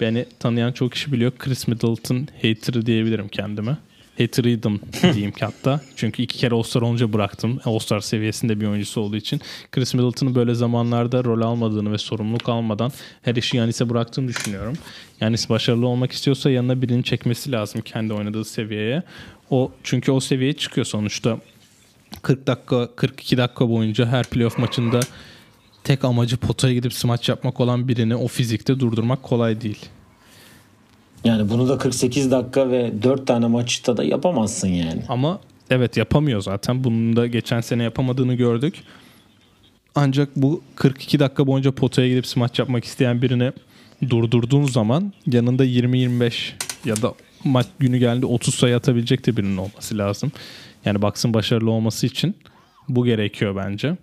Beni 0.00 0.26
tanıyan 0.38 0.72
çok 0.72 0.92
kişi 0.92 1.12
biliyor. 1.12 1.32
Chris 1.38 1.68
Middleton 1.68 2.28
hater 2.42 2.86
diyebilirim 2.86 3.28
kendime. 3.28 3.76
Hater'ıydım 4.18 4.80
diyeyim 5.02 5.32
hatta. 5.40 5.80
Çünkü 5.96 6.22
iki 6.22 6.38
kere 6.38 6.54
All-Star 6.54 6.82
olunca 6.82 7.12
bıraktım. 7.12 7.60
All-Star 7.64 8.00
seviyesinde 8.00 8.60
bir 8.60 8.66
oyuncusu 8.66 9.00
olduğu 9.00 9.16
için. 9.16 9.40
Chris 9.72 9.94
Middleton'ın 9.94 10.34
böyle 10.34 10.54
zamanlarda 10.54 11.24
rol 11.24 11.40
almadığını 11.40 11.92
ve 11.92 11.98
sorumluluk 11.98 12.48
almadan 12.48 12.92
her 13.22 13.36
işi 13.36 13.56
Yanis'e 13.56 13.90
bıraktığını 13.90 14.28
düşünüyorum. 14.28 14.74
Yanis 15.20 15.50
başarılı 15.50 15.86
olmak 15.86 16.12
istiyorsa 16.12 16.50
yanına 16.50 16.82
birini 16.82 17.04
çekmesi 17.04 17.52
lazım 17.52 17.80
kendi 17.80 18.12
oynadığı 18.12 18.44
seviyeye. 18.44 19.02
O 19.50 19.72
çünkü 19.82 20.12
o 20.12 20.20
seviyeye 20.20 20.52
çıkıyor 20.52 20.84
sonuçta. 20.84 21.38
40 22.22 22.46
dakika 22.46 22.88
42 22.96 23.36
dakika 23.36 23.68
boyunca 23.68 24.06
her 24.06 24.24
playoff 24.24 24.58
maçında 24.58 25.00
tek 25.84 26.04
amacı 26.04 26.36
potaya 26.36 26.74
gidip 26.74 26.92
smaç 26.92 27.28
yapmak 27.28 27.60
olan 27.60 27.88
birini 27.88 28.16
o 28.16 28.28
fizikte 28.28 28.80
durdurmak 28.80 29.22
kolay 29.22 29.60
değil. 29.60 29.86
Yani 31.24 31.50
bunu 31.50 31.68
da 31.68 31.78
48 31.78 32.30
dakika 32.30 32.70
ve 32.70 33.02
4 33.02 33.26
tane 33.26 33.46
maçta 33.46 33.96
da 33.96 34.04
yapamazsın 34.04 34.68
yani. 34.68 35.02
Ama 35.08 35.40
evet 35.70 35.96
yapamıyor 35.96 36.40
zaten. 36.40 36.84
Bunun 36.84 37.16
da 37.16 37.26
geçen 37.26 37.60
sene 37.60 37.82
yapamadığını 37.82 38.34
gördük. 38.34 38.74
Ancak 39.94 40.36
bu 40.36 40.62
42 40.76 41.18
dakika 41.18 41.46
boyunca 41.46 41.72
potaya 41.72 42.08
gidip 42.08 42.26
smaç 42.26 42.58
yapmak 42.58 42.84
isteyen 42.84 43.22
birini 43.22 43.52
durdurduğun 44.10 44.64
zaman 44.64 45.12
yanında 45.26 45.64
20-25 45.64 46.52
ya 46.84 47.02
da 47.02 47.14
maç 47.44 47.66
günü 47.78 47.98
geldi 47.98 48.26
30 48.26 48.54
sayı 48.54 48.76
atabilecek 48.76 49.26
de 49.26 49.36
birinin 49.36 49.56
olması 49.56 49.98
lazım. 49.98 50.32
Yani 50.84 51.02
baksın 51.02 51.34
başarılı 51.34 51.70
olması 51.70 52.06
için 52.06 52.34
bu 52.88 53.04
gerekiyor 53.04 53.56
bence. 53.56 53.96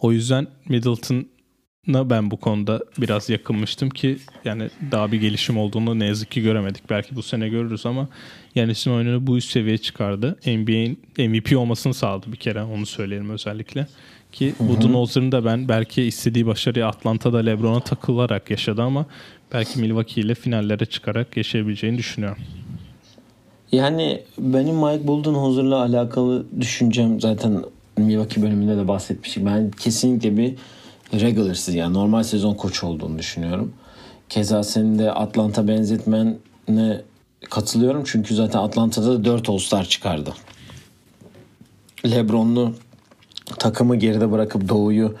O 0.00 0.12
yüzden 0.12 0.46
Middleton'a 0.68 2.10
ben 2.10 2.30
bu 2.30 2.36
konuda 2.36 2.80
biraz 2.98 3.30
yakınmıştım 3.30 3.90
ki 3.90 4.18
yani 4.44 4.70
daha 4.92 5.12
bir 5.12 5.20
gelişim 5.20 5.58
olduğunu 5.58 5.98
ne 5.98 6.06
yazık 6.06 6.30
ki 6.30 6.42
göremedik. 6.42 6.90
Belki 6.90 7.16
bu 7.16 7.22
sene 7.22 7.48
görürüz 7.48 7.86
ama 7.86 8.08
Yanis'in 8.54 8.90
oyununu 8.90 9.26
bu 9.26 9.36
üst 9.36 9.50
seviyeye 9.50 9.78
çıkardı. 9.78 10.38
NBA'in 10.46 11.00
MVP 11.18 11.56
olmasını 11.56 11.94
sağladı 11.94 12.32
bir 12.32 12.36
kere 12.36 12.62
onu 12.62 12.86
söyleyelim 12.86 13.30
özellikle. 13.30 13.86
Ki 14.32 14.54
Budenholzer'ın 14.60 15.32
da 15.32 15.44
ben 15.44 15.68
belki 15.68 16.02
istediği 16.02 16.46
başarıyı 16.46 16.86
Atlanta'da 16.86 17.38
LeBron'a 17.38 17.80
takılarak 17.80 18.50
yaşadı 18.50 18.82
ama 18.82 19.06
belki 19.52 19.80
Milwaukee 19.80 20.20
ile 20.20 20.34
finallere 20.34 20.86
çıkarak 20.86 21.36
yaşayabileceğini 21.36 21.98
düşünüyorum. 21.98 22.38
Yani 23.72 24.22
benim 24.38 24.76
Mike 24.76 25.06
Budenholzer'la 25.06 25.82
alakalı 25.82 26.46
düşüncem 26.60 27.20
zaten 27.20 27.64
Milwaukee 28.00 28.42
bölümünde 28.42 28.76
de 28.76 28.88
bahsetmiştik. 28.88 29.46
Ben 29.46 29.70
kesinlikle 29.70 30.36
bir 30.36 30.54
regular'sız 31.12 31.74
yani 31.74 31.94
normal 31.94 32.22
sezon 32.22 32.54
koçu 32.54 32.86
olduğunu 32.86 33.18
düşünüyorum. 33.18 33.72
Keza 34.28 34.62
senin 34.62 34.98
de 34.98 35.12
Atlanta 35.12 35.68
benzetmene 35.68 37.00
katılıyorum. 37.50 38.02
Çünkü 38.06 38.34
zaten 38.34 38.58
Atlanta'da 38.58 39.12
da 39.12 39.24
4 39.24 39.48
All-Star 39.48 39.84
çıkardı. 39.84 40.34
Lebron'lu 42.04 42.74
takımı 43.58 43.96
geride 43.96 44.32
bırakıp 44.32 44.68
Doğu'yu 44.68 45.16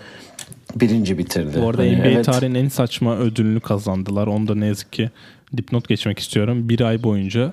birinci 0.76 1.18
bitirdi. 1.18 1.62
Bu 1.62 1.68
arada 1.68 1.82
hani, 1.82 1.96
NBA 1.96 2.06
evet. 2.06 2.24
tarihinin 2.24 2.64
en 2.64 2.68
saçma 2.68 3.16
ödülünü 3.16 3.60
kazandılar. 3.60 4.26
Onu 4.26 4.48
da 4.48 4.54
ne 4.54 4.66
yazık 4.66 4.92
ki 4.92 5.10
dipnot 5.56 5.88
geçmek 5.88 6.18
istiyorum. 6.18 6.68
Bir 6.68 6.80
ay 6.80 7.02
boyunca 7.02 7.52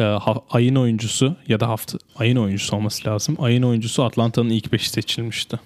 e, 0.00 0.04
ayın 0.50 0.74
oyuncusu 0.74 1.36
ya 1.48 1.60
da 1.60 1.68
hafta 1.68 1.98
ayın 2.16 2.36
oyuncusu 2.36 2.76
olması 2.76 3.08
lazım. 3.08 3.36
Ayın 3.40 3.62
oyuncusu 3.62 4.04
Atlanta'nın 4.04 4.50
ilk 4.50 4.72
beşi 4.72 4.90
seçilmişti. 4.90 5.60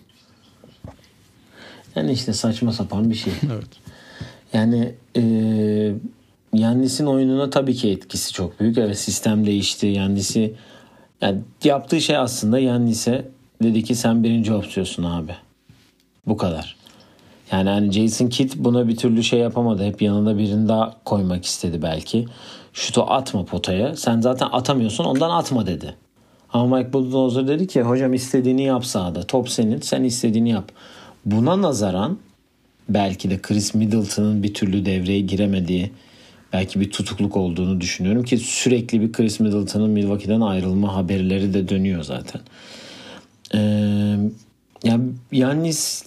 Yani 1.96 2.12
işte 2.12 2.32
saçma 2.32 2.72
sapan 2.72 3.10
bir 3.10 3.14
şey. 3.14 3.32
evet. 3.52 3.68
Yani 4.52 4.94
e, 5.16 5.22
Yannis'in 6.52 7.06
oyununa 7.06 7.50
tabii 7.50 7.74
ki 7.74 7.90
etkisi 7.90 8.32
çok 8.32 8.60
büyük. 8.60 8.78
Evet 8.78 8.98
sistem 8.98 9.46
değişti. 9.46 9.86
Yannis'i 9.86 10.54
yani 11.20 11.38
yaptığı 11.64 12.00
şey 12.00 12.16
aslında 12.16 12.58
Yannis'e 12.58 13.28
dedi 13.62 13.84
ki 13.84 13.94
sen 13.94 14.24
birinci 14.24 14.52
opsiyorsun 14.52 15.04
abi. 15.04 15.32
Bu 16.26 16.36
kadar. 16.36 16.76
Yani 17.52 17.68
hani 17.68 17.92
Jason 17.92 18.28
Kidd 18.28 18.52
buna 18.56 18.88
bir 18.88 18.96
türlü 18.96 19.24
şey 19.24 19.40
yapamadı. 19.40 19.84
Hep 19.84 20.02
yanında 20.02 20.38
birini 20.38 20.68
daha 20.68 20.96
koymak 21.04 21.44
istedi 21.44 21.82
belki. 21.82 22.26
Şutu 22.74 23.02
atma 23.02 23.44
potaya. 23.44 23.96
Sen 23.96 24.20
zaten 24.20 24.48
atamıyorsun 24.52 25.04
ondan 25.04 25.30
atma 25.30 25.66
dedi. 25.66 25.94
Ama 26.52 26.76
Mike 26.76 26.92
Budenholzer 26.92 27.48
dedi 27.48 27.66
ki 27.66 27.82
hocam 27.82 28.14
istediğini 28.14 28.62
yap 28.62 28.86
sahada. 28.86 29.22
Top 29.22 29.48
senin 29.48 29.80
sen 29.80 30.04
istediğini 30.04 30.50
yap. 30.50 30.72
Buna 31.24 31.62
nazaran 31.62 32.18
belki 32.88 33.30
de 33.30 33.42
Chris 33.42 33.74
Middleton'ın 33.74 34.42
bir 34.42 34.54
türlü 34.54 34.86
devreye 34.86 35.20
giremediği 35.20 35.90
belki 36.52 36.80
bir 36.80 36.90
tutukluk 36.90 37.36
olduğunu 37.36 37.80
düşünüyorum 37.80 38.22
ki 38.22 38.38
sürekli 38.38 39.00
bir 39.00 39.12
Chris 39.12 39.40
Middleton'ın 39.40 39.90
Milwaukee'den 39.90 40.40
ayrılma 40.40 40.96
haberleri 40.96 41.54
de 41.54 41.68
dönüyor 41.68 42.02
zaten. 42.02 42.40
Ee, 43.54 43.58
yani 44.84 45.04
Yannis 45.32 46.04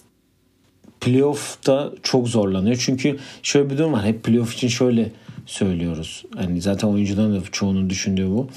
playoff'ta 1.02 1.92
çok 2.04 2.28
zorlanıyor. 2.28 2.84
Çünkü 2.86 3.18
şöyle 3.44 3.70
bir 3.70 3.78
durum 3.78 3.94
var. 3.94 4.06
Hep 4.06 4.24
playoff 4.24 4.54
için 4.54 4.68
şöyle 4.68 5.12
söylüyoruz. 5.48 6.26
Hani 6.36 6.62
zaten 6.62 6.88
oyuncuların 6.88 7.42
da 7.42 7.44
çoğunun 7.52 7.90
düşündüğü 7.90 8.30
bu. 8.30 8.48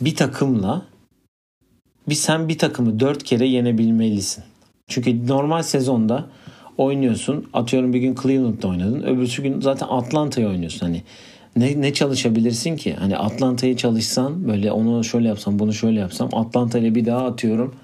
Bir 0.00 0.14
takımla 0.14 0.82
bir 2.08 2.14
sen 2.14 2.48
bir 2.48 2.58
takımı 2.58 3.00
dört 3.00 3.22
kere 3.22 3.46
yenebilmelisin. 3.46 4.44
Çünkü 4.88 5.26
normal 5.26 5.62
sezonda 5.62 6.26
oynuyorsun. 6.78 7.48
Atıyorum 7.52 7.92
bir 7.92 7.98
gün 7.98 8.16
Cleveland'da 8.22 8.68
oynadın. 8.68 9.02
Öbürsü 9.02 9.42
gün 9.42 9.60
zaten 9.60 9.86
Atlanta'ya 9.90 10.48
oynuyorsun. 10.48 10.86
Hani 10.86 11.02
ne, 11.56 11.80
ne 11.80 11.92
çalışabilirsin 11.92 12.76
ki? 12.76 12.94
Hani 12.94 13.16
Atlanta'yı 13.16 13.76
çalışsan 13.76 14.48
böyle 14.48 14.72
onu 14.72 15.04
şöyle 15.04 15.28
yapsam 15.28 15.58
bunu 15.58 15.72
şöyle 15.72 16.00
yapsam 16.00 16.28
Atlanta 16.32 16.78
ile 16.78 16.94
bir 16.94 17.06
daha 17.06 17.26
atıyorum 17.26 17.74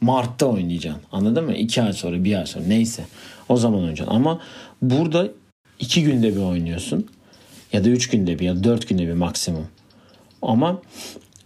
Mart'ta 0.00 0.46
oynayacaksın. 0.46 1.02
Anladın 1.12 1.44
mı? 1.44 1.54
İki 1.54 1.82
ay 1.82 1.92
sonra 1.92 2.24
bir 2.24 2.38
ay 2.38 2.46
sonra 2.46 2.64
neyse. 2.64 3.04
O 3.48 3.56
zaman 3.56 3.78
oynayacaksın. 3.78 4.14
Ama 4.14 4.40
burada 4.82 5.28
iki 5.78 6.02
günde 6.02 6.36
bir 6.36 6.40
oynuyorsun. 6.40 7.06
Ya 7.72 7.84
da 7.84 7.88
üç 7.88 8.08
günde 8.08 8.38
bir 8.38 8.44
ya 8.44 8.56
da 8.56 8.64
dört 8.64 8.88
günde 8.88 9.06
bir 9.08 9.12
maksimum. 9.12 9.66
Ama 10.42 10.82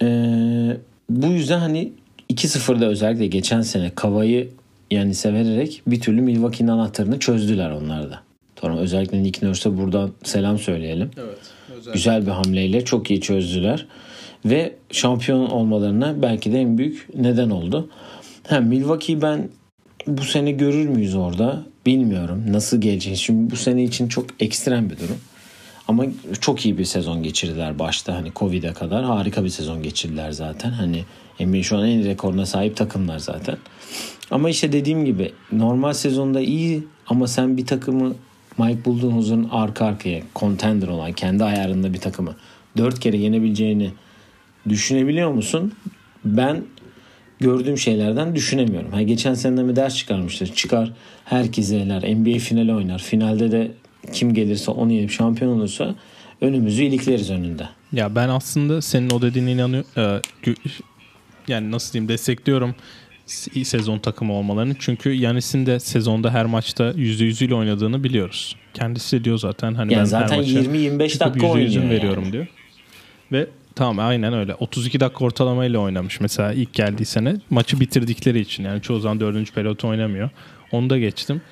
ee, 0.02 0.76
bu 1.10 1.26
yüzden 1.26 1.58
hani 1.58 1.92
2-0'da 2.30 2.86
özellikle 2.86 3.26
geçen 3.26 3.62
sene 3.62 3.90
Kava'yı 3.94 4.50
yani 4.90 5.14
severerek 5.14 5.82
bir 5.86 6.00
türlü 6.00 6.20
Milwaukee'nin 6.20 6.70
anahtarını 6.70 7.18
çözdüler 7.18 7.70
onlar 7.70 8.10
da. 8.10 8.20
Sonra 8.60 8.78
özellikle 8.78 9.22
Nick 9.22 9.46
Nurse'e 9.46 9.76
buradan 9.78 10.10
selam 10.24 10.58
söyleyelim. 10.58 11.10
Evet. 11.16 11.38
Özellikle. 11.70 11.92
Güzel 11.92 12.26
bir 12.26 12.30
hamleyle 12.30 12.84
çok 12.84 13.10
iyi 13.10 13.20
çözdüler. 13.20 13.86
Ve 14.44 14.74
şampiyon 14.90 15.46
olmalarına 15.46 16.22
belki 16.22 16.52
de 16.52 16.60
en 16.60 16.78
büyük 16.78 17.08
neden 17.14 17.50
oldu. 17.50 17.90
Ha, 18.48 18.60
Milwaukee 18.60 19.22
ben 19.22 19.48
bu 20.06 20.24
sene 20.24 20.52
görür 20.52 20.88
müyüz 20.88 21.14
orada 21.14 21.62
bilmiyorum. 21.86 22.44
Nasıl 22.48 22.80
gelecek? 22.80 23.16
Şimdi 23.16 23.50
bu 23.50 23.56
sene 23.56 23.84
için 23.84 24.08
çok 24.08 24.26
ekstrem 24.40 24.90
bir 24.90 24.98
durum. 24.98 25.16
Ama 25.90 26.04
çok 26.40 26.66
iyi 26.66 26.78
bir 26.78 26.84
sezon 26.84 27.22
geçirdiler 27.22 27.78
başta 27.78 28.14
hani 28.14 28.32
Covid'e 28.36 28.72
kadar. 28.72 29.04
Harika 29.04 29.44
bir 29.44 29.48
sezon 29.48 29.82
geçirdiler 29.82 30.32
zaten. 30.32 30.70
Hani 30.70 31.04
NBA 31.40 31.62
şu 31.62 31.76
an 31.76 31.88
en 31.88 32.04
rekoruna 32.04 32.46
sahip 32.46 32.76
takımlar 32.76 33.18
zaten. 33.18 33.56
Ama 34.30 34.50
işte 34.50 34.72
dediğim 34.72 35.04
gibi 35.04 35.32
normal 35.52 35.92
sezonda 35.92 36.40
iyi 36.40 36.84
ama 37.06 37.26
sen 37.26 37.56
bir 37.56 37.66
takımı 37.66 38.14
Mike 38.58 38.84
Budenholzer'ın 38.84 39.48
arka 39.50 39.86
arkaya 39.86 40.22
contender 40.36 40.88
olan 40.88 41.12
kendi 41.12 41.44
ayarında 41.44 41.92
bir 41.92 42.00
takımı 42.00 42.36
dört 42.76 43.00
kere 43.00 43.16
yenebileceğini 43.16 43.90
düşünebiliyor 44.68 45.30
musun? 45.30 45.72
Ben 46.24 46.64
gördüğüm 47.40 47.78
şeylerden 47.78 48.34
düşünemiyorum. 48.34 48.92
Ha, 48.92 49.02
geçen 49.02 49.34
sene 49.34 49.62
mi 49.62 49.76
ders 49.76 49.96
çıkarmıştır. 49.96 50.54
Çıkar 50.54 50.92
herkese 51.24 51.76
eler. 51.76 52.16
NBA 52.16 52.38
finali 52.38 52.74
oynar. 52.74 52.98
Finalde 52.98 53.52
de 53.52 53.70
kim 54.12 54.34
gelirse 54.34 54.70
onu 54.70 54.92
yenip 54.92 55.10
şampiyon 55.10 55.58
olursa 55.58 55.94
önümüzü 56.40 56.82
ilikleriz 56.82 57.30
önünde. 57.30 57.68
Ya 57.92 58.14
ben 58.14 58.28
aslında 58.28 58.82
senin 58.82 59.10
o 59.10 59.22
dediğine 59.22 59.52
inanıyorum. 59.52 59.90
Ee, 59.96 60.20
yani 61.48 61.70
nasıl 61.70 61.92
diyeyim 61.92 62.08
destekliyorum 62.08 62.74
sezon 63.64 63.98
takımı 63.98 64.32
olmalarını. 64.32 64.74
Çünkü 64.78 65.10
Yanis'in 65.10 65.66
de 65.66 65.80
sezonda 65.80 66.30
her 66.30 66.46
maçta 66.46 66.90
%100 66.90 67.44
ile 67.44 67.54
oynadığını 67.54 68.04
biliyoruz. 68.04 68.56
Kendisi 68.74 69.20
de 69.20 69.24
diyor 69.24 69.38
zaten. 69.38 69.74
Hani 69.74 69.92
yani 69.92 70.00
ben 70.00 70.04
zaten 70.04 70.42
20-25 70.42 71.20
dakika 71.20 71.46
oynuyor 71.46 71.82
yani. 71.82 71.90
veriyorum 71.90 72.32
diyor. 72.32 72.46
Ve 73.32 73.46
tamam 73.74 74.06
aynen 74.08 74.32
öyle. 74.32 74.54
32 74.54 75.00
dakika 75.00 75.24
ortalamayla 75.24 75.78
oynamış 75.78 76.20
mesela 76.20 76.52
ilk 76.52 76.74
geldiği 76.74 77.04
sene. 77.04 77.36
Maçı 77.50 77.80
bitirdikleri 77.80 78.40
için 78.40 78.64
yani 78.64 78.82
çoğu 78.82 79.00
zaman 79.00 79.20
4. 79.20 79.54
periyot 79.54 79.84
oynamıyor. 79.84 80.30
Onu 80.72 80.90
da 80.90 80.98
geçtim. 80.98 81.42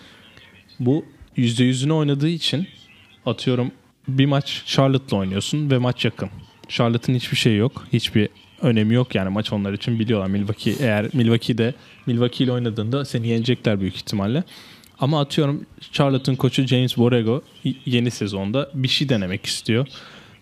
Bu 0.80 1.04
%100'ünü 1.38 1.92
oynadığı 1.92 2.28
için 2.28 2.68
atıyorum 3.26 3.70
bir 4.08 4.26
maç 4.26 4.62
Charlotte'la 4.66 5.16
oynuyorsun 5.20 5.70
ve 5.70 5.78
maç 5.78 6.04
yakın. 6.04 6.30
Charlotte'ın 6.68 7.16
hiçbir 7.16 7.36
şey 7.36 7.56
yok. 7.56 7.86
Hiçbir 7.92 8.28
önemi 8.62 8.94
yok 8.94 9.14
yani 9.14 9.28
maç 9.28 9.52
onlar 9.52 9.72
için 9.72 9.98
biliyorlar. 9.98 10.26
Milwaukee 10.28 10.74
eğer 10.80 11.06
Milwaukee'de 11.12 11.74
Milwaukee 12.06 12.44
ile 12.44 12.52
oynadığında 12.52 13.04
seni 13.04 13.28
yenecekler 13.28 13.80
büyük 13.80 13.96
ihtimalle. 13.96 14.44
Ama 15.00 15.20
atıyorum 15.20 15.66
Charlotte'ın 15.92 16.36
koçu 16.36 16.66
James 16.66 16.96
Borrego 16.96 17.42
yeni 17.86 18.10
sezonda 18.10 18.70
bir 18.74 18.88
şey 18.88 19.08
denemek 19.08 19.46
istiyor. 19.46 19.86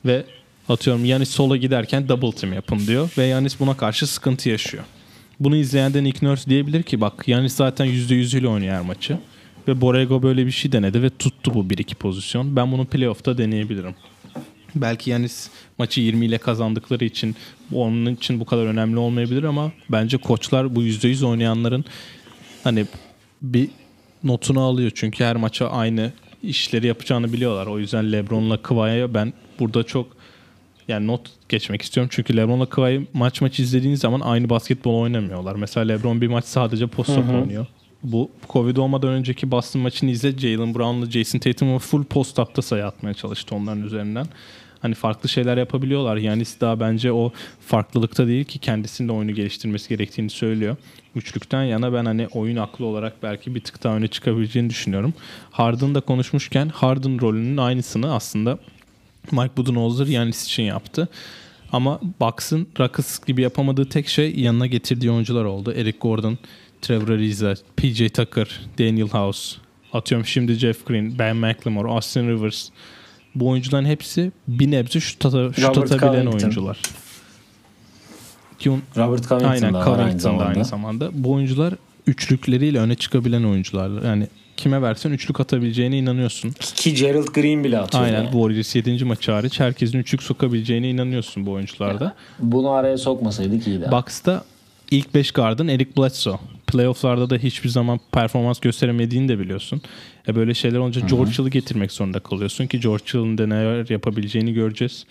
Ve 0.05 0.25
atıyorum 0.69 1.05
Yanis 1.05 1.31
sola 1.31 1.57
giderken 1.57 2.09
double 2.09 2.33
team 2.33 2.53
yapın 2.53 2.87
diyor. 2.87 3.11
Ve 3.19 3.25
Yanis 3.25 3.61
buna 3.61 3.77
karşı 3.77 4.07
sıkıntı 4.07 4.49
yaşıyor. 4.49 4.85
Bunu 5.41 5.57
izleyen 5.57 5.95
de 5.95 6.05
Nick 6.05 6.27
Nurse 6.27 6.51
diyebilir 6.51 6.83
ki 6.83 7.01
bak 7.01 7.29
Yanis 7.29 7.55
zaten 7.55 7.87
%100 7.87 8.39
ile 8.39 8.49
oynuyor 8.49 8.75
her 8.75 8.83
maçı. 8.83 9.19
Ve 9.69 9.81
Borrego 9.81 10.23
böyle 10.23 10.47
bir 10.47 10.51
şey 10.51 10.73
denedi 10.73 11.03
ve 11.03 11.11
tuttu 11.11 11.55
bu 11.55 11.65
1-2 11.65 11.95
pozisyon. 11.95 12.57
Ben 12.57 12.73
bunu 12.73 12.85
playoff'ta 12.85 13.39
deneyebilirim. 13.39 13.95
Belki 14.75 15.11
yani 15.11 15.27
maçı 15.79 16.01
20 16.01 16.27
ile 16.27 16.39
kazandıkları 16.39 17.05
için 17.05 17.37
onun 17.73 18.15
için 18.15 18.41
bu 18.41 18.45
kadar 18.45 18.67
önemli 18.67 18.99
olmayabilir 18.99 19.43
ama 19.43 19.73
bence 19.91 20.17
koçlar 20.17 20.77
bu 20.77 20.83
%100 20.83 21.27
oynayanların 21.27 21.85
hani 22.65 22.87
bir 23.43 23.69
notunu 24.25 24.61
alıyor. 24.61 24.93
Çünkü 24.95 25.25
her 25.25 25.37
maça 25.37 25.69
aynı 25.69 26.13
işleri 26.43 26.87
yapacağını 26.87 27.33
biliyorlar. 27.33 27.67
O 27.67 27.79
yüzden 27.79 28.13
LeBron'la 28.13 28.63
Kıvay'a 28.63 29.15
ben 29.15 29.33
burada 29.61 29.83
çok 29.83 30.17
yani 30.89 31.07
not 31.07 31.31
geçmek 31.49 31.83
istiyorum. 31.83 32.11
Çünkü 32.13 32.37
LeBron'la 32.37 32.67
Kıvay'ı 32.67 33.07
maç 33.13 33.41
maç 33.41 33.61
izlediğiniz 33.61 34.01
zaman 34.01 34.21
aynı 34.21 34.51
basketbol 34.51 35.01
oynamıyorlar. 35.01 35.55
Mesela 35.55 35.87
LeBron 35.87 36.21
bir 36.21 36.29
maç 36.29 36.45
sadece 36.45 36.87
post 36.87 37.11
oynuyor 37.11 37.67
bu 38.13 38.31
Covid 38.49 38.77
olmadan 38.77 39.11
önceki 39.11 39.51
Boston 39.51 39.83
maçını 39.83 40.11
izle. 40.11 40.39
Jalen 40.39 40.75
Brown'la 40.75 41.11
Jason 41.11 41.39
Tatum'u 41.39 41.79
full 41.79 42.05
post-up'ta 42.05 42.63
sayı 42.63 42.87
atmaya 42.87 43.15
çalıştı 43.15 43.55
onların 43.55 43.83
üzerinden. 43.83 44.27
Hani 44.81 44.95
farklı 44.95 45.29
şeyler 45.29 45.57
yapabiliyorlar. 45.57 46.17
Yani 46.17 46.43
daha 46.61 46.81
bence 46.81 47.13
o 47.13 47.33
farklılıkta 47.61 48.27
değil 48.27 48.45
ki 48.45 48.59
kendisinin 48.59 49.09
de 49.09 49.13
oyunu 49.13 49.35
geliştirmesi 49.35 49.89
gerektiğini 49.89 50.31
söylüyor. 50.31 50.77
Üçlükten 51.15 51.63
yana 51.63 51.93
ben 51.93 52.05
hani 52.05 52.29
oyun 52.29 52.57
aklı 52.57 52.85
olarak 52.85 53.23
belki 53.23 53.55
bir 53.55 53.61
tık 53.61 53.85
daha 53.85 53.97
öne 53.97 54.09
çıkabileceğini 54.09 54.71
düşünüyorum. 54.71 55.15
Harden'da 55.51 56.01
konuşmuşken 56.01 56.69
Harden 56.69 57.21
rolünün 57.21 57.57
aynısını 57.57 58.15
aslında 58.15 58.59
Mike 59.33 59.57
Budenholzer 59.57 60.07
Yanis 60.07 60.45
için 60.45 60.63
yaptı. 60.63 61.09
Ama 61.73 62.01
Bucks'ın 62.21 62.69
Rockets 62.79 63.25
gibi 63.27 63.43
yapamadığı 63.43 63.89
tek 63.89 64.09
şey 64.09 64.41
yanına 64.41 64.67
getirdiği 64.67 65.11
oyuncular 65.11 65.45
oldu. 65.45 65.73
Eric 65.73 65.99
Gordon, 65.99 66.39
Trevor 66.87 67.09
Ariza, 67.09 67.55
PJ 67.77 68.13
Tucker, 68.13 68.61
Daniel 68.79 69.09
House, 69.09 69.57
atıyorum 69.93 70.27
şimdi 70.27 70.55
Jeff 70.55 70.87
Green, 70.87 71.19
Ben 71.19 71.37
McLemore, 71.37 71.89
Austin 71.89 72.29
Rivers. 72.29 72.69
Bu 73.35 73.49
oyuncuların 73.49 73.87
hepsi 73.87 74.33
bir 74.49 74.71
nebze 74.71 75.01
şut, 75.01 75.27
ata, 75.27 75.53
şut 75.53 75.65
atabilen 75.65 75.99
Covington. 75.99 76.39
oyuncular. 76.39 76.79
Robert 78.97 79.29
Covington 79.29 79.49
aynen, 79.49 79.75
da 79.75 79.85
Covington 79.85 80.05
aynı 80.05 80.21
zamanda. 80.21 80.45
aynı 80.45 80.65
zamanda. 80.65 81.11
Bu 81.13 81.33
oyuncular 81.33 81.75
üçlükleriyle 82.07 82.79
öne 82.79 82.95
çıkabilen 82.95 83.45
oyuncular. 83.45 84.03
Yani 84.05 84.27
kime 84.57 84.83
versen 84.83 85.11
üçlük 85.11 85.41
atabileceğine 85.41 85.99
inanıyorsun. 85.99 86.51
Ki 86.77 86.95
Gerald 86.95 87.27
Green 87.27 87.65
bile 87.65 87.79
atıyor. 87.79 88.05
Aynen. 88.05 88.17
Yani. 88.17 88.31
Warriors 88.31 88.75
7. 88.75 89.05
maçı 89.05 89.33
hariç 89.33 89.61
herkesin 89.61 89.99
üçlük 89.99 90.23
sokabileceğine 90.23 90.91
inanıyorsun 90.91 91.47
bu 91.47 91.53
oyuncularda. 91.53 92.15
Bunu 92.39 92.71
araya 92.71 92.99
sokmasaydık 92.99 93.67
iyiydi. 93.67 93.89
Bucks'ta 93.93 94.45
ilk 94.91 95.15
5 95.15 95.31
gardın 95.31 95.69
Eric 95.69 95.91
Bledsoe 95.97 96.39
playofflarda 96.67 97.31
da 97.31 97.37
hiçbir 97.37 97.69
zaman 97.69 98.01
performans 98.13 98.61
gösteremediğini 98.61 99.29
de 99.29 99.39
biliyorsun. 99.39 99.83
E 100.29 100.35
böyle 100.35 100.55
şeyler 100.55 100.79
olunca 100.79 101.01
Hı-hı. 101.01 101.09
George 101.09 101.31
Hill'ı 101.31 101.51
getirmek 101.51 101.93
zorunda 101.93 102.21
kalıyorsun 102.21 102.67
ki 102.67 102.81
George 102.81 103.05
Hill'ın 103.15 103.39
da 103.39 103.47
neler 103.47 103.91
yapabileceğini 103.91 104.53
göreceğiz. 104.53 105.07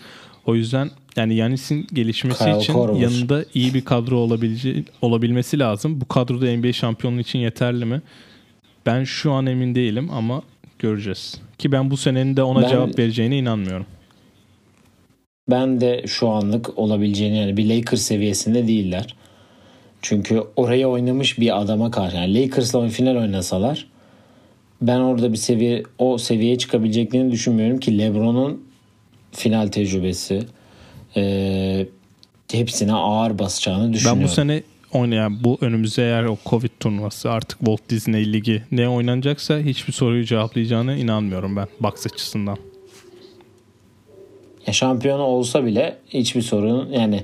O 0.46 0.56
yüzden 0.56 0.90
yani 1.16 1.36
Yanis'in 1.36 1.88
gelişmesi 1.94 2.44
Kyle 2.44 2.58
için 2.58 2.74
Korver. 2.74 3.00
yanında 3.00 3.46
iyi 3.54 3.74
bir 3.74 3.86
kadro 3.86 4.18
olabileceği, 4.18 4.86
olabilmesi 5.02 5.60
lazım. 5.60 6.02
Bu 6.02 6.08
kadroda 6.08 6.58
NBA 6.58 6.74
şampiyonluğu 6.74 7.20
için 7.20 7.40
yeterli 7.40 7.86
mi? 7.86 8.02
Ben 8.86 9.04
şu 9.04 9.32
an 9.32 9.46
emin 9.46 9.76
değilim 9.76 10.10
ama 10.12 10.42
göreceğiz. 10.80 11.42
Ki 11.58 11.72
ben 11.72 11.92
bu 11.92 11.98
senenin 11.98 12.38
de 12.38 12.44
ona 12.44 12.62
ben, 12.62 12.68
cevap 12.68 13.00
vereceğine 13.00 13.38
inanmıyorum. 13.38 13.86
Ben 15.50 15.82
de 15.82 16.04
şu 16.08 16.30
anlık 16.30 16.78
olabileceğini 16.80 17.38
yani 17.38 17.58
bir 17.58 17.70
Lakers 17.70 18.02
seviyesinde 18.02 18.68
değiller. 18.68 19.16
Çünkü 20.08 20.44
oraya 20.56 20.88
oynamış 20.90 21.40
bir 21.40 21.62
adama 21.62 21.92
karşı 21.92 22.16
yani 22.16 22.42
Lakers'la 22.42 22.90
final 22.90 23.16
oynasalar 23.16 23.88
ben 24.82 25.00
orada 25.00 25.32
bir 25.32 25.38
seviye 25.38 25.84
o 26.00 26.18
seviyeye 26.18 26.58
çıkabileceklerini 26.58 27.32
düşünmüyorum 27.32 27.80
ki 27.80 27.98
LeBron'un 27.98 28.64
final 29.32 29.68
tecrübesi 29.68 30.44
e, 31.16 31.88
hepsine 32.52 32.94
ağır 32.94 33.40
basacağını 33.40 33.94
düşünüyorum. 33.94 34.20
Ben 34.22 34.28
bu 34.28 34.32
sene 34.32 34.64
oynayan 34.94 35.44
bu 35.44 35.58
önümüzde 35.62 36.04
eğer 36.04 36.24
o 36.24 36.38
Covid 36.46 36.70
turnuvası 36.80 37.32
artık 37.32 37.60
Walt 37.60 37.90
Disney 37.90 38.34
Ligi 38.34 38.64
ne 38.72 38.90
oynanacaksa 38.90 39.60
hiçbir 39.60 39.94
soruyu 39.94 40.24
cevaplayacağına 40.24 40.96
inanmıyorum 40.96 41.56
ben 41.56 41.68
box 41.80 42.06
açısından. 42.06 42.58
Ya 44.68 44.74
şampiyon 44.74 45.20
olsa 45.20 45.66
bile 45.66 45.98
hiçbir 46.10 46.42
sorun 46.42 46.90
yani 46.92 47.24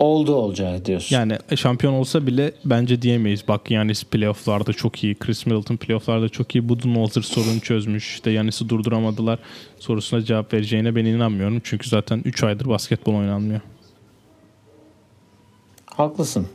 oldu 0.00 0.34
olacak 0.34 0.86
diyorsun. 0.86 1.16
Yani 1.16 1.38
şampiyon 1.56 1.92
olsa 1.92 2.26
bile 2.26 2.52
bence 2.64 3.02
diyemeyiz. 3.02 3.48
Bak 3.48 3.70
Yanis 3.70 4.04
playofflarda 4.04 4.72
çok 4.72 5.04
iyi. 5.04 5.14
Chris 5.14 5.46
Middleton 5.46 5.76
playofflarda 5.76 6.28
çok 6.28 6.54
iyi. 6.54 6.68
Budenholzer 6.68 7.22
sorunu 7.22 7.60
çözmüş. 7.60 8.14
İşte 8.14 8.30
Yanis'i 8.30 8.68
durduramadılar 8.68 9.38
sorusuna 9.78 10.22
cevap 10.22 10.54
vereceğine 10.54 10.96
ben 10.96 11.04
inanmıyorum. 11.04 11.60
Çünkü 11.64 11.88
zaten 11.88 12.22
3 12.24 12.42
aydır 12.42 12.68
basketbol 12.68 13.14
oynanmıyor. 13.14 13.60
Haklısın. 15.86 16.46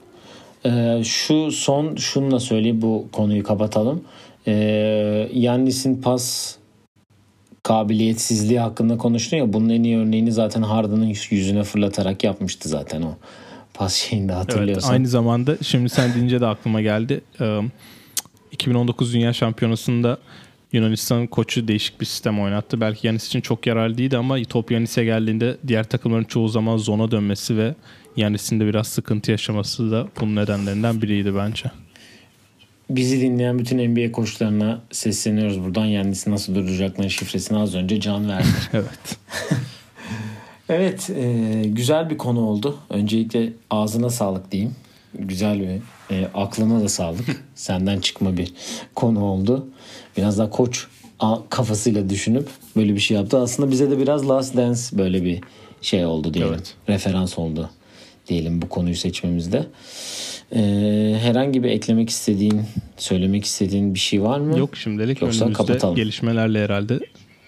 Ee, 0.65 1.01
şu 1.03 1.51
son 1.51 1.95
şunu 1.95 2.31
da 2.31 2.39
söyleyeyim 2.39 2.81
bu 2.81 3.07
konuyu 3.11 3.43
kapatalım. 3.43 4.03
Ee, 4.47 5.29
Yannis'in 5.33 6.01
pas 6.01 6.55
kabiliyetsizliği 7.65 8.59
hakkında 8.59 8.97
konuştun 8.97 9.37
ya 9.37 9.53
bunun 9.53 9.69
en 9.69 9.83
iyi 9.83 9.97
örneğini 9.97 10.31
zaten 10.31 10.61
Harden'ın 10.61 11.13
yüzüne 11.29 11.63
fırlatarak 11.63 12.23
yapmıştı 12.23 12.69
zaten 12.69 13.01
o 13.01 13.15
pas 13.73 13.93
şeyinde 13.93 14.33
hatırlıyorsan. 14.33 14.89
Evet, 14.89 14.99
aynı 14.99 15.07
zamanda 15.07 15.57
şimdi 15.61 15.89
sen 15.89 16.13
deyince 16.13 16.41
de 16.41 16.45
aklıma 16.45 16.81
geldi. 16.81 17.21
2019 18.51 19.13
Dünya 19.13 19.33
Şampiyonası'nda 19.33 20.17
Yunanistan 20.71 21.27
koçu 21.27 21.67
değişik 21.67 22.01
bir 22.01 22.05
sistem 22.05 22.41
oynattı. 22.41 22.81
Belki 22.81 23.07
Yanis 23.07 23.27
için 23.27 23.41
çok 23.41 23.67
yararlı 23.67 23.97
değildi 23.97 24.17
ama 24.17 24.43
top 24.43 24.71
Yanis'e 24.71 25.05
geldiğinde 25.05 25.57
diğer 25.67 25.83
takımların 25.83 26.23
çoğu 26.23 26.47
zaman 26.47 26.77
zona 26.77 27.11
dönmesi 27.11 27.57
ve 27.57 27.75
Yanis'in 28.17 28.59
de 28.59 28.65
biraz 28.65 28.87
sıkıntı 28.87 29.31
yaşaması 29.31 29.91
da 29.91 30.07
bunun 30.21 30.35
nedenlerinden 30.35 31.01
biriydi 31.01 31.35
bence. 31.35 31.71
Bizi 32.89 33.21
dinleyen 33.21 33.59
bütün 33.59 33.91
NBA 33.91 34.11
koçlarına 34.11 34.81
sesleniyoruz 34.91 35.63
buradan. 35.63 35.85
Yanis'i 35.85 36.31
nasıl 36.31 36.55
durduracakların 36.55 37.07
şifresini 37.07 37.57
az 37.57 37.75
önce 37.75 37.99
Can 37.99 38.29
verdi. 38.29 38.47
evet. 38.73 39.17
evet 40.69 41.09
e, 41.09 41.63
güzel 41.65 42.09
bir 42.09 42.17
konu 42.17 42.41
oldu. 42.41 42.77
Öncelikle 42.89 43.53
ağzına 43.69 44.09
sağlık 44.09 44.51
diyeyim. 44.51 44.75
Güzel 45.19 45.59
bir 45.59 45.81
e, 46.15 46.27
aklına 46.33 46.81
da 46.81 46.89
sağlık. 46.89 47.43
Senden 47.55 47.99
çıkma 47.99 48.37
bir 48.37 48.53
konu 48.95 49.23
oldu. 49.23 49.67
Biraz 50.17 50.37
daha 50.37 50.49
koç 50.49 50.87
kafasıyla 51.49 52.09
düşünüp 52.09 52.49
böyle 52.75 52.95
bir 52.95 52.99
şey 52.99 53.17
yaptı. 53.17 53.39
Aslında 53.39 53.71
bize 53.71 53.91
de 53.91 53.97
biraz 53.97 54.29
Last 54.29 54.57
Dance 54.57 54.81
böyle 54.93 55.23
bir 55.23 55.41
şey 55.81 56.05
oldu 56.05 56.33
diyelim. 56.33 56.53
Evet. 56.53 56.73
Referans 56.89 57.39
oldu 57.39 57.69
diyelim 58.27 58.61
bu 58.61 58.69
konuyu 58.69 58.95
seçmemizde. 58.95 59.65
Ee, 60.55 61.17
herhangi 61.21 61.63
bir 61.63 61.69
eklemek 61.69 62.09
istediğin, 62.09 62.61
söylemek 62.97 63.45
istediğin 63.45 63.93
bir 63.93 63.99
şey 63.99 64.21
var 64.21 64.39
mı? 64.39 64.59
Yok 64.59 64.77
şimdilik 64.77 65.21
Yoksa 65.21 65.45
önümüzde 65.45 65.63
kapatalım. 65.63 65.95
gelişmelerle 65.95 66.63
herhalde 66.63 66.99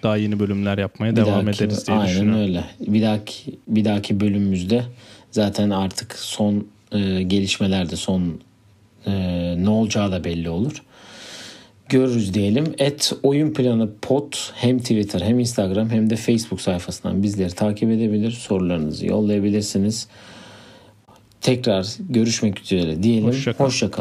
daha 0.03 0.17
yeni 0.17 0.39
bölümler 0.39 0.77
yapmaya 0.77 1.11
bir 1.11 1.15
devam 1.15 1.45
dahaki, 1.45 1.63
ederiz 1.63 1.87
diye 1.87 1.97
aynen 1.97 2.09
düşünüyorum. 2.09 2.41
öyle. 2.41 2.63
Bir 2.79 3.01
dahaki 3.01 3.59
bir 3.67 3.85
dahaki 3.85 4.19
bölümümüzde 4.19 4.83
zaten 5.31 5.69
artık 5.69 6.15
son 6.19 6.67
e, 6.91 7.23
gelişmelerde 7.23 7.95
son 7.95 8.39
e, 9.05 9.13
ne 9.57 9.69
olacağı 9.69 10.11
da 10.11 10.23
belli 10.23 10.49
olur. 10.49 10.83
Görürüz 11.89 12.33
diyelim. 12.33 12.73
Et 12.77 13.13
oyun 13.23 13.53
planı 13.53 13.89
pot 14.01 14.51
hem 14.55 14.79
Twitter 14.79 15.21
hem 15.21 15.39
Instagram 15.39 15.89
hem 15.89 16.09
de 16.09 16.15
Facebook 16.15 16.61
sayfasından 16.61 17.23
bizleri 17.23 17.51
takip 17.51 17.89
edebilir. 17.91 18.31
Sorularınızı 18.31 19.05
yollayabilirsiniz. 19.05 20.07
Tekrar 21.41 21.87
görüşmek 22.09 22.61
üzere 22.61 23.03
diyelim. 23.03 23.27
Hoşçakalın. 23.27 23.69
Hoşça 23.69 23.91